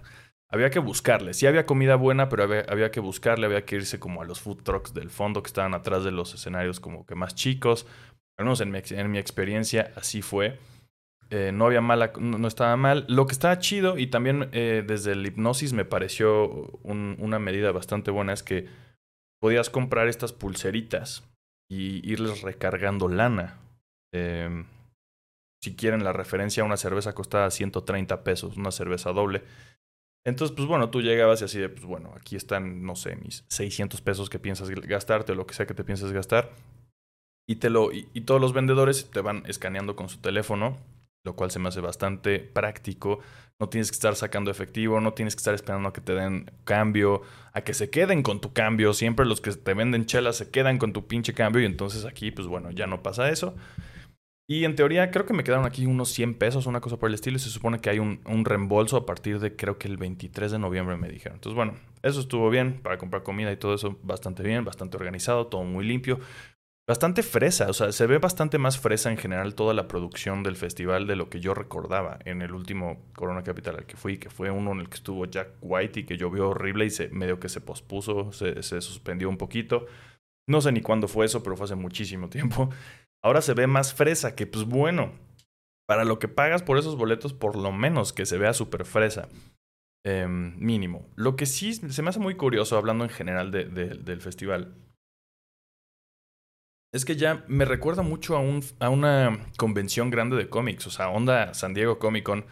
había 0.52 0.70
que 0.70 0.78
buscarle. 0.78 1.34
Sí 1.34 1.46
había 1.46 1.66
comida 1.66 1.96
buena, 1.96 2.28
pero 2.28 2.44
había, 2.44 2.90
que 2.90 3.00
buscarle, 3.00 3.46
había 3.46 3.64
que 3.64 3.76
irse 3.76 3.98
como 3.98 4.20
a 4.20 4.24
los 4.24 4.40
food 4.40 4.62
trucks 4.62 4.92
del 4.92 5.10
fondo 5.10 5.42
que 5.42 5.48
estaban 5.48 5.74
atrás 5.74 6.04
de 6.04 6.12
los 6.12 6.34
escenarios 6.34 6.78
como 6.78 7.06
que 7.06 7.14
más 7.14 7.34
chicos. 7.34 7.86
Al 8.36 8.44
menos 8.44 8.60
en 8.60 8.70
mi, 8.70 8.78
en 8.90 9.10
mi 9.10 9.18
experiencia 9.18 9.92
así 9.96 10.20
fue. 10.20 10.58
Eh, 11.30 11.50
no 11.52 11.64
había 11.64 11.80
mala, 11.80 12.12
no, 12.18 12.46
estaba 12.46 12.76
mal. 12.76 13.06
Lo 13.08 13.26
que 13.26 13.32
estaba 13.32 13.58
chido 13.58 13.96
y 13.96 14.08
también 14.08 14.50
eh, 14.52 14.84
desde 14.86 15.12
el 15.12 15.26
hipnosis 15.26 15.72
me 15.72 15.86
pareció 15.86 16.48
una 16.82 17.38
medida 17.38 17.72
bastante 17.72 18.10
buena 18.10 18.34
es 18.34 18.42
que 18.42 18.68
podías 19.40 19.70
comprar 19.70 20.08
estas 20.08 20.34
pulseritas 20.34 21.24
y 21.70 22.06
irles 22.06 22.42
recargando 22.42 23.08
lana. 23.08 23.56
Em, 24.12 24.66
si 25.62 25.74
quieren 25.74 26.04
la 26.04 26.12
referencia, 26.12 26.64
una 26.64 26.76
cerveza 26.76 27.14
costaba 27.14 27.50
130 27.50 28.22
pesos, 28.22 28.58
una 28.58 28.70
cerveza 28.70 29.12
doble. 29.12 29.42
Entonces, 30.24 30.54
pues 30.54 30.68
bueno, 30.68 30.90
tú 30.90 31.02
llegabas 31.02 31.40
y 31.42 31.44
así 31.44 31.58
de, 31.58 31.68
pues 31.68 31.84
bueno, 31.84 32.12
aquí 32.16 32.36
están, 32.36 32.84
no 32.84 32.94
sé, 32.94 33.16
mis 33.16 33.44
600 33.48 34.00
pesos 34.00 34.30
que 34.30 34.38
piensas 34.38 34.70
gastarte 34.70 35.32
o 35.32 35.34
lo 35.34 35.46
que 35.46 35.54
sea 35.54 35.66
que 35.66 35.74
te 35.74 35.84
pienses 35.84 36.12
gastar. 36.12 36.52
Y, 37.48 37.56
te 37.56 37.70
lo, 37.70 37.90
y, 37.92 38.04
todos 38.20 38.40
los 38.40 38.52
vendedores 38.52 39.10
te 39.10 39.20
van 39.20 39.42
escaneando 39.46 39.96
con 39.96 40.08
su 40.08 40.18
teléfono, 40.18 40.78
lo 41.24 41.34
cual 41.34 41.50
se 41.50 41.58
me 41.58 41.68
hace 41.68 41.80
bastante 41.80 42.38
práctico. 42.38 43.18
No 43.58 43.68
tienes 43.68 43.90
que 43.90 43.96
estar 43.96 44.14
sacando 44.14 44.50
efectivo, 44.50 45.00
no 45.00 45.12
tienes 45.12 45.34
que 45.34 45.40
estar 45.40 45.54
esperando 45.54 45.88
a 45.88 45.92
que 45.92 46.00
te 46.00 46.14
den 46.14 46.50
cambio, 46.64 47.22
a 47.52 47.62
que 47.62 47.74
se 47.74 47.90
queden 47.90 48.22
con 48.22 48.40
tu 48.40 48.52
cambio. 48.52 48.94
Siempre 48.94 49.26
los 49.26 49.40
que 49.40 49.52
te 49.52 49.74
venden 49.74 50.06
chelas 50.06 50.36
se 50.36 50.50
quedan 50.50 50.78
con 50.78 50.92
tu 50.92 51.06
pinche 51.08 51.34
cambio 51.34 51.62
y 51.62 51.66
entonces 51.66 52.04
aquí, 52.04 52.30
pues 52.30 52.46
bueno, 52.46 52.70
ya 52.70 52.86
no 52.86 53.02
pasa 53.02 53.28
eso. 53.28 53.56
Y 54.52 54.66
en 54.66 54.76
teoría 54.76 55.10
creo 55.10 55.24
que 55.24 55.32
me 55.32 55.44
quedaron 55.44 55.64
aquí 55.64 55.86
unos 55.86 56.10
100 56.10 56.34
pesos, 56.34 56.66
una 56.66 56.82
cosa 56.82 56.98
por 56.98 57.08
el 57.08 57.14
estilo, 57.14 57.38
y 57.38 57.40
se 57.40 57.48
supone 57.48 57.80
que 57.80 57.88
hay 57.88 57.98
un, 57.98 58.44
reembolso 58.44 58.98
a 58.98 59.06
partir 59.06 59.40
de 59.40 59.56
creo 59.56 59.78
que 59.78 59.88
el 59.88 59.96
23 59.96 60.52
de 60.52 60.58
noviembre 60.58 60.98
me 60.98 61.08
dijeron. 61.08 61.36
Entonces 61.36 61.56
bueno, 61.56 61.74
eso 62.02 62.20
estuvo 62.20 62.50
bien 62.50 62.82
para 62.82 62.98
comprar 62.98 63.22
comida 63.22 63.50
y 63.50 63.56
todo 63.56 63.72
eso 63.72 63.98
bastante 64.02 64.42
bien, 64.42 64.62
bastante 64.62 64.98
organizado, 64.98 65.46
todo 65.46 65.64
muy 65.64 65.86
limpio. 65.86 66.20
Bastante 66.86 67.22
fresa, 67.22 67.70
o 67.70 67.72
sea, 67.72 67.92
se 67.92 68.06
ve 68.06 68.18
bastante 68.18 68.58
más 68.58 68.78
fresa 68.78 69.10
en 69.10 69.16
general 69.16 69.54
toda 69.54 69.72
la 69.72 69.88
producción 69.88 70.42
del 70.42 70.56
festival 70.56 71.06
de 71.06 71.16
lo 71.16 71.30
que 71.30 71.40
yo 71.40 71.54
recordaba 71.54 72.18
en 72.26 72.42
el 72.42 72.52
último 72.52 73.06
Corona 73.14 73.42
Capital 73.42 73.76
al 73.76 73.86
que 73.86 73.96
fui, 73.96 74.18
que 74.18 74.28
fue 74.28 74.50
uno 74.50 74.72
en 74.72 74.80
el 74.80 74.90
que 74.90 74.96
estuvo 74.96 75.24
Jack 75.24 75.48
White 75.62 76.00
y 76.00 76.04
que 76.04 76.18
llovió 76.18 76.50
horrible 76.50 76.84
y 76.84 76.90
se, 76.90 77.08
medio 77.08 77.40
que 77.40 77.48
se 77.48 77.62
pospuso, 77.62 78.32
se 78.32 78.82
suspendió 78.82 79.30
un 79.30 79.38
poquito. 79.38 79.86
No 80.46 80.60
sé 80.60 80.72
ni 80.72 80.80
cuándo 80.80 81.08
fue 81.08 81.26
eso, 81.26 81.42
pero 81.42 81.56
fue 81.56 81.64
hace 81.64 81.74
muchísimo 81.74 82.28
tiempo. 82.28 82.70
Ahora 83.24 83.40
se 83.40 83.54
ve 83.54 83.66
más 83.66 83.94
fresa, 83.94 84.34
que 84.34 84.46
pues 84.46 84.64
bueno, 84.64 85.12
para 85.86 86.04
lo 86.04 86.18
que 86.18 86.28
pagas 86.28 86.62
por 86.62 86.78
esos 86.78 86.96
boletos, 86.96 87.32
por 87.32 87.56
lo 87.56 87.72
menos 87.72 88.12
que 88.12 88.26
se 88.26 88.38
vea 88.38 88.52
súper 88.52 88.84
fresa. 88.84 89.28
Em, 90.04 90.56
mínimo. 90.58 91.08
Lo 91.14 91.36
que 91.36 91.46
sí 91.46 91.74
se 91.74 92.02
me 92.02 92.08
hace 92.08 92.18
muy 92.18 92.34
curioso, 92.34 92.76
hablando 92.76 93.04
en 93.04 93.10
general 93.10 93.52
del 93.52 94.20
festival, 94.20 94.74
es 96.92 97.04
que 97.04 97.16
ya 97.16 97.44
me 97.46 97.64
recuerda 97.64 98.02
mucho 98.02 98.36
a, 98.36 98.42
a 98.80 98.90
una 98.90 99.46
convención 99.56 100.10
grande 100.10 100.36
de 100.36 100.48
cómics, 100.48 100.86
o 100.88 100.90
sea, 100.90 101.08
onda 101.08 101.54
San 101.54 101.72
Diego 101.72 101.98
Comic 101.98 102.24
Con 102.24 102.46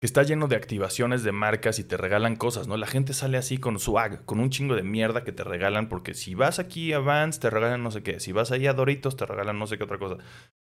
que 0.00 0.06
está 0.06 0.22
lleno 0.22 0.48
de 0.48 0.56
activaciones 0.56 1.22
de 1.22 1.32
marcas 1.32 1.78
y 1.78 1.84
te 1.84 1.98
regalan 1.98 2.36
cosas, 2.36 2.66
¿no? 2.66 2.78
La 2.78 2.86
gente 2.86 3.12
sale 3.12 3.36
así 3.36 3.58
con 3.58 3.78
swag, 3.78 4.24
con 4.24 4.40
un 4.40 4.48
chingo 4.48 4.74
de 4.74 4.82
mierda 4.82 5.24
que 5.24 5.32
te 5.32 5.44
regalan, 5.44 5.90
porque 5.90 6.14
si 6.14 6.34
vas 6.34 6.58
aquí 6.58 6.94
a 6.94 7.00
Vans 7.00 7.38
te 7.38 7.50
regalan 7.50 7.82
no 7.82 7.90
sé 7.90 8.02
qué, 8.02 8.18
si 8.18 8.32
vas 8.32 8.50
ahí 8.50 8.66
a 8.66 8.72
Doritos 8.72 9.16
te 9.16 9.26
regalan 9.26 9.58
no 9.58 9.66
sé 9.66 9.76
qué 9.76 9.84
otra 9.84 9.98
cosa. 9.98 10.16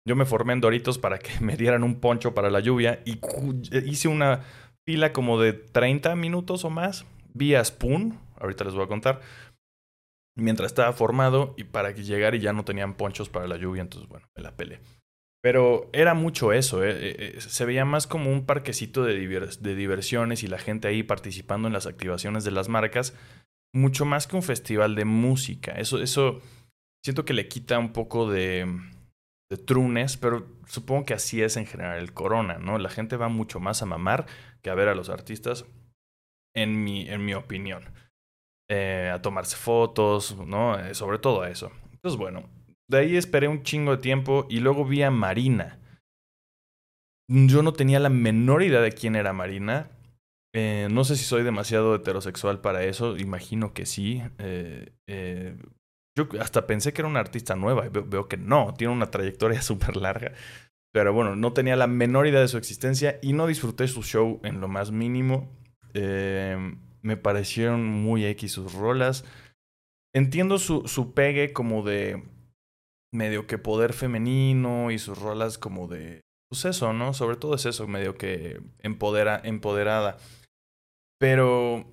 Yo 0.04 0.16
me 0.16 0.24
formé 0.24 0.54
en 0.54 0.60
Doritos 0.60 0.98
para 0.98 1.18
que 1.18 1.30
me 1.40 1.56
dieran 1.56 1.84
un 1.84 2.00
poncho 2.00 2.34
para 2.34 2.50
la 2.50 2.58
lluvia 2.58 3.00
y 3.04 3.20
hice 3.84 4.08
una 4.08 4.40
fila 4.84 5.12
como 5.12 5.40
de 5.40 5.52
30 5.52 6.16
minutos 6.16 6.64
o 6.64 6.70
más 6.70 7.06
vía 7.32 7.64
Spoon, 7.64 8.18
ahorita 8.40 8.64
les 8.64 8.74
voy 8.74 8.84
a 8.84 8.88
contar, 8.88 9.20
mientras 10.36 10.72
estaba 10.72 10.92
formado 10.92 11.54
y 11.56 11.64
para 11.64 11.94
que 11.94 12.02
llegara 12.02 12.36
y 12.36 12.40
ya 12.40 12.52
no 12.52 12.64
tenían 12.64 12.94
ponchos 12.94 13.28
para 13.28 13.46
la 13.46 13.56
lluvia, 13.56 13.82
entonces 13.82 14.08
bueno, 14.08 14.26
me 14.34 14.42
la 14.42 14.56
pelé. 14.56 14.80
Pero 15.42 15.90
era 15.92 16.14
mucho 16.14 16.52
eso, 16.52 16.84
¿eh? 16.84 16.92
Eh, 16.92 17.16
eh, 17.36 17.40
se 17.40 17.64
veía 17.64 17.84
más 17.84 18.06
como 18.06 18.30
un 18.30 18.46
parquecito 18.46 19.02
de, 19.02 19.14
de, 19.18 19.74
diversiones 19.74 20.44
y 20.44 20.46
la 20.46 20.58
gente 20.58 20.86
ahí 20.86 21.02
participando 21.02 21.66
en 21.66 21.74
las 21.74 21.86
activaciones 21.86 22.44
de 22.44 22.52
las 22.52 22.68
marcas, 22.68 23.14
mucho 23.74 24.04
más 24.04 24.28
que 24.28 24.36
un 24.36 24.44
festival 24.44 24.94
de 24.94 25.04
música. 25.04 25.72
Eso, 25.72 26.00
eso 26.00 26.40
siento 27.04 27.24
que 27.24 27.32
le 27.32 27.48
quita 27.48 27.80
un 27.80 27.92
poco 27.92 28.30
de, 28.30 28.68
de 29.50 29.56
trunes, 29.56 30.16
pero 30.16 30.46
supongo 30.68 31.06
que 31.06 31.14
así 31.14 31.42
es 31.42 31.56
en 31.56 31.66
general 31.66 31.98
el 31.98 32.12
corona, 32.12 32.58
¿no? 32.58 32.78
La 32.78 32.88
gente 32.88 33.16
va 33.16 33.28
mucho 33.28 33.58
más 33.58 33.82
a 33.82 33.86
mamar 33.86 34.26
que 34.62 34.70
a 34.70 34.76
ver 34.76 34.88
a 34.88 34.94
los 34.94 35.08
artistas, 35.08 35.66
en 36.54 36.84
mi, 36.84 37.08
en 37.08 37.24
mi 37.24 37.34
opinión. 37.34 37.82
a 38.70 39.20
tomarse 39.22 39.56
fotos, 39.56 40.36
¿no? 40.46 40.76
sobre 40.94 41.18
todo 41.18 41.42
a 41.42 41.50
eso. 41.50 41.72
Entonces, 41.92 42.16
bueno, 42.16 42.48
de 42.92 42.98
ahí 42.98 43.16
esperé 43.16 43.48
un 43.48 43.62
chingo 43.62 43.96
de 43.96 44.02
tiempo 44.02 44.46
y 44.50 44.60
luego 44.60 44.84
vi 44.84 45.02
a 45.02 45.10
Marina. 45.10 45.78
Yo 47.26 47.62
no 47.62 47.72
tenía 47.72 47.98
la 47.98 48.10
menor 48.10 48.62
idea 48.62 48.80
de 48.80 48.92
quién 48.92 49.16
era 49.16 49.32
Marina. 49.32 49.90
Eh, 50.54 50.88
no 50.90 51.02
sé 51.04 51.16
si 51.16 51.24
soy 51.24 51.42
demasiado 51.42 51.94
heterosexual 51.94 52.60
para 52.60 52.84
eso, 52.84 53.16
imagino 53.16 53.72
que 53.72 53.86
sí. 53.86 54.22
Eh, 54.38 54.92
eh, 55.06 55.56
Yo 56.14 56.28
hasta 56.38 56.66
pensé 56.66 56.92
que 56.92 57.00
era 57.00 57.08
una 57.08 57.20
artista 57.20 57.56
nueva 57.56 57.88
veo, 57.88 58.28
que 58.28 58.36
no, 58.36 58.74
tiene 58.76 58.92
una 58.92 59.10
trayectoria 59.10 59.62
súper 59.62 59.96
larga. 59.96 60.32
Pero 60.92 61.14
bueno, 61.14 61.34
no 61.34 61.54
tenía 61.54 61.76
la 61.76 61.86
menor 61.86 62.26
idea 62.26 62.40
de 62.40 62.48
su 62.48 62.58
existencia 62.58 63.18
y 63.22 63.32
no 63.32 63.46
disfruté 63.46 63.88
su 63.88 64.02
show 64.02 64.38
en 64.44 64.60
lo 64.60 64.68
más 64.68 64.90
mínimo. 64.90 65.50
Me 65.94 67.16
parecieron 67.16 67.86
muy 67.86 68.26
X 68.26 68.52
sus 68.52 68.74
rolas. 68.74 69.24
Entiendo 70.14 70.58
su, 70.58 70.86
su 70.86 71.14
pegue 71.14 71.54
como 71.54 71.82
de 71.82 72.22
medio 73.12 73.46
que 73.46 73.58
poder 73.58 73.92
femenino 73.92 74.90
y 74.90 74.98
sus 74.98 75.18
rolas 75.18 75.58
como 75.58 75.86
de... 75.86 76.22
Pues 76.48 76.64
eso, 76.64 76.92
¿no? 76.92 77.14
Sobre 77.14 77.36
todo 77.36 77.54
es 77.54 77.66
eso, 77.66 77.86
medio 77.86 78.16
que 78.16 78.60
empodera, 78.80 79.40
empoderada. 79.42 80.18
Pero 81.18 81.86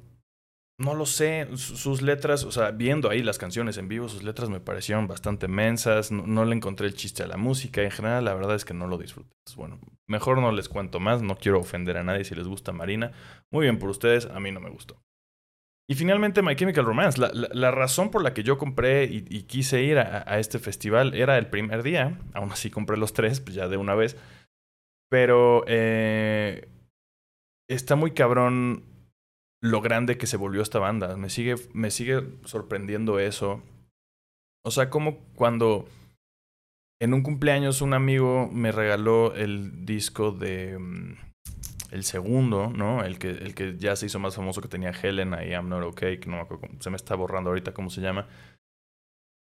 no 0.80 0.96
lo 0.96 1.06
sé, 1.06 1.48
sus 1.56 2.02
letras, 2.02 2.46
o 2.46 2.52
sea, 2.52 2.72
viendo 2.72 3.10
ahí 3.10 3.22
las 3.22 3.38
canciones 3.38 3.78
en 3.78 3.90
vivo, 3.90 4.08
sus 4.08 4.24
letras 4.24 4.50
me 4.50 4.62
parecieron 4.62 5.08
bastante 5.08 5.50
mensas, 5.50 6.10
no, 6.10 6.46
le 6.46 6.56
encontré 6.56 6.88
el 6.88 6.94
chiste 6.94 7.22
a 7.22 7.28
la 7.28 7.36
música, 7.36 7.84
en 7.84 7.92
general 7.92 8.24
la 8.24 8.34
verdad 8.34 8.56
es 8.56 8.64
que 8.64 8.74
no 8.74 8.88
lo 8.88 8.98
disfruté. 8.98 9.30
bueno, 9.58 9.80
mejor 10.08 10.40
no 10.40 10.54
les 10.54 10.70
cuento 10.70 11.02
más, 11.02 11.22
no 11.22 11.36
quiero 11.36 11.60
ofender 11.60 11.98
a 11.98 12.04
nadie 12.04 12.24
si 12.24 12.34
les 12.34 12.48
gusta 12.48 12.72
Marina. 12.72 13.12
Muy 13.52 13.66
bien 13.66 13.78
por 13.78 13.90
ustedes, 13.90 14.26
a 14.26 14.40
mí 14.40 14.52
no 14.52 14.62
me 14.62 14.70
gustó. 14.70 15.02
Y 15.90 15.96
finalmente 15.96 16.44
My 16.44 16.56
Chemical 16.56 16.86
Romance, 16.86 17.20
la, 17.20 17.72
razón 17.72 18.12
por 18.12 18.22
la 18.22 18.36
que 18.36 18.44
yo 18.44 18.60
compré 18.60 19.06
y, 19.06 19.44
quise 19.44 19.82
ir 19.82 19.98
a, 19.98 20.24
a, 20.32 20.38
este 20.38 20.60
festival 20.60 21.16
era 21.16 21.38
el 21.40 21.48
primer 21.48 21.82
día, 21.82 22.20
aún 22.34 22.52
así 22.52 22.70
compré 22.70 22.96
los 22.96 23.14
tres, 23.14 23.40
pues 23.40 23.56
ya 23.56 23.68
de 23.68 23.78
una 23.78 23.96
vez, 23.96 24.16
pero 25.10 25.64
eh, 25.68 26.70
está 27.68 27.96
muy 27.96 28.12
cabrón 28.12 28.84
lo 29.62 29.82
grande 29.82 30.18
que 30.18 30.28
se 30.28 30.38
volvió 30.38 30.62
esta 30.62 30.80
banda. 30.80 31.18
Me 31.18 31.30
sigue, 31.30 31.56
me 31.74 31.92
sigue 31.92 32.24
sorprendiendo 32.46 33.20
eso. 33.20 33.62
O 34.64 34.72
sea, 34.72 34.90
como 34.90 35.18
cuando 35.36 35.88
en 37.02 37.14
un 37.14 37.24
cumpleaños 37.24 37.82
un 37.82 37.94
amigo 37.94 38.50
me 38.52 38.72
regaló 38.72 39.34
el 39.34 39.86
disco 39.86 40.32
de 40.32 40.78
mm, 40.78 41.29
el 41.92 42.04
segundo, 42.04 42.72
¿no? 42.76 43.04
El 43.04 43.20
que, 43.20 43.30
el 43.30 43.56
que 43.56 43.78
ya 43.78 43.96
se 43.96 44.06
hizo 44.06 44.20
más 44.20 44.36
famoso 44.36 44.62
que 44.62 44.68
tenía 44.68 44.92
Helena 44.92 45.44
y 45.46 45.52
I'm 45.52 45.70
Not 45.70 45.84
Okay, 45.84 46.20
que 46.20 46.30
no 46.30 46.38
me 46.38 46.42
acuerdo, 46.44 46.68
se 46.80 46.90
me 46.90 46.96
está 46.96 47.16
borrando 47.16 47.50
ahorita 47.50 47.74
cómo 47.74 47.90
se 47.90 48.02
llama. 48.02 48.28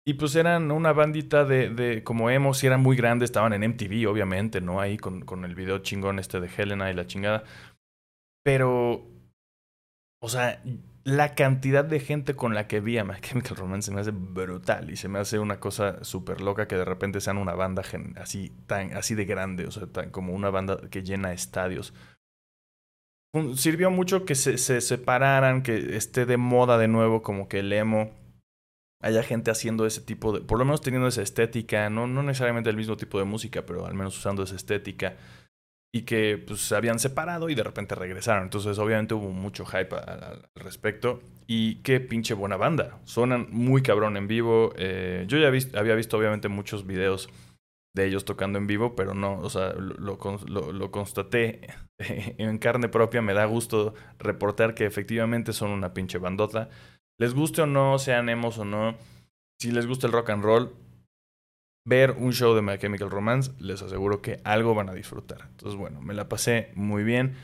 Y 0.06 0.14
pues 0.14 0.34
eran 0.36 0.70
una 0.70 0.92
bandita 0.92 1.44
de, 1.44 1.68
de 1.68 2.02
como 2.02 2.30
emos 2.30 2.64
y 2.64 2.66
eran 2.66 2.80
muy 2.80 2.96
grandes, 2.96 3.28
estaban 3.28 3.52
en 3.52 3.62
MTV, 3.62 4.08
obviamente, 4.08 4.60
¿no? 4.60 4.80
Ahí 4.80 4.96
con, 4.96 5.20
con 5.22 5.44
el 5.44 5.54
video 5.54 5.78
chingón 5.80 6.18
este 6.18 6.40
de 6.40 6.48
Helena 6.56 6.90
y 6.90 6.94
la 6.94 7.06
chingada. 7.06 7.44
Pero 8.42 9.06
o 10.20 10.28
sea, 10.28 10.60
la 11.04 11.34
cantidad 11.34 11.84
de 11.84 12.00
gente 12.00 12.34
con 12.34 12.54
la 12.54 12.66
que 12.66 12.80
vi 12.80 12.98
a 12.98 13.04
My 13.04 13.20
Chemical 13.20 13.56
Romance 13.56 13.86
se 13.86 13.94
me 13.94 14.00
hace 14.00 14.10
brutal 14.10 14.90
y 14.90 14.96
se 14.96 15.08
me 15.08 15.20
hace 15.20 15.38
una 15.38 15.60
cosa 15.60 16.02
súper 16.04 16.40
loca 16.40 16.66
que 16.66 16.74
de 16.74 16.84
repente 16.84 17.20
sean 17.20 17.38
una 17.38 17.54
banda 17.54 17.82
así, 18.16 18.50
tan, 18.66 18.96
así 18.96 19.14
de 19.14 19.24
grande, 19.24 19.66
o 19.66 19.70
sea, 19.70 19.86
tan, 19.86 20.10
como 20.10 20.34
una 20.34 20.50
banda 20.50 20.80
que 20.90 21.02
llena 21.02 21.32
estadios. 21.32 21.94
Sirvió 23.56 23.90
mucho 23.90 24.24
que 24.24 24.34
se, 24.34 24.58
se 24.58 24.80
separaran, 24.80 25.62
que 25.62 25.96
esté 25.96 26.24
de 26.24 26.36
moda 26.36 26.78
de 26.78 26.88
nuevo 26.88 27.22
como 27.22 27.48
que 27.48 27.60
el 27.60 27.72
emo. 27.72 28.10
Haya 29.00 29.22
gente 29.22 29.50
haciendo 29.50 29.86
ese 29.86 30.00
tipo 30.00 30.32
de, 30.32 30.40
por 30.40 30.58
lo 30.58 30.64
menos 30.64 30.80
teniendo 30.80 31.06
esa 31.06 31.22
estética, 31.22 31.88
no, 31.88 32.06
no 32.08 32.22
necesariamente 32.22 32.68
el 32.70 32.76
mismo 32.76 32.96
tipo 32.96 33.18
de 33.18 33.24
música, 33.24 33.64
pero 33.64 33.86
al 33.86 33.94
menos 33.94 34.18
usando 34.18 34.42
esa 34.42 34.56
estética 34.56 35.16
y 35.92 36.02
que 36.02 36.42
pues, 36.46 36.60
se 36.60 36.76
habían 36.76 36.98
separado 36.98 37.48
y 37.48 37.54
de 37.54 37.62
repente 37.62 37.94
regresaron. 37.94 38.44
Entonces, 38.44 38.78
obviamente 38.78 39.14
hubo 39.14 39.30
mucho 39.30 39.64
hype 39.64 39.94
al, 39.94 40.48
respecto. 40.54 41.20
Y 41.46 41.76
qué 41.76 42.00
pinche 42.00 42.34
buena 42.34 42.56
banda. 42.56 42.98
Suenan 43.04 43.48
muy 43.50 43.82
cabrón 43.82 44.16
en 44.16 44.28
vivo. 44.28 44.74
Eh, 44.76 45.24
yo 45.28 45.38
ya 45.38 45.48
había 45.78 45.94
visto, 45.94 46.18
obviamente, 46.18 46.48
muchos 46.48 46.86
videos 46.86 47.30
de 47.94 48.06
ellos 48.06 48.24
tocando 48.24 48.58
en 48.58 48.66
vivo, 48.66 48.94
pero 48.94 49.14
no, 49.14 49.38
o 49.38 49.50
sea, 49.50 49.72
lo, 49.72 50.18
lo, 50.72 50.90
constaté 50.90 51.60
en 51.98 52.58
carne 52.58 52.88
propia. 52.88 53.22
Me 53.22 53.34
da 53.34 53.44
gusto 53.44 53.94
reportar 54.18 54.74
que 54.74 54.86
efectivamente 54.86 55.52
son 55.52 55.70
una 55.70 55.94
pinche 55.94 56.18
bandota. 56.18 56.68
Les 57.18 57.34
guste 57.34 57.62
o 57.62 57.66
no, 57.66 57.98
sean 57.98 58.28
emos 58.28 58.58
o 58.58 58.64
no, 58.64 58.96
si 59.60 59.72
les 59.72 59.86
gusta 59.86 60.06
el 60.06 60.12
rock 60.12 60.30
and 60.30 60.44
roll, 60.44 60.72
ver 61.84 62.12
un 62.12 62.32
show 62.32 62.54
de 62.54 62.62
My 62.62 62.78
Chemical 62.78 63.10
Romance, 63.10 63.52
les 63.58 63.82
aseguro 63.82 64.22
que 64.22 64.40
algo 64.44 64.74
van 64.74 64.88
a 64.88 64.94
disfrutar. 64.94 65.48
Entonces, 65.50 65.78
bueno, 65.78 66.00
me 66.00 66.14
la 66.14 66.28
pasé 66.28 66.70
muy 66.74 67.02
bien. 67.02 67.34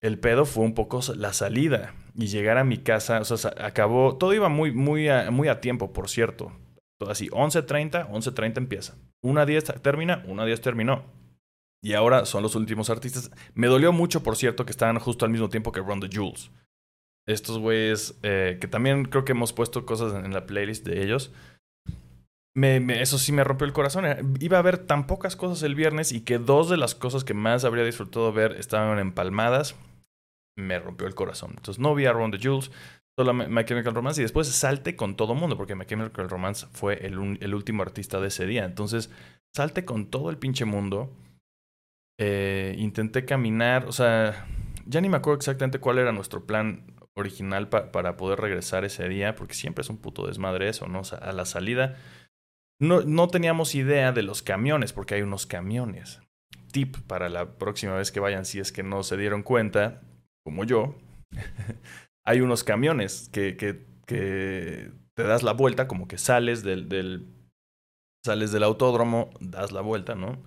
El 0.00 0.20
pedo 0.20 0.44
fue 0.44 0.64
un 0.64 0.74
poco 0.74 1.00
la 1.16 1.32
salida 1.32 1.94
y 2.14 2.28
llegar 2.28 2.56
a 2.56 2.64
mi 2.64 2.78
casa, 2.78 3.20
o 3.20 3.24
sea, 3.24 3.52
acabó, 3.58 4.16
todo 4.16 4.32
iba 4.32 4.48
muy, 4.48 4.70
muy, 4.70 5.08
muy 5.32 5.48
a 5.48 5.60
tiempo, 5.60 5.92
por 5.92 6.08
cierto. 6.08 6.52
Todo 6.98 7.10
así, 7.10 7.28
11.30, 7.28 8.10
11.30 8.10 8.58
empieza. 8.58 8.96
Una 9.22 9.46
10 9.46 9.80
termina, 9.82 10.24
una 10.26 10.44
10 10.44 10.60
terminó. 10.60 11.04
Y 11.80 11.94
ahora 11.94 12.26
son 12.26 12.42
los 12.42 12.56
últimos 12.56 12.90
artistas. 12.90 13.30
Me 13.54 13.68
dolió 13.68 13.92
mucho, 13.92 14.22
por 14.22 14.36
cierto, 14.36 14.64
que 14.64 14.72
estaban 14.72 14.98
justo 14.98 15.24
al 15.24 15.30
mismo 15.30 15.48
tiempo 15.48 15.70
que 15.70 15.80
Run 15.80 16.00
the 16.00 16.10
Jules. 16.12 16.50
Estos 17.26 17.58
güeyes, 17.58 18.18
eh, 18.22 18.58
que 18.60 18.66
también 18.66 19.04
creo 19.04 19.24
que 19.24 19.32
hemos 19.32 19.52
puesto 19.52 19.86
cosas 19.86 20.24
en 20.24 20.32
la 20.32 20.46
playlist 20.46 20.84
de 20.84 21.02
ellos 21.04 21.30
eso 22.64 23.18
sí 23.18 23.32
me 23.32 23.44
rompió 23.44 23.66
el 23.66 23.72
corazón. 23.72 24.04
Iba 24.40 24.58
a 24.58 24.62
ver 24.62 24.78
tan 24.78 25.06
pocas 25.06 25.36
cosas 25.36 25.62
el 25.62 25.74
viernes 25.74 26.12
y 26.12 26.22
que 26.22 26.38
dos 26.38 26.68
de 26.68 26.76
las 26.76 26.94
cosas 26.94 27.24
que 27.24 27.34
más 27.34 27.64
habría 27.64 27.84
disfrutado 27.84 28.32
ver 28.32 28.52
estaban 28.52 28.98
empalmadas. 28.98 29.76
Me 30.56 30.78
rompió 30.78 31.06
el 31.06 31.14
corazón. 31.14 31.50
Entonces 31.50 31.78
no 31.78 31.94
vi 31.94 32.06
a 32.06 32.12
Ron 32.12 32.32
the 32.32 32.38
Jules, 32.42 32.72
solo 33.18 33.34
My 33.34 33.64
Chemical 33.64 33.96
Romance 33.96 34.20
y 34.20 34.24
después 34.24 34.46
salte 34.46 34.94
con 34.94 35.16
todo 35.16 35.34
mundo 35.34 35.56
porque 35.56 35.74
My 35.74 35.84
Chemical 35.84 36.28
Romance 36.28 36.68
fue 36.70 37.04
el, 37.04 37.18
último 37.18 37.82
artista 37.82 38.20
de 38.20 38.28
ese 38.28 38.46
día. 38.46 38.64
Entonces 38.64 39.10
salte 39.52 39.84
con 39.84 40.06
todo 40.06 40.30
el 40.30 40.38
pinche 40.38 40.64
mundo. 40.64 41.12
Eh, 42.20 42.76
intenté 42.78 43.24
caminar, 43.24 43.86
o 43.86 43.92
sea, 43.92 44.46
ya 44.86 45.00
ni 45.00 45.08
me 45.08 45.16
acuerdo 45.16 45.38
exactamente 45.38 45.80
cuál 45.80 45.98
era 45.98 46.12
nuestro 46.12 46.46
plan 46.46 46.94
original 47.14 47.68
para 47.68 48.16
poder 48.16 48.38
regresar 48.38 48.84
ese 48.84 49.08
día, 49.08 49.34
porque 49.34 49.54
siempre 49.54 49.82
es 49.82 49.90
un 49.90 49.98
puto 49.98 50.28
desmadre 50.28 50.68
eso, 50.68 50.86
¿no? 50.86 51.00
O 51.00 51.16
a 51.20 51.32
la 51.32 51.44
salida 51.44 51.96
no, 52.78 53.00
no 53.00 53.26
teníamos 53.26 53.74
idea 53.74 54.12
de 54.12 54.22
los 54.22 54.42
camiones, 54.42 54.92
porque 54.92 55.16
hay 55.16 55.22
unos 55.22 55.46
camiones. 55.46 56.20
Tip 56.70 56.98
para 57.08 57.28
la 57.28 57.58
próxima 57.58 57.94
vez 57.94 58.12
que 58.12 58.20
vayan, 58.20 58.44
si 58.44 58.60
es 58.60 58.70
que 58.70 58.84
no 58.84 59.02
se 59.02 59.16
dieron 59.16 59.42
cuenta, 59.42 60.02
como 60.44 60.62
yo, 60.62 60.94
hay 62.28 62.42
unos 62.42 62.62
camiones 62.62 63.30
que, 63.32 63.56
que, 63.56 63.86
te 64.06 65.22
das 65.22 65.42
la 65.42 65.52
vuelta, 65.52 65.88
como 65.88 66.06
que 66.06 66.18
sales 66.18 66.62
del, 66.62 66.88
del, 66.88 67.26
sales 68.24 68.52
del 68.52 68.64
autódromo, 68.64 69.30
das 69.40 69.72
la 69.72 69.80
vuelta, 69.80 70.14
¿no? 70.14 70.42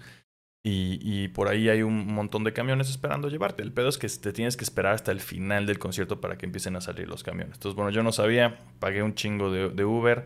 Y, 0.64 1.00
y, 1.02 1.30
por 1.30 1.48
ahí 1.48 1.70
hay 1.70 1.82
un 1.82 2.06
montón 2.14 2.44
de 2.44 2.54
camiones 2.54 2.88
esperando 2.88 3.30
llevarte. 3.30 3.64
El 3.64 3.74
pedo 3.74 3.90
es 3.90 3.98
que 3.98 4.08
te 4.08 4.32
tienes 4.32 4.58
que 4.58 4.64
esperar 4.64 4.94
hasta 4.94 5.12
el 5.12 5.22
final 5.22 5.66
del 5.66 5.80
concierto 5.80 6.22
para 6.22 6.38
que 6.38 6.46
empiecen 6.46 6.76
a 6.76 6.82
salir 6.82 7.10
los 7.10 7.24
camiones. 7.24 7.56
Entonces, 7.56 7.76
bueno, 7.76 7.90
yo 7.90 8.04
no 8.04 8.12
sabía, 8.12 8.64
pagué 8.80 9.02
un 9.02 9.16
chingo 9.16 9.52
de, 9.52 9.70
de 9.70 9.84
Uber. 9.84 10.26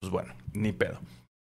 Pues 0.00 0.12
bueno, 0.12 0.34
ni 0.52 0.72
pedo. 0.72 1.00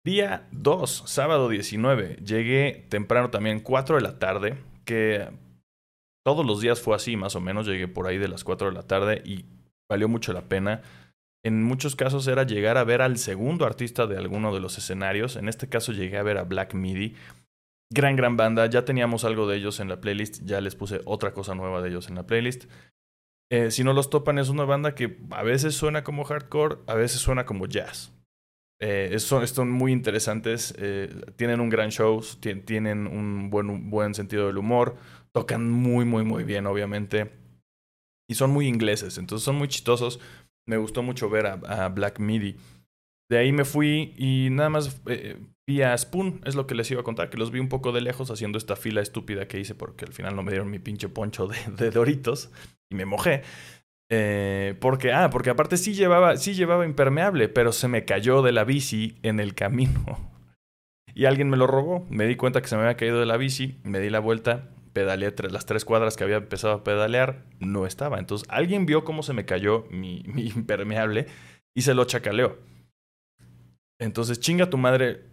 Día 0.05 0.49
2, 0.51 1.03
sábado 1.07 1.47
19. 1.47 2.17
Llegué 2.17 2.85
temprano 2.89 3.29
también, 3.29 3.61
4 3.61 3.95
de 3.95 4.01
la 4.01 4.19
tarde, 4.19 4.57
que 4.83 5.29
todos 6.25 6.45
los 6.45 6.61
días 6.61 6.81
fue 6.81 6.95
así, 6.95 7.15
más 7.15 7.35
o 7.35 7.41
menos. 7.41 7.67
Llegué 7.67 7.87
por 7.87 8.07
ahí 8.07 8.17
de 8.17 8.27
las 8.27 8.43
4 8.43 8.69
de 8.69 8.73
la 8.73 8.83
tarde 8.83 9.21
y 9.25 9.45
valió 9.89 10.07
mucho 10.07 10.33
la 10.33 10.47
pena. 10.47 10.81
En 11.43 11.63
muchos 11.63 11.95
casos 11.95 12.27
era 12.27 12.43
llegar 12.43 12.77
a 12.77 12.83
ver 12.83 13.01
al 13.01 13.17
segundo 13.17 13.65
artista 13.65 14.07
de 14.07 14.17
alguno 14.17 14.53
de 14.53 14.59
los 14.59 14.77
escenarios. 14.77 15.35
En 15.35 15.47
este 15.47 15.69
caso 15.69 15.91
llegué 15.93 16.17
a 16.17 16.23
ver 16.23 16.37
a 16.37 16.43
Black 16.43 16.73
Midi. 16.73 17.15
Gran, 17.91 18.15
gran 18.15 18.37
banda. 18.37 18.65
Ya 18.65 18.85
teníamos 18.85 19.23
algo 19.23 19.47
de 19.47 19.57
ellos 19.57 19.79
en 19.79 19.89
la 19.89 20.01
playlist. 20.01 20.43
Ya 20.43 20.61
les 20.61 20.75
puse 20.75 21.01
otra 21.05 21.33
cosa 21.33 21.55
nueva 21.55 21.81
de 21.81 21.89
ellos 21.89 22.09
en 22.09 22.15
la 22.15 22.27
playlist. 22.27 22.65
Eh, 23.51 23.71
si 23.71 23.83
no 23.83 23.93
los 23.93 24.09
topan, 24.09 24.37
es 24.37 24.49
una 24.49 24.65
banda 24.65 24.93
que 24.93 25.17
a 25.31 25.43
veces 25.43 25.73
suena 25.73 26.03
como 26.03 26.23
hardcore, 26.23 26.77
a 26.85 26.93
veces 26.93 27.19
suena 27.19 27.45
como 27.45 27.65
jazz. 27.65 28.13
Eh, 28.81 29.17
son, 29.19 29.69
muy 29.69 29.91
interesantes, 29.91 30.73
eh, 30.77 31.09
tienen 31.35 31.59
un 31.59 31.69
gran 31.69 31.89
show, 31.89 32.23
tienen 32.65 33.07
un 33.07 33.49
buen, 33.49 33.69
un 33.69 33.89
buen 33.89 34.13
sentido 34.13 34.47
del 34.47 34.57
humor, 34.57 34.95
tocan 35.31 35.69
muy, 35.69 36.05
muy, 36.05 36.23
muy 36.23 36.43
bien, 36.43 36.65
obviamente. 36.65 37.31
Y 38.29 38.35
son 38.35 38.51
muy 38.51 38.67
ingleses, 38.67 39.17
entonces 39.17 39.43
son 39.43 39.55
muy 39.55 39.67
chistosos. 39.67 40.19
Me 40.67 40.77
gustó 40.77 41.01
mucho 41.01 41.29
ver 41.29 41.47
a, 41.47 41.89
Black 41.89 42.19
Midi. 42.19 42.57
De 43.29 43.37
ahí 43.37 43.51
me 43.51 43.65
fui 43.65 44.13
y 44.17 44.49
nada 44.51 44.69
más 44.69 45.01
eh, 45.07 45.37
vi 45.67 45.81
a 45.81 45.97
Spoon, 45.97 46.41
es 46.45 46.55
lo 46.55 46.67
que 46.67 46.75
les 46.75 46.89
iba 46.91 47.01
a 47.01 47.03
contar, 47.03 47.29
que 47.29 47.37
los 47.37 47.51
vi 47.51 47.59
un 47.59 47.69
poco 47.69 47.91
de 47.91 48.01
lejos 48.01 48.31
haciendo 48.31 48.57
esta 48.57 48.75
fila 48.75 49.01
estúpida 49.01 49.47
que 49.47 49.59
hice 49.59 49.75
porque 49.75 50.05
al 50.05 50.13
final 50.13 50.35
no 50.35 50.41
me 50.43 50.51
dieron 50.51 50.69
mi 50.69 50.79
pinche 50.79 51.09
poncho 51.09 51.47
de, 51.47 51.57
de 51.77 51.91
Doritos 51.91 52.51
y 52.91 52.95
me 52.95 53.05
mojé. 53.05 53.43
Eh, 54.11 54.75
porque, 54.79 55.13
ah, 55.13 55.29
porque 55.29 55.51
aparte 55.51 55.77
sí 55.77 55.93
llevaba, 55.93 56.37
sí 56.37 56.55
llevaba 56.55 56.85
impermeable, 56.85 57.47
pero 57.47 57.71
se 57.71 57.87
me 57.87 58.05
cayó 58.05 58.41
de 58.41 58.51
la 58.51 58.63
bici 58.63 59.17
en 59.23 59.39
el 59.39 59.55
camino. 59.55 60.03
Y 61.15 61.25
alguien 61.25 61.49
me 61.49 61.57
lo 61.57 61.67
robó. 61.67 62.05
Me 62.09 62.27
di 62.27 62.35
cuenta 62.35 62.61
que 62.61 62.69
se 62.69 62.77
me 62.77 62.83
había 62.83 62.95
caído 62.95 63.19
de 63.19 63.25
la 63.25 63.35
bici, 63.35 63.77
me 63.83 63.99
di 63.99 64.09
la 64.09 64.19
vuelta, 64.19 64.69
pedaleé 64.93 65.33
las 65.51 65.65
tres 65.65 65.85
cuadras 65.85 66.15
que 66.15 66.23
había 66.23 66.37
empezado 66.37 66.73
a 66.73 66.83
pedalear, 66.83 67.45
no 67.59 67.85
estaba. 67.85 68.19
Entonces 68.19 68.47
alguien 68.49 68.85
vio 68.85 69.03
cómo 69.03 69.23
se 69.23 69.33
me 69.33 69.45
cayó 69.45 69.85
mi, 69.89 70.19
impermeable 70.35 71.27
y 71.75 71.81
se 71.81 71.93
lo 71.93 72.05
chacaleó. 72.05 72.57
Entonces, 74.01 74.39
chinga 74.39 74.69
tu 74.69 74.77
madre, 74.77 75.25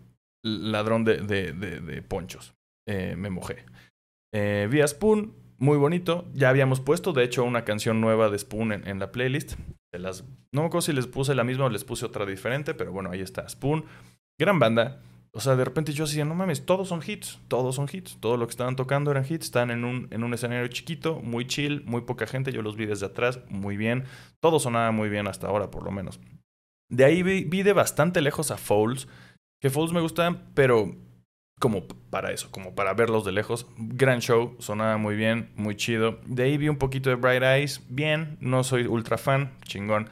ladrón 0.42 1.04
de, 1.04 1.18
de, 1.18 2.02
ponchos. 2.02 2.54
Eh, 2.88 3.14
me 3.16 3.30
mojé. 3.30 3.64
Eh, 4.34 4.66
vi 4.68 4.80
a 4.80 4.88
Spoon, 4.88 5.34
muy 5.58 5.78
bonito. 5.78 6.26
Ya 6.34 6.48
habíamos 6.48 6.80
puesto, 6.80 7.12
de 7.12 7.22
hecho, 7.22 7.44
una 7.44 7.64
canción 7.64 8.00
nueva 8.00 8.28
de 8.28 8.38
Spoon 8.38 8.72
en, 8.72 8.98
la 8.98 9.12
playlist. 9.12 9.54
no 10.52 10.68
me 10.68 10.82
si 10.82 10.92
les 10.92 11.06
puse 11.06 11.34
la 11.36 11.44
misma 11.44 11.66
o 11.66 11.70
les 11.70 11.84
puse 11.84 12.04
otra 12.04 12.26
diferente, 12.26 12.74
pero 12.74 12.90
bueno, 12.92 13.10
ahí 13.10 13.20
está. 13.20 13.48
Spoon, 13.48 13.84
gran 14.38 14.58
banda. 14.58 15.00
O 15.36 15.40
sea, 15.40 15.54
de 15.54 15.66
repente 15.66 15.92
yo 15.92 16.06
decía, 16.06 16.24
no 16.24 16.34
mames, 16.34 16.64
todos 16.64 16.88
son 16.88 17.02
hits, 17.06 17.38
todos 17.48 17.74
son 17.74 17.86
hits. 17.92 18.16
Todo 18.20 18.38
lo 18.38 18.46
que 18.46 18.52
estaban 18.52 18.74
tocando 18.74 19.10
eran 19.10 19.26
hits. 19.28 19.44
Están 19.44 19.70
en 19.70 19.84
un, 19.84 20.08
en 20.10 20.24
un 20.24 20.32
escenario 20.32 20.66
chiquito, 20.68 21.20
muy 21.20 21.46
chill, 21.46 21.82
muy 21.84 22.00
poca 22.00 22.26
gente. 22.26 22.52
Yo 22.52 22.62
los 22.62 22.74
vi 22.74 22.86
desde 22.86 23.04
atrás, 23.04 23.40
muy 23.50 23.76
bien. 23.76 24.04
Todo 24.40 24.58
sonaba 24.58 24.92
muy 24.92 25.10
bien 25.10 25.26
hasta 25.26 25.48
ahora, 25.48 25.70
por 25.70 25.84
lo 25.84 25.90
menos. 25.90 26.20
De 26.88 27.04
ahí 27.04 27.22
vi, 27.22 27.62
de 27.62 27.72
bastante 27.74 28.22
lejos 28.22 28.50
a 28.50 28.56
Fouls, 28.56 29.08
que 29.60 29.68
Fouls 29.68 29.92
me 29.92 30.00
gustan, 30.00 30.52
pero 30.54 30.96
como 31.60 31.86
para 31.86 32.32
eso, 32.32 32.50
como 32.50 32.74
para 32.74 32.94
verlos 32.94 33.26
de 33.26 33.32
lejos. 33.32 33.66
Gran 33.76 34.20
show, 34.20 34.56
sonaba 34.58 34.96
muy 34.96 35.16
bien, 35.16 35.52
muy 35.54 35.76
chido. 35.76 36.18
De 36.24 36.44
ahí 36.44 36.56
vi 36.56 36.70
un 36.70 36.78
poquito 36.78 37.10
de 37.10 37.16
Bright 37.16 37.42
Eyes, 37.42 37.82
bien, 37.90 38.38
no 38.40 38.64
soy 38.64 38.86
ultra 38.86 39.18
fan, 39.18 39.52
chingón. 39.64 40.08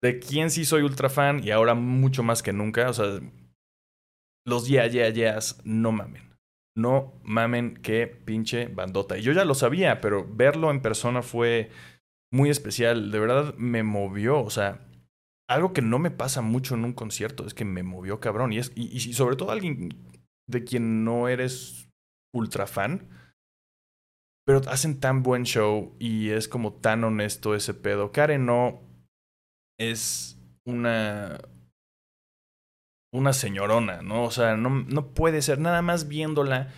De 0.00 0.20
quién 0.20 0.50
sí 0.52 0.64
soy 0.64 0.82
ultra 0.82 1.10
fan 1.10 1.42
y 1.42 1.50
ahora 1.50 1.74
mucho 1.74 2.22
más 2.22 2.40
que 2.40 2.52
nunca, 2.52 2.88
o 2.88 2.94
sea, 2.94 3.18
los 4.46 4.68
yeah, 4.68 4.86
yeah, 4.86 5.08
yeahs, 5.08 5.60
no 5.64 5.92
mamen. 5.92 6.34
No 6.76 7.14
mamen, 7.22 7.76
qué 7.76 8.06
pinche 8.06 8.66
bandota. 8.66 9.16
Y 9.16 9.22
yo 9.22 9.32
ya 9.32 9.44
lo 9.44 9.54
sabía, 9.54 10.00
pero 10.00 10.26
verlo 10.28 10.70
en 10.70 10.82
persona 10.82 11.22
fue 11.22 11.70
muy 12.32 12.50
especial. 12.50 13.10
De 13.10 13.20
verdad 13.20 13.54
me 13.56 13.82
movió. 13.82 14.40
O 14.40 14.50
sea, 14.50 14.80
algo 15.48 15.72
que 15.72 15.82
no 15.82 15.98
me 15.98 16.10
pasa 16.10 16.40
mucho 16.42 16.74
en 16.74 16.84
un 16.84 16.92
concierto 16.92 17.46
es 17.46 17.54
que 17.54 17.64
me 17.64 17.82
movió 17.82 18.20
cabrón. 18.20 18.52
Y, 18.52 18.58
es, 18.58 18.72
y, 18.74 19.12
sobre 19.12 19.36
todo 19.36 19.50
alguien 19.52 19.90
de 20.48 20.64
quien 20.64 21.04
no 21.04 21.28
eres 21.28 21.88
ultra 22.34 22.66
fan. 22.66 23.08
Pero 24.46 24.60
hacen 24.68 25.00
tan 25.00 25.22
buen 25.22 25.44
show 25.44 25.94
y 25.98 26.30
es 26.30 26.48
como 26.48 26.74
tan 26.74 27.04
honesto 27.04 27.54
ese 27.54 27.72
pedo. 27.72 28.12
Karen 28.12 28.44
no 28.44 28.82
es 29.78 30.38
una 30.66 31.38
una 33.14 33.32
señorona, 33.32 34.02
¿no? 34.02 34.24
O 34.24 34.30
sea, 34.30 34.56
no, 34.56 34.70
no 34.70 35.06
puede 35.14 35.40
ser 35.40 35.60
nada 35.60 35.82
más 35.82 36.08
viéndola 36.08 36.68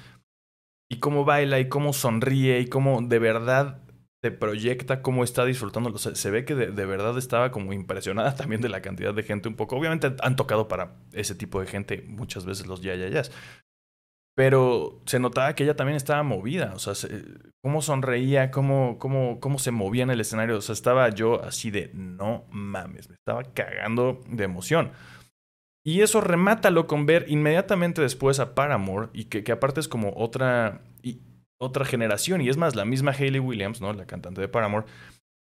y 0.90 0.98
cómo 0.98 1.24
baila 1.24 1.58
y 1.58 1.68
cómo 1.68 1.94
sonríe 1.94 2.60
y 2.60 2.66
cómo 2.66 3.00
de 3.00 3.18
verdad 3.18 3.82
te 4.22 4.30
proyecta 4.30 5.00
cómo 5.00 5.24
está 5.24 5.46
disfrutando. 5.46 5.90
O 5.90 5.98
sea, 5.98 6.14
se 6.14 6.30
ve 6.30 6.44
que 6.44 6.54
de, 6.54 6.86
verdad 6.86 7.16
estaba 7.16 7.50
como 7.50 7.72
impresionada 7.72 8.34
también 8.36 8.60
de 8.60 8.68
la 8.68 8.82
cantidad 8.82 9.14
de 9.14 9.22
gente 9.22 9.48
un 9.48 9.56
poco. 9.56 9.76
Obviamente 9.76 10.14
han 10.20 10.36
tocado 10.36 10.68
para 10.68 10.96
ese 11.12 11.34
tipo 11.34 11.58
de 11.60 11.66
gente 11.66 12.04
muchas 12.06 12.44
veces 12.44 12.66
los 12.66 12.82
ya, 12.82 12.94
ya, 12.94 13.08
ya. 13.08 13.22
Pero 14.34 15.00
se 15.06 15.18
notaba 15.18 15.54
que 15.54 15.64
ella 15.64 15.76
también 15.76 15.96
estaba 15.96 16.22
movida. 16.22 16.74
O 16.74 16.78
sea, 16.78 16.92
cómo 17.62 17.80
sonreía, 17.80 18.50
cómo, 18.50 18.98
cómo, 18.98 19.40
cómo 19.40 19.58
se 19.58 19.70
movía 19.70 20.02
en 20.02 20.10
el 20.10 20.20
escenario. 20.20 20.58
O 20.58 20.60
sea, 20.60 20.74
estaba 20.74 21.08
yo 21.08 21.42
así 21.42 21.70
de 21.70 21.90
no 21.94 22.44
mames, 22.50 23.08
me 23.08 23.14
estaba 23.14 23.42
cagando 23.54 24.20
de 24.28 24.44
emoción. 24.44 24.92
Y 25.86 26.00
eso 26.00 26.20
remátalo 26.20 26.88
con 26.88 27.06
ver 27.06 27.26
inmediatamente 27.28 28.02
después 28.02 28.40
a 28.40 28.56
Paramore, 28.56 29.08
y 29.12 29.26
que, 29.26 29.44
que 29.44 29.52
aparte 29.52 29.78
es 29.78 29.86
como 29.86 30.12
otra, 30.16 30.80
y, 31.00 31.20
otra 31.58 31.84
generación. 31.84 32.40
Y 32.40 32.48
es 32.48 32.56
más, 32.56 32.74
la 32.74 32.84
misma 32.84 33.12
Hayley 33.12 33.38
Williams, 33.38 33.80
¿no? 33.80 33.92
La 33.92 34.04
cantante 34.04 34.40
de 34.40 34.48
Paramore, 34.48 34.84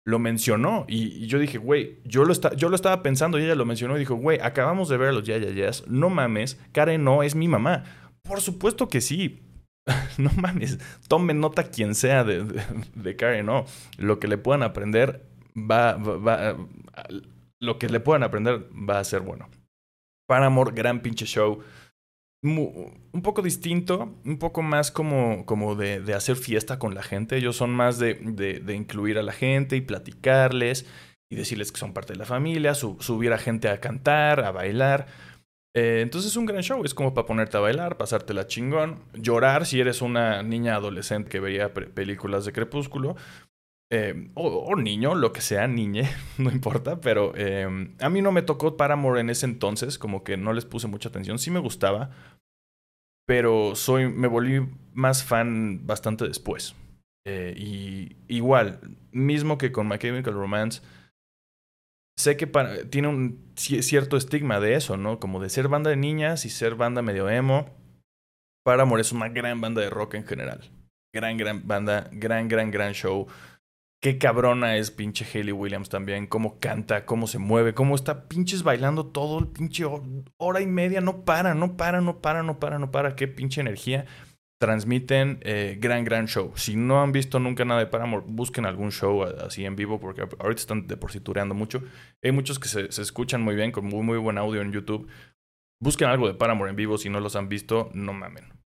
lo 0.04 0.18
mencionó. 0.18 0.84
Y, 0.88 1.28
yo 1.28 1.38
dije, 1.38 1.58
güey, 1.58 2.00
yo, 2.04 2.24
lo 2.24 2.34
yo 2.56 2.68
lo 2.68 2.74
estaba 2.74 3.04
pensando 3.04 3.38
y 3.38 3.44
ella 3.44 3.54
lo 3.54 3.64
mencionó 3.64 3.94
y 3.94 4.00
dijo, 4.00 4.16
güey, 4.16 4.40
acabamos 4.40 4.88
de 4.88 4.96
ver 4.96 5.10
a 5.10 5.12
los 5.12 5.22
Yayayas, 5.22 5.86
no 5.86 6.10
mames, 6.10 6.60
Karen 6.72 7.04
no 7.04 7.22
es 7.22 7.36
mi 7.36 7.46
mamá. 7.46 7.84
Por 8.22 8.40
supuesto 8.40 8.88
que 8.88 9.00
sí. 9.00 9.38
no 10.18 10.30
mames, 10.36 10.80
tome 11.06 11.34
nota 11.34 11.62
quien 11.70 11.94
sea 11.94 12.24
de, 12.24 12.42
de, 12.96 13.16
Karen 13.16 13.46
no. 13.46 13.64
Lo 13.96 14.18
que 14.18 14.26
le 14.26 14.38
puedan 14.38 14.64
aprender 14.64 15.24
va, 15.56 15.94
va, 15.94 16.56
lo 17.60 17.78
que 17.78 17.88
le 17.88 18.00
puedan 18.00 18.24
aprender 18.24 18.66
va 18.72 18.98
a 18.98 19.04
ser 19.04 19.20
bueno. 19.20 19.48
Paramore, 20.26 20.72
gran 20.74 21.00
pinche 21.00 21.26
show. 21.26 21.62
un 22.42 23.22
poco 23.22 23.42
distinto, 23.42 24.18
un 24.24 24.38
poco 24.38 24.62
más 24.62 24.90
como, 24.90 25.46
como 25.46 25.74
de, 25.74 26.14
hacer 26.14 26.36
fiesta 26.36 26.78
con 26.78 26.94
la 26.94 27.02
gente. 27.02 27.36
Ellos 27.36 27.56
son 27.56 27.70
más 27.70 27.98
de, 27.98 28.14
de, 28.14 28.74
incluir 28.74 29.18
a 29.18 29.22
la 29.22 29.32
gente 29.32 29.76
y 29.76 29.80
platicarles 29.80 30.86
y 31.30 31.36
decirles 31.36 31.72
que 31.72 31.80
son 31.80 31.94
parte 31.94 32.12
de 32.12 32.18
la 32.18 32.26
familia, 32.26 32.74
subir 32.74 33.32
a 33.32 33.38
gente 33.38 33.68
a 33.68 33.80
cantar, 33.80 34.44
a 34.44 34.50
bailar. 34.50 35.06
Eh, 35.74 36.00
entonces 36.02 36.32
es 36.32 36.36
un 36.36 36.44
gran 36.44 36.62
show, 36.62 36.84
es 36.84 36.92
como 36.92 37.14
para 37.14 37.26
ponerte 37.26 37.56
a 37.56 37.60
bailar, 37.60 37.96
pasártela 37.96 38.46
chingón, 38.46 39.02
llorar 39.14 39.64
si 39.64 39.80
eres 39.80 40.02
una 40.02 40.42
niña 40.42 40.74
adolescente 40.74 41.30
que 41.30 41.40
veía 41.40 41.72
películas 41.72 42.44
de 42.44 42.52
crepúsculo, 42.52 43.16
eh, 43.94 44.30
o, 44.32 44.74
niño, 44.74 45.14
lo 45.14 45.34
que 45.34 45.42
sea, 45.42 45.68
niñe, 45.68 46.08
no 46.38 46.50
importa, 46.50 47.02
pero 47.02 47.34
eh, 47.36 47.90
a 48.00 48.08
mí 48.08 48.22
no 48.22 48.32
me 48.32 48.40
tocó 48.40 48.78
Paramore 48.78 49.20
en 49.20 49.28
ese 49.28 49.44
entonces, 49.44 49.98
como 49.98 50.24
que 50.24 50.38
no 50.38 50.54
les 50.54 50.64
puse 50.64 50.86
mucha 50.86 51.10
atención, 51.10 51.38
sí 51.38 51.50
me 51.50 51.60
gustaba, 51.60 52.10
pero 53.26 53.74
soy, 53.74 54.08
me 54.08 54.28
volví 54.28 54.66
más 54.94 55.22
fan 55.24 55.86
bastante 55.86 56.26
después. 56.26 56.74
Eh, 57.26 57.54
y 57.54 58.16
igual, 58.28 58.80
mismo 59.10 59.58
que 59.58 59.72
con 59.72 59.88
My 59.88 59.98
Chemical 59.98 60.32
Romance, 60.32 60.80
sé 62.16 62.38
que 62.38 62.46
tiene 62.88 63.08
un 63.08 63.52
cierto 63.56 64.16
estigma 64.16 64.58
de 64.58 64.74
eso, 64.74 64.96
¿no? 64.96 65.20
Como 65.20 65.38
de 65.38 65.50
ser 65.50 65.68
banda 65.68 65.90
de 65.90 65.96
niñas 65.96 66.46
y 66.46 66.48
ser 66.48 66.76
banda 66.76 67.02
medio 67.02 67.28
emo. 67.28 67.68
Paramore 68.64 69.02
es 69.02 69.12
una 69.12 69.28
gran 69.28 69.60
banda 69.60 69.82
de 69.82 69.90
rock 69.90 70.14
en 70.14 70.24
general. 70.24 70.70
Gran, 71.14 71.36
gran 71.36 71.68
banda, 71.68 72.08
gran, 72.10 72.48
gran, 72.48 72.70
gran 72.70 72.94
show. 72.94 73.28
Qué 74.02 74.18
cabrona 74.18 74.76
es 74.78 74.90
pinche 74.90 75.24
Hayley 75.24 75.52
Williams 75.52 75.88
también, 75.88 76.26
cómo 76.26 76.58
canta, 76.58 77.06
cómo 77.06 77.28
se 77.28 77.38
mueve, 77.38 77.72
cómo 77.72 77.94
está 77.94 78.26
pinches 78.26 78.64
bailando 78.64 79.06
todo 79.06 79.38
el 79.38 79.46
pinche 79.46 79.84
hora 80.38 80.60
y 80.60 80.66
media, 80.66 81.00
no 81.00 81.24
para, 81.24 81.54
no 81.54 81.76
para, 81.76 82.00
no 82.00 82.20
para, 82.20 82.42
no 82.42 82.58
para, 82.58 82.80
no 82.80 82.90
para, 82.90 83.14
qué 83.14 83.28
pinche 83.28 83.60
energía. 83.60 84.06
Transmiten 84.58 85.38
eh, 85.42 85.78
gran, 85.80 86.04
gran 86.04 86.26
show. 86.26 86.50
Si 86.56 86.74
no 86.74 87.00
han 87.00 87.12
visto 87.12 87.38
nunca 87.38 87.64
nada 87.64 87.78
de 87.78 87.86
Paramore, 87.86 88.24
busquen 88.26 88.66
algún 88.66 88.90
show 88.90 89.22
así 89.22 89.64
en 89.64 89.76
vivo, 89.76 90.00
porque 90.00 90.22
ahorita 90.22 90.60
están 90.60 90.88
depositureando 90.88 91.54
mucho. 91.54 91.80
Hay 92.24 92.32
muchos 92.32 92.58
que 92.58 92.66
se, 92.66 92.90
se 92.90 93.02
escuchan 93.02 93.40
muy 93.40 93.54
bien, 93.54 93.70
con 93.70 93.84
muy, 93.84 94.02
muy 94.02 94.18
buen 94.18 94.36
audio 94.36 94.62
en 94.62 94.72
YouTube. 94.72 95.06
Busquen 95.80 96.08
algo 96.08 96.26
de 96.26 96.34
Paramore 96.34 96.70
en 96.70 96.76
vivo, 96.76 96.98
si 96.98 97.08
no 97.08 97.20
los 97.20 97.36
han 97.36 97.48
visto, 97.48 97.88
no 97.94 98.12
mamen. 98.12 98.61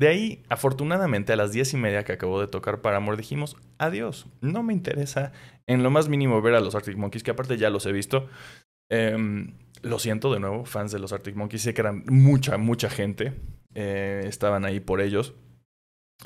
De 0.00 0.08
ahí, 0.08 0.42
afortunadamente, 0.48 1.34
a 1.34 1.36
las 1.36 1.52
diez 1.52 1.74
y 1.74 1.76
media 1.76 2.04
que 2.04 2.12
acabó 2.12 2.40
de 2.40 2.46
tocar 2.46 2.80
Paramore, 2.80 3.18
dijimos, 3.18 3.58
adiós, 3.76 4.24
no 4.40 4.62
me 4.62 4.72
interesa 4.72 5.32
en 5.66 5.82
lo 5.82 5.90
más 5.90 6.08
mínimo 6.08 6.40
ver 6.40 6.54
a 6.54 6.60
los 6.60 6.74
Arctic 6.74 6.96
Monkeys, 6.96 7.22
que 7.22 7.32
aparte 7.32 7.58
ya 7.58 7.68
los 7.68 7.84
he 7.84 7.92
visto. 7.92 8.26
Em, 8.90 9.52
lo 9.82 9.98
siento 9.98 10.32
de 10.32 10.40
nuevo, 10.40 10.64
fans 10.64 10.90
de 10.90 11.00
los 11.00 11.12
Arctic 11.12 11.36
Monkeys, 11.36 11.60
sé 11.60 11.74
que 11.74 11.82
eran 11.82 12.04
mucha, 12.06 12.56
mucha 12.56 12.88
gente, 12.88 13.34
eh, 13.74 14.22
estaban 14.24 14.64
ahí 14.64 14.80
por 14.80 15.02
ellos. 15.02 15.34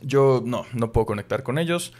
Yo 0.02 0.40
no, 0.46 0.66
no 0.72 0.92
puedo 0.92 1.06
conectar 1.06 1.42
con 1.42 1.58
ellos, 1.58 1.94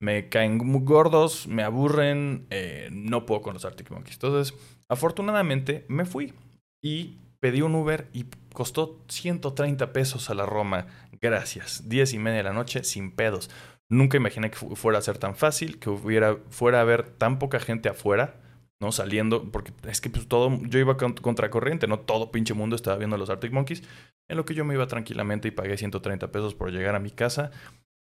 me 0.00 0.28
caen 0.28 0.58
muy 0.58 0.82
gordos, 0.84 1.48
me 1.48 1.64
aburren, 1.64 2.46
eh, 2.50 2.88
no 2.92 3.26
puedo 3.26 3.42
con 3.42 3.54
los 3.54 3.64
Arctic 3.64 3.90
Monkeys. 3.90 4.14
Entonces, 4.14 4.56
afortunadamente, 4.88 5.86
me 5.88 6.04
fui 6.04 6.34
y 6.80 7.16
pedí 7.40 7.62
un 7.62 7.74
Uber 7.74 8.08
y 8.12 8.26
costó 8.52 8.98
130 9.08 9.92
pesos 9.92 10.30
a 10.30 10.34
la 10.34 10.46
Roma. 10.46 10.86
Gracias. 11.20 11.88
Diez 11.88 12.12
y 12.12 12.18
media 12.18 12.38
de 12.38 12.42
la 12.44 12.52
noche 12.52 12.84
sin 12.84 13.12
pedos. 13.12 13.50
Nunca 13.88 14.16
imaginé 14.16 14.50
que 14.50 14.56
fuera 14.56 14.98
a 14.98 15.02
ser 15.02 15.18
tan 15.18 15.36
fácil, 15.36 15.78
que 15.78 15.90
hubiera, 15.90 16.36
fuera 16.50 16.78
a 16.78 16.82
haber 16.82 17.08
tan 17.08 17.38
poca 17.38 17.60
gente 17.60 17.88
afuera, 17.88 18.40
¿no? 18.80 18.90
Saliendo, 18.90 19.50
porque 19.52 19.72
es 19.88 20.00
que 20.00 20.10
pues 20.10 20.26
todo, 20.26 20.58
yo 20.62 20.78
iba 20.78 20.96
contracorriente, 20.96 21.86
no 21.86 22.00
todo 22.00 22.32
pinche 22.32 22.52
mundo 22.52 22.74
estaba 22.74 22.96
viendo 22.96 23.16
los 23.16 23.30
Arctic 23.30 23.52
Monkeys, 23.52 23.82
en 24.28 24.36
lo 24.36 24.44
que 24.44 24.54
yo 24.54 24.64
me 24.64 24.74
iba 24.74 24.86
tranquilamente 24.88 25.48
y 25.48 25.52
pagué 25.52 25.76
130 25.76 26.32
pesos 26.32 26.54
por 26.54 26.72
llegar 26.72 26.96
a 26.96 27.00
mi 27.00 27.10
casa. 27.10 27.52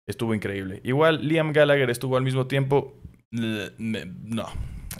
Estuvo 0.07 0.35
increíble. 0.35 0.81
Igual 0.85 1.27
Liam 1.27 1.53
Gallagher 1.53 1.91
estuvo 1.91 2.17
al 2.17 2.25
mismo 2.25 2.47
tiempo. 2.47 2.95
No, 3.31 4.47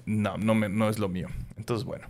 no, 0.07 0.37
no, 0.39 0.55
me, 0.55 0.89
es 0.89 0.99
lo 0.99 1.09
mío. 1.09 1.29
Entonces, 1.57 1.85
bueno. 1.85 2.09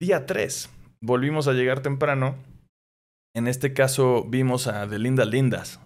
Día 0.00 0.26
3 0.26 0.70
volvimos 1.00 1.48
a 1.48 1.52
llegar 1.52 1.80
temprano. 1.80 2.36
En 3.36 3.48
este 3.48 3.74
caso 3.74 4.24
vimos 4.24 4.66
a 4.66 4.88
The 4.88 4.98
Linda 4.98 5.26
Lindas. 5.26 5.78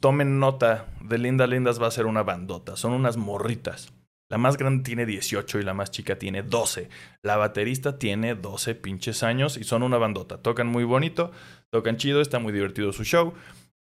Tomen 0.00 0.38
nota, 0.38 0.86
The 1.06 1.18
Linda 1.18 1.46
Lindas 1.46 1.80
va 1.80 1.88
a 1.88 1.90
ser 1.90 2.06
una 2.06 2.22
bandota. 2.22 2.74
Son 2.76 2.92
unas 2.94 3.18
morritas. 3.18 3.92
La 4.30 4.38
más 4.38 4.56
grande 4.56 4.82
tiene 4.82 5.04
18 5.04 5.58
y 5.58 5.62
la 5.62 5.74
más 5.74 5.90
chica 5.90 6.18
tiene 6.18 6.42
12. 6.42 6.88
La 7.20 7.36
baterista 7.36 7.98
tiene 7.98 8.34
12 8.34 8.76
pinches 8.76 9.22
años 9.22 9.58
y 9.58 9.64
son 9.64 9.82
una 9.82 9.98
bandota. 9.98 10.38
Tocan 10.40 10.66
muy 10.66 10.84
bonito, 10.84 11.32
tocan 11.68 11.98
chido, 11.98 12.22
está 12.22 12.38
muy 12.38 12.54
divertido 12.54 12.94
su 12.94 13.04
show. 13.04 13.34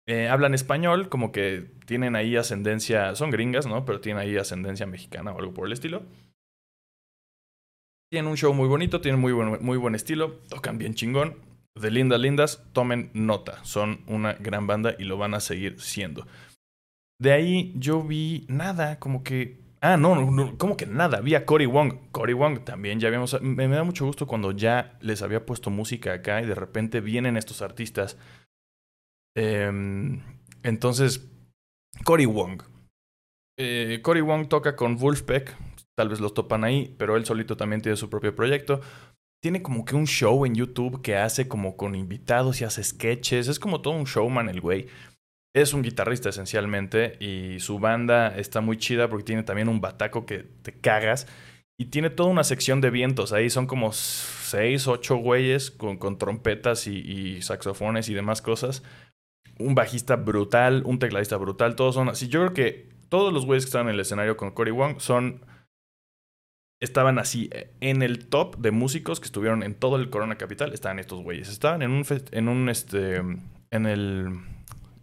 Eh, 0.05 0.27
hablan 0.27 0.53
español, 0.53 1.07
como 1.07 1.31
que 1.31 1.71
tienen 1.85 2.17
ahí 2.17 2.35
ascendencia, 2.35 3.15
son 3.15 3.31
gringas, 3.31 3.65
¿no? 3.65 3.85
Pero 3.85 4.01
tienen 4.01 4.21
ahí 4.21 4.35
ascendencia 4.35 4.85
mexicana 4.85 5.31
o 5.31 5.39
algo 5.39 5.53
por 5.53 5.67
el 5.67 5.71
estilo. 5.71 6.03
Tienen 8.11 8.29
un 8.29 8.35
show 8.35 8.53
muy 8.53 8.67
bonito, 8.67 8.99
tienen 8.99 9.21
muy 9.21 9.31
buen, 9.31 9.63
muy 9.63 9.77
buen 9.77 9.95
estilo, 9.95 10.41
tocan 10.49 10.77
bien 10.77 10.95
chingón. 10.95 11.52
De 11.75 11.89
Lindas 11.89 12.19
Lindas, 12.19 12.63
tomen 12.71 13.09
nota. 13.13 13.63
Son 13.63 14.03
una 14.07 14.33
gran 14.33 14.67
banda 14.67 14.95
y 14.97 15.05
lo 15.05 15.17
van 15.17 15.33
a 15.33 15.39
seguir 15.39 15.81
siendo. 15.81 16.27
De 17.19 17.31
ahí 17.31 17.73
yo 17.75 18.03
vi 18.03 18.45
nada, 18.47 18.99
como 18.99 19.23
que. 19.23 19.61
Ah, 19.81 19.97
no, 19.97 20.55
como 20.57 20.77
que 20.77 20.85
nada. 20.85 21.19
Vi 21.19 21.35
a 21.35 21.45
Cory 21.45 21.65
Wong. 21.65 22.11
Cory 22.11 22.33
Wong 22.33 22.63
también 22.63 22.99
ya 22.99 23.07
habíamos. 23.07 23.41
Me, 23.41 23.67
me, 23.67 23.75
da 23.75 23.83
mucho 23.83 24.05
gusto 24.05 24.27
cuando 24.27 24.51
ya 24.51 24.97
les 25.01 25.21
había 25.21 25.45
puesto 25.45 25.69
música 25.69 26.13
acá 26.13 26.41
y 26.41 26.45
de 26.45 26.55
repente 26.55 27.01
vienen 27.01 27.37
estos 27.37 27.61
artistas. 27.61 28.17
Eh, 29.35 30.21
entonces, 30.61 31.27
Cory 32.05 32.25
Wong. 32.25 32.61
Eh, 33.57 33.99
Cory 34.03 34.21
Wong 34.21 34.47
toca 34.47 34.75
con 34.75 34.97
Wolfpack. 34.97 35.57
Tal 35.95 36.09
vez 36.09 36.19
los 36.19 36.33
topan 36.33 36.63
ahí, 36.63 36.95
pero 36.97 37.17
él 37.17 37.25
solito 37.25 37.57
también 37.57 37.81
tiene 37.81 37.97
su 37.97 38.09
propio 38.09 38.35
proyecto 38.35 38.81
tiene 39.43 39.61
como 39.61 39.83
que 39.83 39.97
un 39.97 40.07
show 40.07 40.45
en 40.45 40.55
YouTube 40.55 41.01
que 41.01 41.17
hace 41.17 41.49
como 41.49 41.75
con 41.75 41.95
invitados 41.95 42.61
y 42.61 42.63
hace 42.63 42.81
sketches. 42.81 43.49
Es 43.49 43.59
como 43.59 43.81
todo 43.81 43.93
un 43.93 44.05
showman 44.05 44.47
el 44.47 44.61
güey. 44.61 44.87
Es 45.53 45.73
un 45.73 45.81
guitarrista 45.81 46.29
esencialmente 46.29 47.17
y 47.19 47.59
su 47.59 47.77
banda 47.77 48.37
está 48.37 48.61
muy 48.61 48.77
chida 48.77 49.09
porque 49.09 49.25
tiene 49.25 49.43
también 49.43 49.67
un 49.67 49.81
bataco 49.81 50.25
que 50.25 50.45
te 50.61 50.71
cagas. 50.71 51.27
Y 51.77 51.87
tiene 51.87 52.09
toda 52.09 52.29
una 52.29 52.45
sección 52.45 52.79
de 52.79 52.89
vientos. 52.89 53.33
Ahí 53.33 53.49
son 53.49 53.67
como 53.67 53.91
seis, 53.91 54.87
ocho 54.87 55.17
güeyes 55.17 55.71
con, 55.71 56.17
trompetas 56.17 56.87
y, 56.87 56.99
y, 56.99 57.41
saxofones 57.41 58.07
y 58.07 58.13
demás 58.13 58.41
cosas. 58.41 58.81
Un 59.59 59.75
bajista 59.75 60.15
brutal, 60.15 60.83
un 60.85 60.99
tecladista 60.99 61.35
brutal. 61.35 61.75
Todos 61.75 61.95
son 61.95 62.07
así. 62.07 62.29
Yo 62.29 62.39
creo 62.39 62.53
que 62.53 62.89
todos 63.09 63.33
los 63.33 63.45
güeyes 63.45 63.65
que 63.65 63.71
están 63.71 63.89
en 63.89 63.95
el 63.95 63.99
escenario 63.99 64.37
con 64.37 64.51
Cory 64.51 64.71
Wong 64.71 65.01
son 65.01 65.45
estaban 66.79 67.19
así 67.19 67.49
eh, 67.53 67.71
en 67.81 68.01
el 68.01 68.27
top 68.27 68.57
de 68.57 68.71
músicos 68.71 69.19
que 69.19 69.25
estuvieron 69.25 69.63
en 69.63 69.75
todo 69.75 69.95
el 69.95 70.09
Corona 70.09 70.37
Capital. 70.37 70.73
Estaban 70.73 70.99
estos 70.99 71.21
güeyes. 71.21 71.49
Estaban 71.49 71.81
en 71.81 71.91
un, 71.91 72.05
en 72.31 72.47
un 72.47 72.69
este, 72.69 73.17
en 73.17 73.85
el, 73.85 74.29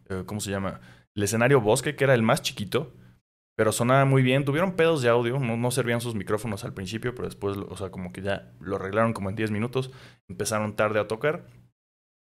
eh, 0.09 0.23
¿cómo 0.27 0.41
se 0.41 0.51
llama? 0.51 0.81
El 1.15 1.23
escenario 1.23 1.61
Bosque, 1.61 1.97
que 1.97 2.05
era 2.05 2.15
el 2.15 2.23
más 2.23 2.43
chiquito, 2.43 2.93
pero 3.57 3.73
sonaba 3.73 4.05
muy 4.05 4.23
bien. 4.23 4.45
Tuvieron 4.45 4.77
pedos 4.77 5.03
de 5.03 5.09
audio, 5.09 5.39
no, 5.39 5.57
no 5.57 5.71
servían 5.71 6.01
sus 6.01 6.15
micrófonos 6.15 6.65
al 6.65 6.73
principio, 6.73 7.15
pero 7.15 7.29
después, 7.29 7.57
o 7.57 7.77
sea, 7.77 7.91
como 7.91 8.13
que 8.13 8.23
ya 8.23 8.53
lo 8.61 8.77
arreglaron 8.77 9.13
como 9.13 9.29
en 9.29 9.37
10 9.37 9.51
minutos. 9.51 9.91
Empezaron 10.29 10.77
tarde 10.77 11.01
a 11.01 11.09
tocar. 11.09 11.47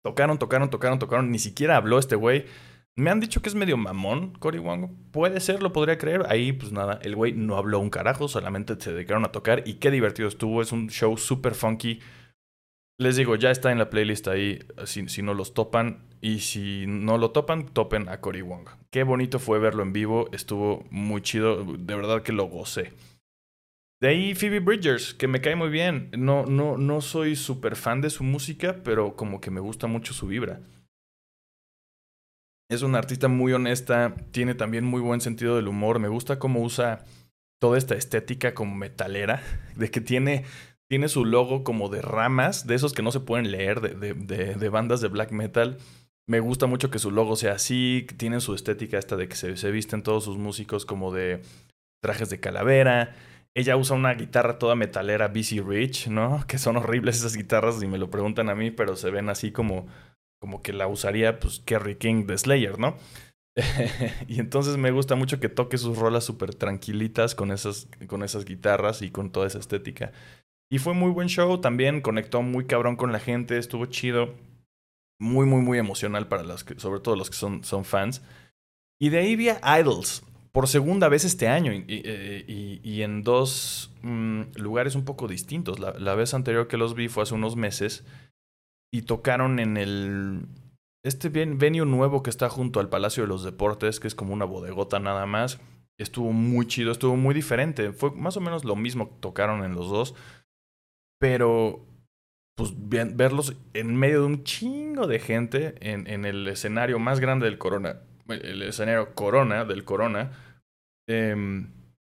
Tocaron, 0.03 0.39
tocaron, 0.39 0.71
tocaron, 0.71 0.99
tocaron. 0.99 1.31
Ni 1.31 1.39
siquiera 1.39 1.77
habló 1.77 1.99
este 1.99 2.17
güey. 2.17 2.47
Me 2.95 3.11
han 3.11 3.21
dicho 3.21 3.41
que 3.41 3.49
es 3.49 3.55
medio 3.55 3.79
mamón, 3.79 4.33
Cory 4.39 4.59
Wong. 4.59 4.91
Puede 5.13 5.41
ser, 5.41 5.63
lo 5.63 5.73
podría 5.73 5.97
creer. 5.97 6.27
Ahí, 6.29 6.53
pues 6.53 6.73
nada, 6.73 6.99
el 7.03 7.17
güey 7.17 7.33
no 7.33 7.57
habló 7.57 7.79
un 7.79 7.89
carajo, 7.89 8.29
solamente 8.29 8.79
se 8.79 8.93
dedicaron 8.93 9.25
a 9.25 9.33
tocar. 9.33 9.63
Y 9.67 9.75
qué 9.75 9.91
divertido 9.91 10.29
estuvo. 10.29 10.61
Es 10.61 10.73
un 10.73 10.91
show 10.91 11.17
súper 11.17 11.55
funky. 11.55 12.01
Les 12.99 13.17
digo, 13.17 13.35
ya 13.37 13.51
está 13.51 13.73
en 13.73 13.79
la 13.79 13.89
playlist 13.89 14.29
ahí, 14.29 14.59
si, 14.85 15.09
si, 15.09 15.23
no 15.23 15.33
los 15.33 15.55
topan. 15.55 16.05
Y 16.21 16.41
si 16.41 16.85
no 16.87 17.17
lo 17.17 17.31
topan, 17.31 17.67
topen 17.67 18.09
a 18.11 18.21
Cory 18.21 18.43
Wong. 18.43 18.69
Qué 18.91 19.05
bonito 19.05 19.39
fue 19.39 19.59
verlo 19.59 19.83
en 19.83 19.95
vivo. 19.95 20.29
Estuvo 20.33 20.85
muy 20.91 21.23
chido. 21.23 21.65
De 21.65 21.97
verdad 21.97 22.23
que 22.23 22.33
lo 22.33 22.45
gocé. 22.45 22.93
De 24.03 24.09
ahí 24.09 24.35
Phoebe 24.35 24.61
Bridgers, 24.61 25.15
que 25.15 25.29
me 25.29 25.41
cae 25.41 25.57
muy 25.57 25.71
bien. 25.71 26.11
No, 26.17 26.45
no, 26.45 26.77
no 26.77 27.01
soy 27.01 27.37
súper 27.37 27.75
fan 27.77 28.03
de 28.03 28.11
su 28.11 28.23
música, 28.23 28.81
pero 28.85 29.17
como 29.17 29.41
que 29.41 29.51
me 29.51 29.61
gusta 29.61 29.87
mucho 29.87 30.13
su 30.13 30.27
vibra. 30.27 30.61
Es 32.73 32.81
una 32.81 32.97
artista 32.97 33.29
muy 33.29 33.53
honesta, 33.53 34.15
tiene 34.31 34.55
también 34.55 34.87
muy 34.87 35.03
buen 35.03 35.21
sentido 35.21 35.57
del 35.57 35.69
humor. 35.69 35.99
Me 35.99 36.09
gusta 36.09 36.39
cómo 36.39 36.63
usa 36.63 37.05
toda 37.61 37.77
esta 37.77 37.95
estética 37.95 38.55
como 38.55 38.75
metalera, 38.75 39.43
de 39.77 39.91
que 39.91 40.01
tiene, 40.01 40.45
tiene 40.89 41.09
su 41.09 41.27
logo 41.27 41.65
como 41.65 41.91
de 41.91 42.01
ramas, 42.01 42.67
de 42.67 42.75
esos 42.75 42.95
que 42.95 43.03
no 43.03 43.13
se 43.13 43.21
pueden 43.21 43.51
leer, 43.51 43.83
de, 43.83 44.15
de, 44.15 44.55
de, 44.55 44.69
bandas 44.71 45.03
de 45.03 45.09
black 45.09 45.33
metal. 45.33 45.77
Me 46.27 46.41
gusta 46.41 46.65
mucho 46.65 46.91
que 46.91 46.99
su 46.99 47.11
logo 47.11 47.37
sea 47.37 47.53
así, 47.53 48.07
que 48.09 48.15
tiene 48.15 48.41
su 48.41 48.55
estética 48.55 48.99
esta 48.99 49.17
de 49.17 49.29
que 49.29 49.37
se, 49.37 49.59
se 49.59 49.71
visten 49.71 50.03
todos 50.03 50.25
sus 50.25 50.39
músicos 50.39 50.87
como 50.87 51.13
de 51.13 51.43
trajes 52.01 52.31
de 52.31 52.41
calavera. 52.41 53.15
Ella 53.55 53.77
usa 53.77 53.97
una 53.97 54.15
guitarra 54.15 54.59
toda 54.59 54.77
metalera 54.77 55.29
BC 55.29 55.63
Rich, 55.63 56.09
¿no? 56.09 56.43
Que 56.49 56.57
son 56.57 56.79
horribles 56.79 57.19
esas 57.19 57.37
guitarras 57.37 57.83
y 57.83 57.87
me 57.87 57.99
lo 57.99 58.09
preguntan 58.09 58.49
a 58.49 58.55
mí, 58.55 58.71
pero 58.71 58.97
se 58.97 59.11
ven 59.11 59.29
así 59.29 59.53
como 59.53 59.89
como 60.43 60.61
que 60.61 60.73
la 60.73 60.89
usaría 60.89 61.39
pues 61.39 61.61
Kerry 61.61 61.95
King 61.95 62.27
de 62.27 62.37
Slayer, 62.37 62.77
¿no? 62.77 62.97
y 64.27 64.41
entonces 64.41 64.77
me 64.77 64.91
gusta 64.91 65.15
mucho 65.15 65.39
que 65.39 65.49
toque 65.49 65.79
sus 65.79 65.97
rolas 65.97 66.25
súper 66.25 66.53
tranquilitas 66.53 67.37
con 67.37 67.53
esas, 67.53 67.87
con 68.09 68.25
esas 68.25 68.45
guitarras 68.45 69.03
y 69.03 69.13
con 69.13 69.31
toda 69.31 69.47
esa 69.47 69.61
estética. 69.61 70.11
Y 70.69 70.81
fue 70.81 70.95
muy 70.95 71.13
buen 71.13 71.29
show 71.29 71.61
también, 71.61 72.01
conectó 72.01 72.43
muy 72.43 72.67
cabrón 72.67 72.97
con 72.97 73.13
la 73.13 73.21
gente, 73.21 73.57
estuvo 73.57 73.87
chido. 73.87 74.35
Muy, 75.21 75.47
muy, 75.47 75.61
muy 75.61 75.79
emocional 75.79 76.27
para 76.27 76.43
los 76.43 76.65
que, 76.65 76.81
sobre 76.81 76.99
todo 76.99 77.15
los 77.15 77.31
que 77.31 77.37
son, 77.37 77.63
son 77.63 77.85
fans. 77.85 78.21
Y 79.01 79.11
de 79.11 79.19
ahí 79.19 79.37
vi 79.37 79.51
a 79.51 79.61
Idols 79.79 80.25
por 80.51 80.67
segunda 80.67 81.09
vez 81.09 81.25
este 81.25 81.47
año 81.47 81.73
y, 81.73 81.85
y, 81.87 82.81
y 82.83 83.03
en 83.03 83.23
dos 83.23 83.93
mmm, 84.03 84.43
lugares 84.57 84.97
un 84.97 85.05
poco 85.05 85.29
distintos. 85.29 85.79
La, 85.79 85.93
la 86.01 86.17
vez 86.17 86.35
anterior 86.35 86.67
que 86.67 86.79
los 86.79 86.97
vi 86.97 87.07
fue 87.07 87.23
hace 87.23 87.35
unos 87.35 87.55
meses 87.55 88.05
y 88.93 89.03
tocaron 89.03 89.59
en 89.59 89.77
el 89.77 90.47
este 91.05 91.31
venue 91.31 91.85
nuevo 91.85 92.23
que 92.23 92.31
está 92.31 92.49
junto 92.49 92.79
al 92.79 92.89
Palacio 92.89 93.25
de 93.25 93.29
los 93.29 93.43
Deportes, 93.43 93.99
que 93.99 94.07
es 94.07 94.15
como 94.15 94.33
una 94.33 94.45
bodegota 94.45 95.01
nada 95.01 95.27
más. 95.27 95.61
Estuvo 95.99 96.33
muy 96.33 96.67
chido, 96.67 96.93
estuvo 96.93 97.17
muy 97.17 97.35
diferente. 97.35 97.93
Fue 97.93 98.13
más 98.13 98.37
o 98.37 98.41
menos 98.41 98.65
lo 98.65 98.77
mismo 98.77 99.09
que 99.09 99.17
tocaron 99.21 99.65
en 99.65 99.75
los 99.75 99.89
dos. 99.89 100.15
Pero, 101.19 101.85
pues, 102.57 102.73
bien, 102.77 103.17
verlos 103.17 103.57
en 103.75 103.97
medio 103.97 104.21
de 104.21 104.27
un 104.27 104.45
chingo 104.45 105.07
de 105.07 105.19
gente 105.19 105.75
en, 105.81 106.07
en, 106.07 106.25
el 106.25 106.47
escenario 106.47 106.99
más 106.99 107.19
grande 107.19 107.47
del 107.47 107.59
Corona, 107.59 108.01
el 108.29 108.63
escenario 108.63 109.15
Corona 109.15 109.65
del 109.65 109.85
Corona, 109.85 110.33
eh, 111.09 111.67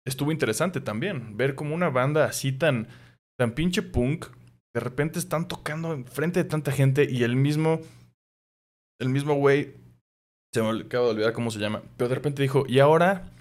estuvo 0.05 0.31
interesante 0.31 0.79
también. 0.79 1.35
Ver 1.35 1.55
como 1.55 1.75
una 1.75 1.89
banda 1.89 2.25
así 2.25 2.53
tan, 2.53 2.87
tan 3.37 3.51
pinche 3.51 3.81
punk 3.81 4.27
de 4.77 4.81
repente 4.81 5.17
están 5.17 5.47
tocando 5.47 5.91
enfrente 5.91 6.43
de 6.43 6.47
tanta 6.47 6.71
gente 6.71 7.07
y 7.09 7.23
el 7.23 7.35
mismo, 7.35 7.81
el 9.01 9.09
mismo 9.09 9.33
güey, 9.33 9.73
se 10.53 10.61
me 10.61 10.69
acaba 10.81 11.05
de 11.05 11.11
olvidar 11.13 11.33
cómo 11.33 11.49
se 11.49 11.57
llama, 11.57 11.81
pero 11.97 12.09
de 12.09 12.13
repente 12.13 12.43
dijo, 12.43 12.63
y 12.67 12.77
ahora 12.77 13.31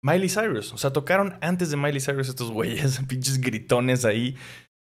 Miley 0.00 0.28
Cyrus, 0.28 0.72
o 0.72 0.78
sea, 0.78 0.92
tocaron 0.92 1.36
antes 1.40 1.72
de 1.72 1.76
Miley 1.76 2.00
Cyrus 2.00 2.28
estos 2.28 2.52
güeyes, 2.52 3.00
pinches 3.08 3.40
gritones 3.40 4.04
ahí. 4.04 4.36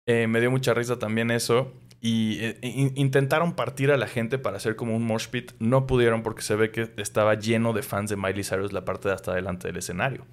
Eh, 0.06 0.28
me 0.28 0.40
dio 0.40 0.52
mucha 0.52 0.74
risa 0.74 1.00
también 1.00 1.32
eso. 1.32 1.72
Y 2.00 2.38
eh, 2.44 2.58
in 2.62 2.92
intentaron 2.94 3.56
partir 3.56 3.90
a 3.90 3.96
la 3.96 4.06
gente 4.06 4.38
para 4.38 4.58
hacer 4.58 4.76
como 4.76 4.94
un 4.94 5.04
mosh 5.04 5.26
pit. 5.26 5.54
No 5.58 5.88
pudieron 5.88 6.22
porque 6.22 6.42
se 6.42 6.54
ve 6.54 6.70
que 6.70 6.92
estaba 6.98 7.34
lleno 7.34 7.72
de 7.72 7.82
fans 7.82 8.10
de 8.10 8.16
Miley 8.16 8.44
Cyrus 8.44 8.72
la 8.72 8.84
parte 8.84 9.08
de 9.08 9.14
hasta 9.14 9.32
adelante 9.32 9.66
del 9.66 9.78
escenario. 9.78 10.24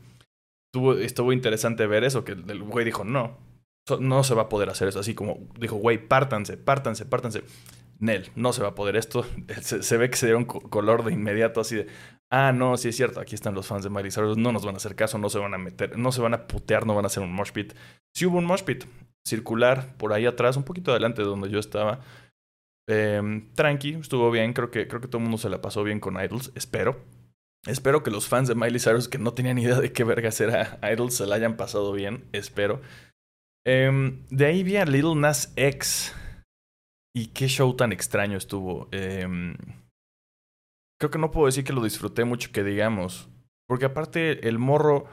Estuvo, 0.68 0.94
estuvo 0.94 1.34
interesante 1.34 1.88
ver 1.88 2.04
eso, 2.04 2.24
que 2.24 2.34
el 2.34 2.62
güey 2.62 2.86
dijo, 2.86 3.04
no, 3.04 3.38
no 4.00 4.24
se 4.24 4.36
va 4.36 4.44
a 4.44 4.50
poder 4.50 4.70
hacer 4.70 4.88
eso. 4.88 5.00
Así 5.00 5.16
como 5.16 5.40
dijo, 5.60 5.76
güey, 5.76 6.08
pártanse, 6.08 6.58
pártanse, 6.58 7.06
pártanse. 7.06 7.44
Nel, 8.00 8.32
no 8.36 8.52
se 8.52 8.64
va 8.64 8.70
a 8.70 8.76
poder 8.76 8.96
esto. 8.96 9.26
Se, 9.62 9.98
ve 9.98 10.10
que 10.10 10.18
se 10.18 10.26
dieron 10.26 10.46
color 10.46 11.04
de 11.06 11.14
inmediato, 11.14 11.62
así 11.62 11.76
de, 11.76 11.88
ah, 12.32 12.52
no, 12.52 12.76
sí 12.76 12.90
es 12.90 12.96
cierto, 12.96 13.20
aquí 13.20 13.36
están 13.36 13.54
los 13.54 13.68
fans 13.68 13.84
de 13.84 13.92
Miley 13.92 14.10
Cyrus, 14.10 14.38
no 14.38 14.52
nos 14.52 14.66
van 14.66 14.74
a 14.74 14.78
hacer 14.78 14.96
caso, 14.96 15.20
no 15.20 15.30
se 15.30 15.38
van 15.38 15.54
a 15.54 15.60
meter, 15.60 16.00
no 16.00 16.12
se 16.12 16.20
van 16.20 16.34
a 16.34 16.48
putear, 16.48 16.88
no 16.88 16.96
van 16.96 17.06
a 17.06 17.08
hacer 17.08 17.22
un 17.22 17.32
mosh 17.32 17.52
pit. 17.52 17.74
Sí 18.16 18.26
hubo 18.26 18.40
un 18.40 18.46
mosh 18.46 18.64
pit 18.64 18.86
circular 19.24 19.96
por 19.98 20.14
ahí 20.14 20.26
atrás, 20.26 20.58
un 20.58 20.64
poquito 20.64 20.90
adelante 20.90 21.22
de 21.22 21.28
donde 21.28 21.52
yo 21.52 21.60
estaba. 21.60 22.00
Eh, 22.90 23.22
tranqui, 23.54 23.94
estuvo 23.94 24.32
bien, 24.32 24.54
creo 24.54 24.72
que, 24.72 24.88
creo 24.88 25.00
que 25.00 25.08
todo 25.08 25.20
el 25.20 25.24
mundo 25.24 25.38
se 25.38 25.50
la 25.50 25.62
pasó 25.62 25.84
bien 25.84 26.00
con 26.00 26.16
Idols, 26.16 26.52
espero. 26.56 27.00
Espero 27.68 28.02
que 28.02 28.10
los 28.10 28.28
fans 28.28 28.48
de 28.48 28.56
Miley 28.56 28.80
Cyrus 28.80 29.08
que 29.08 29.20
no 29.20 29.36
tenían 29.36 29.60
idea 29.60 29.80
de 29.80 29.94
qué 29.94 30.04
vergas 30.04 30.42
era 30.42 30.80
Idols 30.92 31.14
se 31.14 31.28
la 31.28 31.36
hayan 31.36 31.58
pasado 31.58 31.94
bien, 31.94 32.26
espero. 32.32 32.82
Um, 33.68 34.26
de 34.30 34.46
ahí 34.46 34.64
vi 34.64 34.78
a 34.78 34.86
Little 34.86 35.16
Nas 35.16 35.54
X. 35.56 36.16
Y 37.16 37.28
qué 37.28 37.48
show 37.48 37.76
tan 37.76 37.92
extraño 37.92 38.38
estuvo. 38.38 38.90
Um, 38.94 39.56
creo 41.00 41.12
que 41.12 41.20
no 41.20 41.32
puedo 41.32 41.48
decir 41.48 41.64
que 41.64 41.74
lo 41.74 41.84
disfruté 41.84 42.24
mucho, 42.24 42.52
que 42.52 42.64
digamos. 42.64 43.30
Porque 43.68 43.86
aparte, 43.86 44.48
el 44.48 44.58
morro 44.60 45.06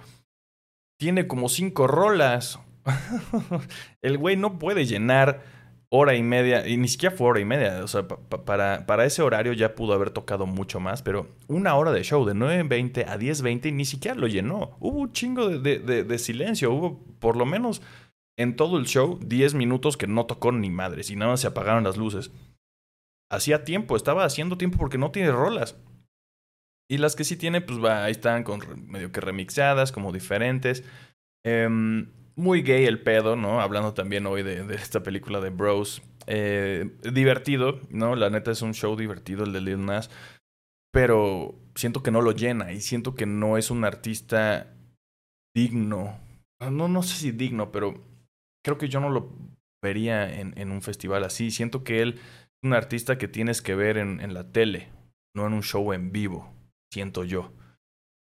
tiene 0.98 1.26
como 1.26 1.48
cinco 1.48 1.86
rolas. 1.86 2.60
el 4.02 4.16
güey 4.16 4.36
no 4.36 4.58
puede 4.58 4.86
llenar 4.86 5.42
hora 5.90 6.14
y 6.14 6.22
media, 6.22 6.68
y 6.68 6.76
ni 6.76 6.86
siquiera 6.86 7.16
fue 7.16 7.28
hora 7.28 7.40
y 7.40 7.44
media. 7.44 7.82
O 7.82 7.88
sea, 7.88 8.06
pa 8.06 8.44
para, 8.44 8.86
para 8.86 9.04
ese 9.04 9.22
horario 9.22 9.52
ya 9.52 9.74
pudo 9.74 9.94
haber 9.94 10.10
tocado 10.10 10.46
mucho 10.46 10.80
más, 10.80 11.02
pero 11.02 11.28
una 11.48 11.74
hora 11.74 11.92
de 11.92 12.04
show 12.04 12.24
de 12.24 12.34
9.20 12.34 13.08
a 13.08 13.18
10.20 13.18 13.72
ni 13.72 13.84
siquiera 13.84 14.16
lo 14.16 14.26
llenó. 14.26 14.76
Hubo 14.80 15.00
un 15.00 15.12
chingo 15.12 15.48
de, 15.48 15.78
de 15.80 16.18
silencio. 16.18 16.72
Hubo 16.72 17.02
por 17.18 17.36
lo 17.36 17.46
menos 17.46 17.82
en 18.38 18.56
todo 18.56 18.78
el 18.78 18.86
show 18.86 19.18
10 19.20 19.54
minutos 19.54 19.96
que 19.96 20.06
no 20.06 20.24
tocó 20.24 20.52
ni 20.52 20.70
madres 20.70 21.10
y 21.10 21.16
nada 21.16 21.32
más 21.32 21.40
se 21.40 21.48
apagaron 21.48 21.84
las 21.84 21.96
luces. 21.96 22.30
Hacía 23.30 23.64
tiempo, 23.64 23.96
estaba 23.96 24.24
haciendo 24.24 24.56
tiempo 24.56 24.78
porque 24.78 24.96
no 24.96 25.10
tiene 25.10 25.32
rolas. 25.32 25.76
Y 26.90 26.96
las 26.96 27.16
que 27.16 27.24
sí 27.24 27.36
tiene, 27.36 27.60
pues 27.60 27.84
va, 27.84 28.04
ahí 28.04 28.12
están 28.12 28.44
con 28.44 28.60
medio 28.88 29.12
que 29.12 29.20
remixadas, 29.20 29.92
como 29.92 30.12
diferentes. 30.12 30.84
Eh, 31.44 31.68
muy 32.38 32.62
gay 32.62 32.86
el 32.86 33.02
pedo, 33.02 33.36
¿no? 33.36 33.60
Hablando 33.60 33.92
también 33.92 34.24
hoy 34.26 34.42
de, 34.42 34.74
esta 34.74 35.02
película 35.02 35.40
de 35.40 35.50
Bros. 35.50 36.00
Eh, 36.26 36.96
divertido, 37.12 37.80
¿no? 37.90 38.14
La 38.14 38.30
neta 38.30 38.52
es 38.52 38.62
un 38.62 38.72
show 38.72 38.96
divertido 38.96 39.44
el 39.44 39.52
de 39.52 39.60
Lil 39.60 39.84
Nas. 39.84 40.08
Pero 40.92 41.56
siento 41.74 42.02
que 42.02 42.12
no 42.12 42.22
lo 42.22 42.32
llena 42.32 42.72
y 42.72 42.80
siento 42.80 43.14
que 43.14 43.26
no 43.26 43.58
es 43.58 43.70
un 43.70 43.84
artista 43.84 44.72
digno. 45.54 46.18
No, 46.60 46.88
no 46.88 47.02
sé 47.02 47.16
si 47.16 47.30
digno, 47.32 47.72
pero 47.72 48.07
creo 48.68 48.76
que 48.76 48.90
yo 48.90 49.00
no 49.00 49.08
lo 49.08 49.32
vería 49.82 50.30
en, 50.30 50.70
un 50.70 50.82
festival 50.82 51.24
así. 51.24 51.50
Siento 51.50 51.84
que 51.84 52.02
él 52.02 52.16
es 52.16 52.62
un 52.62 52.74
artista 52.74 53.16
que 53.16 53.26
tienes 53.26 53.62
que 53.62 53.74
ver 53.74 53.96
en, 53.96 54.34
la 54.34 54.52
tele, 54.52 54.90
no 55.34 55.46
en 55.46 55.54
un 55.54 55.62
show 55.62 55.94
en 55.94 56.12
vivo. 56.12 56.52
Siento 56.92 57.24
yo. 57.24 57.54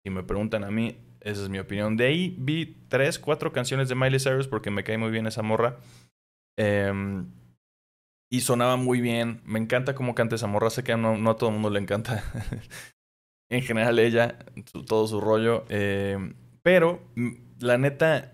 Si 0.05 0.09
me 0.09 0.23
preguntan 0.23 0.63
a 0.63 0.71
mí, 0.71 0.99
esa 1.19 1.43
es 1.43 1.49
mi 1.49 1.59
opinión. 1.59 1.97
De 1.97 2.05
ahí 2.05 2.33
vi 2.39 2.77
tres, 2.87 3.19
cuatro 3.19 3.51
canciones 3.51 3.89
de 3.89 3.95
Miley 3.95 4.21
Cyrus 4.21 4.47
porque 4.47 4.71
me 4.71 4.85
cae 4.85 4.97
muy 4.97 5.11
bien 5.11 5.27
esa 5.27 5.41
morra. 5.41 5.79
Em, 6.57 7.29
y 8.31 8.39
sonaba 8.39 8.77
muy 8.77 9.01
bien. 9.01 9.41
Me 9.43 9.59
encanta 9.59 9.95
cómo 9.95 10.15
canta 10.15 10.35
esa 10.35 10.47
morra. 10.47 10.69
Sé 10.69 10.81
que 10.85 10.95
no, 10.95 11.17
no 11.17 11.31
a 11.31 11.35
todo 11.35 11.49
el 11.49 11.55
mundo 11.55 11.71
le 11.71 11.81
encanta. 11.81 12.23
en 13.51 13.63
general 13.63 13.99
ella, 13.99 14.37
todo 14.87 15.07
su 15.07 15.19
rollo. 15.19 15.65
Em, 15.67 16.35
pero 16.63 17.01
la 17.59 17.77
neta, 17.77 18.31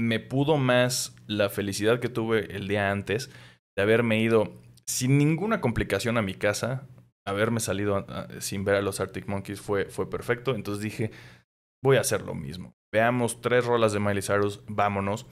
me 0.00 0.18
pudo 0.18 0.56
más 0.56 1.14
la 1.26 1.50
felicidad 1.50 2.00
que 2.00 2.08
tuve 2.08 2.56
el 2.56 2.68
día 2.68 2.90
antes 2.90 3.30
de 3.76 3.82
haberme 3.82 4.18
ido 4.18 4.54
sin 4.86 5.18
ninguna 5.18 5.60
complicación 5.60 6.16
a 6.16 6.22
mi 6.22 6.34
casa. 6.34 6.88
Haberme 7.26 7.60
salido 7.60 8.06
sin 8.38 8.64
ver 8.64 8.76
a 8.76 8.82
los 8.82 8.98
Arctic 8.98 9.28
Monkeys 9.28 9.60
fue, 9.60 9.84
fue 9.84 10.08
perfecto. 10.08 10.54
Entonces 10.54 10.82
dije, 10.82 11.10
voy 11.82 11.98
a 11.98 12.00
hacer 12.00 12.22
lo 12.22 12.34
mismo. 12.34 12.74
Veamos 12.90 13.42
tres 13.42 13.66
rolas 13.66 13.92
de 13.92 14.00
Miley 14.00 14.22
Cyrus, 14.22 14.62
vámonos. 14.66 15.26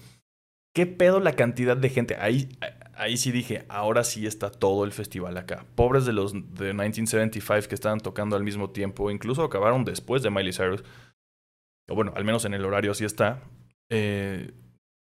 ¿Qué 0.74 0.86
pedo 0.86 1.18
la 1.18 1.32
cantidad 1.32 1.76
de 1.76 1.88
gente? 1.88 2.16
Ahí, 2.16 2.50
ahí 2.94 3.16
sí 3.16 3.32
dije, 3.32 3.64
ahora 3.70 4.04
sí 4.04 4.26
está 4.26 4.50
todo 4.50 4.84
el 4.84 4.92
festival 4.92 5.38
acá. 5.38 5.64
Pobres 5.74 6.04
de 6.04 6.12
los 6.12 6.34
de 6.34 6.74
1975 6.74 7.68
que 7.68 7.74
estaban 7.74 8.00
tocando 8.00 8.36
al 8.36 8.44
mismo 8.44 8.70
tiempo, 8.70 9.10
incluso 9.10 9.42
acabaron 9.42 9.86
después 9.86 10.22
de 10.22 10.30
Miley 10.30 10.52
Cyrus. 10.52 10.84
O 11.88 11.94
bueno, 11.94 12.12
al 12.14 12.24
menos 12.24 12.44
en 12.44 12.52
el 12.52 12.66
horario 12.66 12.92
sí 12.92 13.06
está. 13.06 13.42
Eh, 13.91 14.53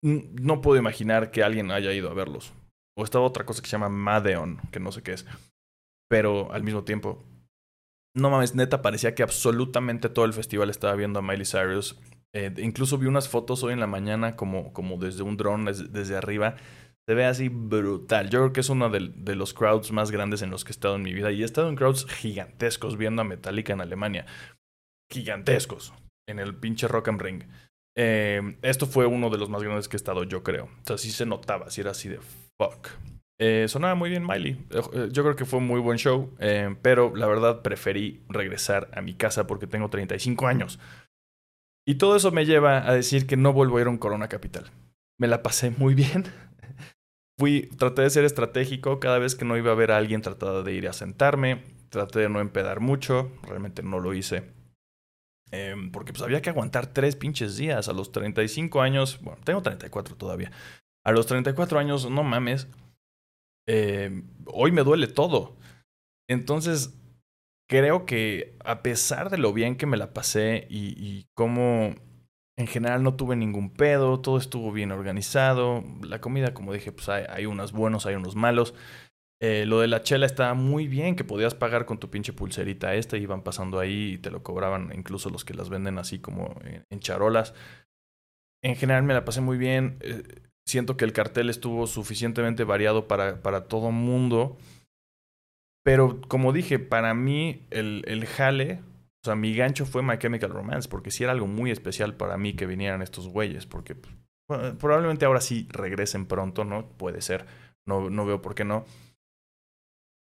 no 0.03 0.61
puedo 0.61 0.77
imaginar 0.79 1.31
que 1.31 1.43
alguien 1.43 1.71
haya 1.71 1.93
ido 1.93 2.09
a 2.09 2.13
verlos. 2.13 2.53
O 2.97 3.03
estaba 3.03 3.25
otra 3.25 3.45
cosa 3.45 3.61
que 3.61 3.67
se 3.67 3.73
llama 3.73 3.89
Madeon, 3.89 4.59
que 4.71 4.79
no 4.79 4.91
sé 4.91 5.03
qué 5.03 5.13
es. 5.13 5.25
Pero 6.09 6.51
al 6.51 6.63
mismo 6.63 6.83
tiempo, 6.83 7.23
no 8.15 8.29
mames, 8.29 8.55
neta, 8.55 8.81
parecía 8.81 9.13
que 9.13 9.23
absolutamente 9.23 10.09
todo 10.09 10.25
el 10.25 10.33
festival 10.33 10.69
estaba 10.69 10.95
viendo 10.95 11.19
a 11.19 11.21
Miley 11.21 11.45
Cyrus. 11.45 11.99
Eh, 12.33 12.53
incluso 12.57 12.97
vi 12.97 13.07
unas 13.07 13.29
fotos 13.29 13.63
hoy 13.63 13.73
en 13.73 13.79
la 13.79 13.87
mañana 13.87 14.35
como, 14.35 14.73
como 14.73 14.97
desde 14.97 15.23
un 15.23 15.37
drone, 15.37 15.71
desde, 15.71 16.17
arriba. 16.17 16.55
Se 17.07 17.13
ve 17.13 17.25
así 17.25 17.49
brutal. 17.49 18.29
Yo 18.29 18.39
creo 18.39 18.53
que 18.53 18.59
es 18.61 18.69
uno 18.69 18.89
de, 18.89 19.11
de, 19.15 19.35
los 19.35 19.53
crowds 19.53 19.91
más 19.91 20.11
grandes 20.11 20.41
en 20.41 20.49
los 20.49 20.65
que 20.65 20.71
he 20.71 20.75
estado 20.75 20.95
en 20.95 21.03
mi 21.03 21.13
vida. 21.13 21.31
Y 21.31 21.41
he 21.41 21.45
estado 21.45 21.69
en 21.69 21.75
crowds 21.75 22.05
gigantescos 22.05 22.97
viendo 22.97 23.21
a 23.21 23.25
Metallica 23.25 23.73
en 23.73 23.81
Alemania. 23.81 24.25
Gigantescos. 25.11 25.93
En 26.27 26.39
el 26.39 26.55
pinche 26.55 26.87
Rock 26.87 27.09
and 27.09 27.21
Ring. 27.21 27.43
Eh, 27.99 28.57
esto 28.61 28.85
fue 28.85 29.07
uno 29.07 29.29
de 29.29 29.39
los 29.39 29.49
más 29.49 29.63
grandes 29.63 29.87
que 29.87 29.95
he 29.95 29.97
estado, 29.97 30.23
yo 30.23 30.43
creo. 30.43 30.65
O 30.65 30.85
sea, 30.85 30.97
sí 30.97 31.11
se 31.11 31.25
notaba, 31.25 31.69
sí 31.71 31.81
era 31.81 31.91
así 31.91 32.07
de 32.07 32.19
fuck. 32.57 32.89
Eh, 33.39 33.65
sonaba 33.67 33.95
muy 33.95 34.09
bien 34.09 34.25
Miley. 34.25 34.57
Eh, 34.93 35.09
yo 35.11 35.23
creo 35.23 35.35
que 35.35 35.45
fue 35.45 35.59
un 35.59 35.67
muy 35.67 35.79
buen 35.79 35.97
show, 35.97 36.33
eh, 36.39 36.75
pero 36.81 37.15
la 37.15 37.27
verdad 37.27 37.61
preferí 37.61 38.23
regresar 38.29 38.89
a 38.93 39.01
mi 39.01 39.13
casa 39.13 39.45
porque 39.45 39.67
tengo 39.67 39.89
35 39.89 40.47
años. 40.47 40.79
Y 41.85 41.95
todo 41.95 42.15
eso 42.15 42.31
me 42.31 42.45
lleva 42.45 42.87
a 42.87 42.93
decir 42.93 43.27
que 43.27 43.37
no 43.37 43.53
vuelvo 43.53 43.77
a 43.77 43.81
ir 43.81 43.87
a 43.87 43.91
un 43.91 43.97
Corona 43.97 44.27
Capital. 44.27 44.71
Me 45.19 45.27
la 45.27 45.43
pasé 45.43 45.71
muy 45.71 45.93
bien. 45.93 46.25
Fui, 47.39 47.69
traté 47.77 48.01
de 48.01 48.09
ser 48.09 48.25
estratégico. 48.25 48.99
Cada 48.99 49.19
vez 49.19 49.35
que 49.35 49.45
no 49.45 49.55
iba 49.55 49.71
a 49.71 49.75
ver 49.75 49.91
a 49.91 49.97
alguien, 49.97 50.21
trataba 50.21 50.63
de 50.63 50.73
ir 50.73 50.87
a 50.87 50.93
sentarme. 50.93 51.63
Traté 51.89 52.19
de 52.19 52.29
no 52.29 52.41
empedar 52.41 52.81
mucho. 52.81 53.31
Realmente 53.43 53.83
no 53.83 53.99
lo 53.99 54.13
hice. 54.13 54.43
Em, 55.51 55.91
porque 55.91 56.11
pues 56.13 56.23
había 56.23 56.41
que 56.41 56.49
aguantar 56.49 56.87
tres 56.87 57.15
pinches 57.15 57.57
días. 57.57 57.87
A 57.87 57.93
los 57.93 58.11
35 58.11 58.81
años, 58.81 59.19
bueno, 59.21 59.39
tengo 59.43 59.61
34 59.61 60.15
todavía. 60.15 60.51
A 61.05 61.11
los 61.11 61.25
34 61.27 61.79
años, 61.79 62.09
no 62.09 62.23
mames 62.23 62.67
eh, 63.67 64.23
hoy 64.45 64.71
me 64.71 64.83
duele 64.83 65.07
todo. 65.07 65.55
Entonces, 66.29 66.97
creo 67.69 68.05
que 68.05 68.57
a 68.63 68.81
pesar 68.81 69.29
de 69.29 69.37
lo 69.37 69.53
bien 69.53 69.75
que 69.75 69.85
me 69.85 69.97
la 69.97 70.13
pasé 70.13 70.67
y, 70.69 70.95
y 70.97 71.27
cómo 71.35 71.93
en 72.57 72.67
general 72.67 73.03
no 73.03 73.15
tuve 73.15 73.35
ningún 73.35 73.69
pedo, 73.69 74.19
todo 74.21 74.37
estuvo 74.37 74.71
bien 74.71 74.91
organizado, 74.91 75.83
la 76.01 76.19
comida, 76.19 76.53
como 76.53 76.73
dije, 76.73 76.91
pues 76.91 77.07
hay, 77.09 77.25
hay 77.29 77.45
unos 77.45 77.71
buenos, 77.71 78.05
hay 78.05 78.15
unos 78.15 78.35
malos. 78.35 78.73
Eh, 79.39 79.65
lo 79.67 79.81
de 79.81 79.87
la 79.87 80.01
chela 80.01 80.25
estaba 80.25 80.53
muy 80.55 80.87
bien, 80.87 81.15
que 81.15 81.23
podías 81.23 81.53
pagar 81.53 81.85
con 81.85 81.99
tu 81.99 82.09
pinche 82.09 82.33
pulserita 82.33 82.95
esta, 82.95 83.17
iban 83.17 83.43
pasando 83.43 83.79
ahí 83.79 84.13
y 84.13 84.17
te 84.17 84.31
lo 84.31 84.41
cobraban, 84.41 84.91
incluso 84.95 85.29
los 85.29 85.45
que 85.45 85.53
las 85.53 85.69
venden 85.69 85.99
así 85.99 86.19
como 86.19 86.55
en, 86.63 86.99
charolas. 86.99 87.53
En 88.63 88.75
general 88.75 89.03
me 89.03 89.13
la 89.13 89.25
pasé 89.25 89.41
muy 89.41 89.57
bien. 89.57 89.97
Eh, 90.01 90.23
Siento 90.67 90.97
que 90.97 91.05
el 91.05 91.13
cartel 91.13 91.49
estuvo 91.49 91.87
suficientemente 91.87 92.65
variado 92.65 93.07
para, 93.07 93.41
para 93.41 93.69
todo 93.69 93.91
mundo. 93.91 94.57
Pero 95.81 96.19
como 96.27 96.51
dije, 96.51 96.77
para 96.77 97.13
mí 97.13 97.65
el, 97.69 98.03
el 98.05 98.25
jale, 98.25 98.81
o 99.23 99.25
sea, 99.25 99.35
mi 99.35 99.55
gancho 99.55 99.85
fue 99.85 100.03
My 100.03 100.17
Chemical 100.17 100.49
Romance, 100.49 100.89
porque 100.89 101.09
sí 101.09 101.23
era 101.23 101.31
algo 101.31 101.47
muy 101.47 101.71
especial 101.71 102.15
para 102.15 102.35
mí 102.35 102.53
que 102.53 102.65
vinieran 102.65 103.01
estos 103.01 103.29
güeyes, 103.29 103.65
porque 103.65 103.95
probablemente 104.77 105.23
ahora 105.23 105.39
sí 105.39 105.67
regresen 105.69 106.25
pronto, 106.25 106.65
¿no? 106.65 106.89
Puede 106.89 107.21
ser, 107.21 107.45
no, 107.87 108.09
no 108.09 108.25
veo 108.25 108.41
por 108.41 108.53
qué 108.53 108.65
no. 108.65 108.83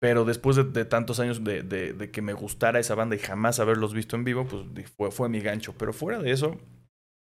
Pero 0.04 0.26
después 0.26 0.54
de, 0.56 0.84
tantos 0.84 1.18
años 1.18 1.44
de, 1.44 2.10
que 2.12 2.20
me 2.20 2.34
gustara 2.34 2.78
esa 2.78 2.94
banda 2.94 3.16
y 3.16 3.18
jamás 3.18 3.58
haberlos 3.58 3.94
visto 3.94 4.16
en 4.16 4.24
vivo, 4.24 4.46
pues 4.46 4.90
fue, 4.90 5.10
fue 5.10 5.30
mi 5.30 5.40
gancho. 5.40 5.74
Pero 5.78 5.94
fuera 5.94 6.18
de 6.18 6.30
eso, 6.30 6.60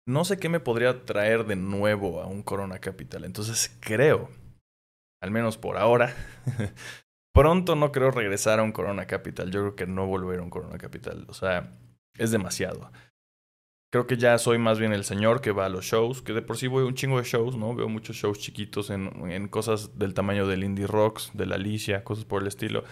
no 0.07 0.25
sé 0.25 0.39
qué 0.39 0.49
me 0.49 0.61
podría 0.61 1.05
traer 1.05 1.47
de 1.47 1.57
nuevo 1.57 2.23
a 2.23 2.29
un 2.29 2.45
Corona 2.45 2.79
Capital. 2.79 3.25
Entonces 3.25 3.77
creo, 3.81 4.31
al 5.21 5.33
menos 5.33 5.59
por 5.59 5.79
ahora, 5.79 6.14
pronto 7.35 7.75
no 7.75 7.91
creo 7.91 8.12
regresar 8.12 8.61
a 8.61 8.62
un 8.62 8.71
Corona 8.71 9.09
Capital. 9.09 9.51
Yo 9.51 9.62
creo 9.62 9.75
que 9.75 9.87
no 9.89 10.07
volver 10.07 10.39
a 10.39 10.43
un 10.45 10.51
Corona 10.51 10.79
Capital. 10.79 11.27
O 11.29 11.35
sea, 11.35 11.77
es 12.18 12.31
demasiado. 12.31 12.93
Creo 13.91 14.07
que 14.07 14.16
ya 14.16 14.38
soy 14.38 14.59
más 14.59 14.78
bien 14.78 14.93
el 14.93 15.05
señor 15.05 15.41
que 15.41 15.51
va 15.51 15.66
a 15.66 15.68
los 15.68 15.84
shows, 15.84 16.22
que 16.22 16.32
de 16.32 16.43
por 16.43 16.57
sí 16.57 16.68
voy 16.68 16.84
a 16.84 16.86
un 16.86 16.95
chingo 16.95 17.18
de 17.18 17.24
shows, 17.24 17.57
¿no? 17.57 17.74
Veo 17.74 17.88
muchos 17.88 18.16
shows 18.16 18.38
chiquitos 18.38 18.88
en, 18.91 19.11
en 19.30 19.49
cosas 19.49 19.99
del 19.99 20.14
tamaño 20.14 20.47
del 20.47 20.62
Indie 20.62 20.86
Rocks, 20.86 21.32
de 21.34 21.47
la 21.47 21.57
Alicia, 21.57 22.05
cosas 22.05 22.24
por 22.24 22.43
el 22.43 22.49
estilo. 22.49 22.84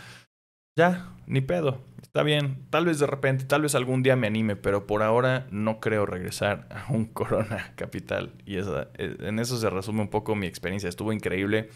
Ya, 0.79 1.13
ni 1.27 1.41
pedo. 1.41 1.81
Está 2.01 2.23
bien. 2.23 2.67
Tal 2.71 2.85
vez 2.85 3.01
de 3.01 3.07
repente, 3.09 3.45
tal 3.45 3.63
vez 3.63 3.75
algún 3.75 4.05
día 4.05 4.15
me 4.15 4.29
anime, 4.29 4.55
pero 4.55 4.87
por 4.87 5.03
ahora 5.03 5.49
no 5.51 5.81
creo 5.81 6.07
regresar 6.07 6.69
a 6.71 6.93
un 6.93 7.07
Corona 7.13 7.73
Capital. 7.75 8.33
Y 8.47 8.59
eh, 8.59 8.63
en 8.97 9.41
eso 9.41 9.57
se 9.59 9.71
resume 9.71 10.03
un 10.03 10.09
poco 10.09 10.37
mi 10.37 10.47
experiencia. 10.47 10.89
Estuvo 10.89 11.13
increíble. 11.13 11.71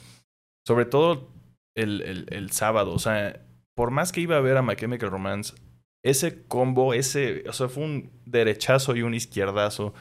Sobre 0.64 0.84
todo 0.84 1.32
el, 1.74 2.02
el, 2.02 2.26
el 2.28 2.52
sábado. 2.52 2.92
O 2.92 3.00
sea, 3.00 3.44
por 3.74 3.90
más 3.90 4.12
que 4.12 4.20
iba 4.20 4.36
a 4.36 4.40
ver 4.40 4.56
a 4.56 4.62
My 4.62 4.76
Chemical 4.76 5.10
Romance, 5.10 5.54
ese 6.02 6.44
combo, 6.44 6.94
ese, 6.94 7.44
o 7.48 7.52
sea, 7.52 7.68
fue 7.68 7.84
un 7.84 8.10
derechazo 8.26 8.96
y 8.96 9.02
un 9.02 9.14
izquierdazo. 9.14 9.94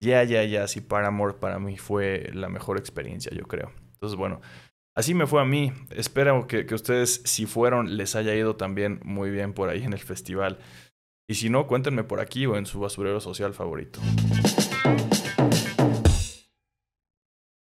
Ya, 0.00 0.22
ya, 0.24 0.44
ya, 0.44 0.68
sí, 0.68 0.80
Paramore 0.80 1.34
para 1.34 1.58
mí 1.58 1.76
fue 1.76 2.30
la 2.32 2.48
mejor 2.48 2.78
experiencia, 2.78 3.32
yo 3.34 3.44
creo. 3.44 3.72
Entonces, 3.94 4.16
bueno, 4.16 4.40
Así 4.98 5.14
me 5.14 5.28
fue 5.28 5.40
a 5.40 5.44
mí. 5.44 5.72
Espero 5.90 6.48
que, 6.48 6.66
que 6.66 6.74
ustedes, 6.74 7.22
si 7.24 7.46
fueron, 7.46 7.96
les 7.96 8.16
haya 8.16 8.34
ido 8.34 8.56
también 8.56 8.98
muy 9.04 9.30
bien 9.30 9.52
por 9.52 9.68
ahí 9.68 9.84
en 9.84 9.92
el 9.92 10.00
festival. 10.00 10.58
Y 11.28 11.36
si 11.36 11.50
no, 11.50 11.68
cuéntenme 11.68 12.02
por 12.02 12.18
aquí 12.18 12.46
o 12.46 12.56
en 12.56 12.66
su 12.66 12.80
basurero 12.80 13.20
social 13.20 13.54
favorito. 13.54 14.00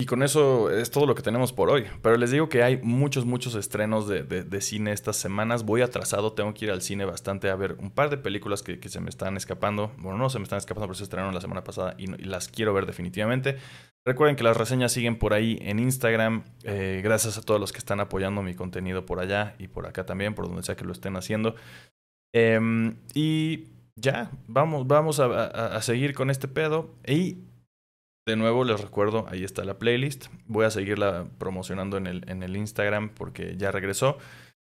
Con 0.10 0.24
eso 0.24 0.72
es 0.72 0.90
todo 0.90 1.06
lo 1.06 1.14
que 1.14 1.22
tenemos 1.22 1.54
por 1.54 1.70
hoy. 1.70 1.86
Pero 2.02 2.18
les 2.18 2.32
digo 2.32 2.50
que 2.50 2.64
hay 2.64 2.82
muchos, 2.82 3.26
muchos 3.26 3.54
estrenos 3.54 4.08
de, 4.08 4.24
de, 4.24 4.62
cine 4.62 4.92
estas 4.92 5.16
semanas. 5.16 5.64
Voy 5.64 5.82
atrasado, 5.82 6.34
tengo 6.34 6.54
que 6.54 6.66
ir 6.66 6.72
al 6.72 6.82
cine 6.82 7.06
bastante 7.06 7.50
a 7.50 7.56
ver 7.56 7.78
un 7.80 7.92
par 7.92 8.10
de 8.10 8.18
películas 8.18 8.64
que, 8.64 8.90
se 8.90 9.00
me 9.00 9.10
están 9.10 9.38
escapando. 9.38 9.92
Bueno, 9.98 10.18
no 10.18 10.30
se 10.30 10.40
me 10.40 10.44
están 10.44 10.58
escapando, 10.58 10.88
pero 10.88 10.96
se 10.96 11.04
estrenaron 11.04 11.36
la 11.36 11.42
semana 11.42 11.64
pasada 11.64 11.94
y, 11.98 12.12
y 12.12 12.26
las 12.26 12.50
quiero 12.50 12.74
ver 12.74 12.88
definitivamente. 12.88 13.58
Recuerden 14.04 14.36
que 14.36 14.44
las 14.44 14.58
reseñas 14.58 14.92
siguen 14.92 15.20
por 15.20 15.34
ahí 15.34 15.60
en 15.62 15.78
Instagram. 15.78 16.44
Eh, 16.64 17.02
gracias 17.04 17.38
a 17.38 17.42
todos 17.42 17.60
los 17.62 17.72
que 17.72 17.78
están 17.78 18.00
apoyando 18.00 18.42
mi 18.42 18.56
contenido 18.56 19.06
por 19.06 19.20
allá 19.20 19.56
y 19.60 19.68
por 19.68 19.86
acá 19.86 20.06
también, 20.06 20.34
por 20.34 20.48
donde 20.48 20.64
sea 20.64 20.76
que 20.76 20.86
lo 20.86 20.92
estén 20.92 21.16
haciendo. 21.16 21.56
Em, 22.34 22.96
y 23.14 23.68
ya, 23.96 24.32
vamos, 24.48 24.88
vamos 24.88 25.20
a, 25.20 25.76
a, 25.76 25.82
seguir 25.82 26.16
con 26.16 26.30
este 26.32 26.48
pedo. 26.48 26.96
Y 27.06 27.49
de 28.30 28.36
nuevo 28.36 28.64
les 28.64 28.80
recuerdo, 28.80 29.26
ahí 29.30 29.44
está 29.44 29.64
la 29.66 29.80
playlist. 29.80 30.28
Voy 30.46 30.66
a 30.66 30.70
seguirla 30.70 31.28
promocionando 31.38 31.98
en 31.98 32.08
el, 32.08 32.30
en 32.30 32.44
el 32.44 32.56
Instagram 32.56 33.10
porque 33.10 33.58
ya 33.58 33.72
regresó. 33.72 34.18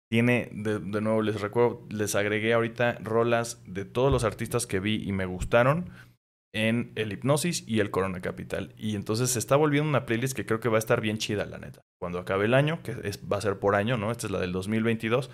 Tiene, 0.09 0.49
de, 0.51 0.79
de 0.79 1.01
nuevo 1.01 1.21
les 1.21 1.39
recuerdo, 1.39 1.85
les 1.89 2.15
agregué 2.15 2.53
ahorita 2.53 2.97
rolas 3.01 3.61
de 3.65 3.85
todos 3.85 4.11
los 4.11 4.23
artistas 4.23 4.67
que 4.67 4.79
vi 4.79 5.03
y 5.07 5.11
me 5.11 5.25
gustaron 5.25 5.91
en 6.53 6.91
el 6.95 7.13
Hipnosis 7.13 7.63
y 7.67 7.79
el 7.79 7.91
Corona 7.91 8.19
Capital. 8.21 8.73
Y 8.77 8.95
entonces 8.95 9.29
se 9.29 9.39
está 9.39 9.55
volviendo 9.55 9.89
una 9.89 10.05
playlist 10.05 10.35
que 10.35 10.45
creo 10.45 10.59
que 10.59 10.69
va 10.69 10.77
a 10.77 10.79
estar 10.79 10.99
bien 10.99 11.17
chida, 11.17 11.45
la 11.45 11.59
neta. 11.59 11.81
Cuando 11.99 12.19
acabe 12.19 12.45
el 12.45 12.53
año, 12.53 12.81
que 12.83 12.95
es, 13.03 13.21
va 13.31 13.37
a 13.37 13.41
ser 13.41 13.59
por 13.59 13.75
año, 13.75 13.97
¿no? 13.97 14.11
Esta 14.11 14.27
es 14.27 14.31
la 14.31 14.39
del 14.39 14.51
2022. 14.51 15.29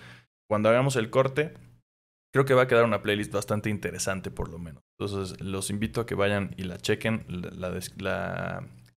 Cuando 0.48 0.68
hagamos 0.68 0.96
el 0.96 1.10
corte, 1.10 1.54
creo 2.32 2.44
que 2.44 2.54
va 2.54 2.62
a 2.62 2.66
quedar 2.68 2.84
una 2.84 3.02
playlist 3.02 3.32
bastante 3.32 3.70
interesante, 3.70 4.30
por 4.30 4.48
lo 4.48 4.58
menos. 4.58 4.82
Entonces 4.98 5.40
los 5.40 5.70
invito 5.70 6.00
a 6.00 6.06
que 6.06 6.14
vayan 6.14 6.54
y 6.56 6.64
la 6.64 6.78
chequen. 6.78 7.24
La, 7.28 7.80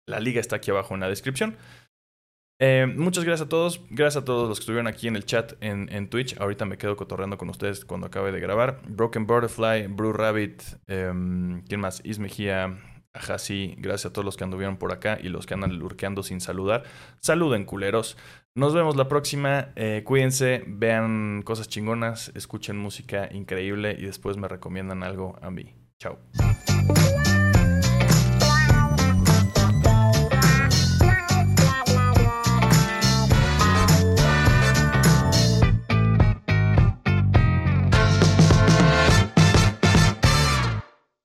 la, 0.07 0.19
liga 0.19 0.39
está 0.39 0.57
aquí 0.57 0.71
abajo 0.71 0.93
en 0.93 1.01
la 1.01 1.09
descripción. 1.09 1.57
Eh, 2.61 2.91
muchas 2.93 3.23
gracias 3.23 3.47
a 3.47 3.49
todos. 3.49 3.81
Gracias 3.89 4.23
a 4.23 4.25
todos 4.25 4.49
los 4.49 4.59
que 4.59 4.63
estuvieron 4.63 4.87
aquí 4.87 5.07
en 5.07 5.15
el 5.15 5.25
chat 5.25 5.53
en, 5.61 5.87
en 5.93 6.09
Twitch. 6.09 6.37
Ahorita 6.39 6.65
me 6.65 6.77
quedo 6.77 6.97
cotorreando 6.97 7.37
con 7.37 7.49
ustedes 7.49 7.85
cuando 7.85 8.07
acabe 8.07 8.31
de 8.31 8.39
grabar. 8.39 8.81
Broken 8.87 9.25
Butterfly, 9.25 9.87
Blue 9.87 10.11
Rabbit, 10.11 10.61
em, 10.87 11.63
¿quién 11.63 11.79
más? 11.79 12.01
Ismejía, 12.03 12.77
Ajasi. 13.13 13.75
Gracias 13.77 14.07
a 14.07 14.13
todos 14.13 14.25
los 14.25 14.37
que 14.37 14.43
anduvieron 14.43 14.77
por 14.77 14.91
acá 14.93 15.17
y 15.21 15.29
los 15.29 15.45
que 15.45 15.55
andan 15.55 15.79
lurqueando 15.79 16.21
sin 16.21 16.41
saludar. 16.41 16.83
Saluden, 17.19 17.65
culeros. 17.65 18.17
Nos 18.55 18.73
vemos 18.73 18.95
la 18.95 19.07
próxima. 19.07 19.69
Eh, 19.75 20.03
cuídense, 20.05 20.63
vean 20.67 21.43
cosas 21.43 21.67
chingonas, 21.69 22.31
escuchen 22.35 22.77
música 22.77 23.29
increíble 23.31 23.95
y 23.97 24.05
después 24.05 24.37
me 24.37 24.47
recomiendan 24.47 25.03
algo 25.03 25.37
a 25.41 25.51
mí. 25.51 25.75
Chao. 25.99 26.17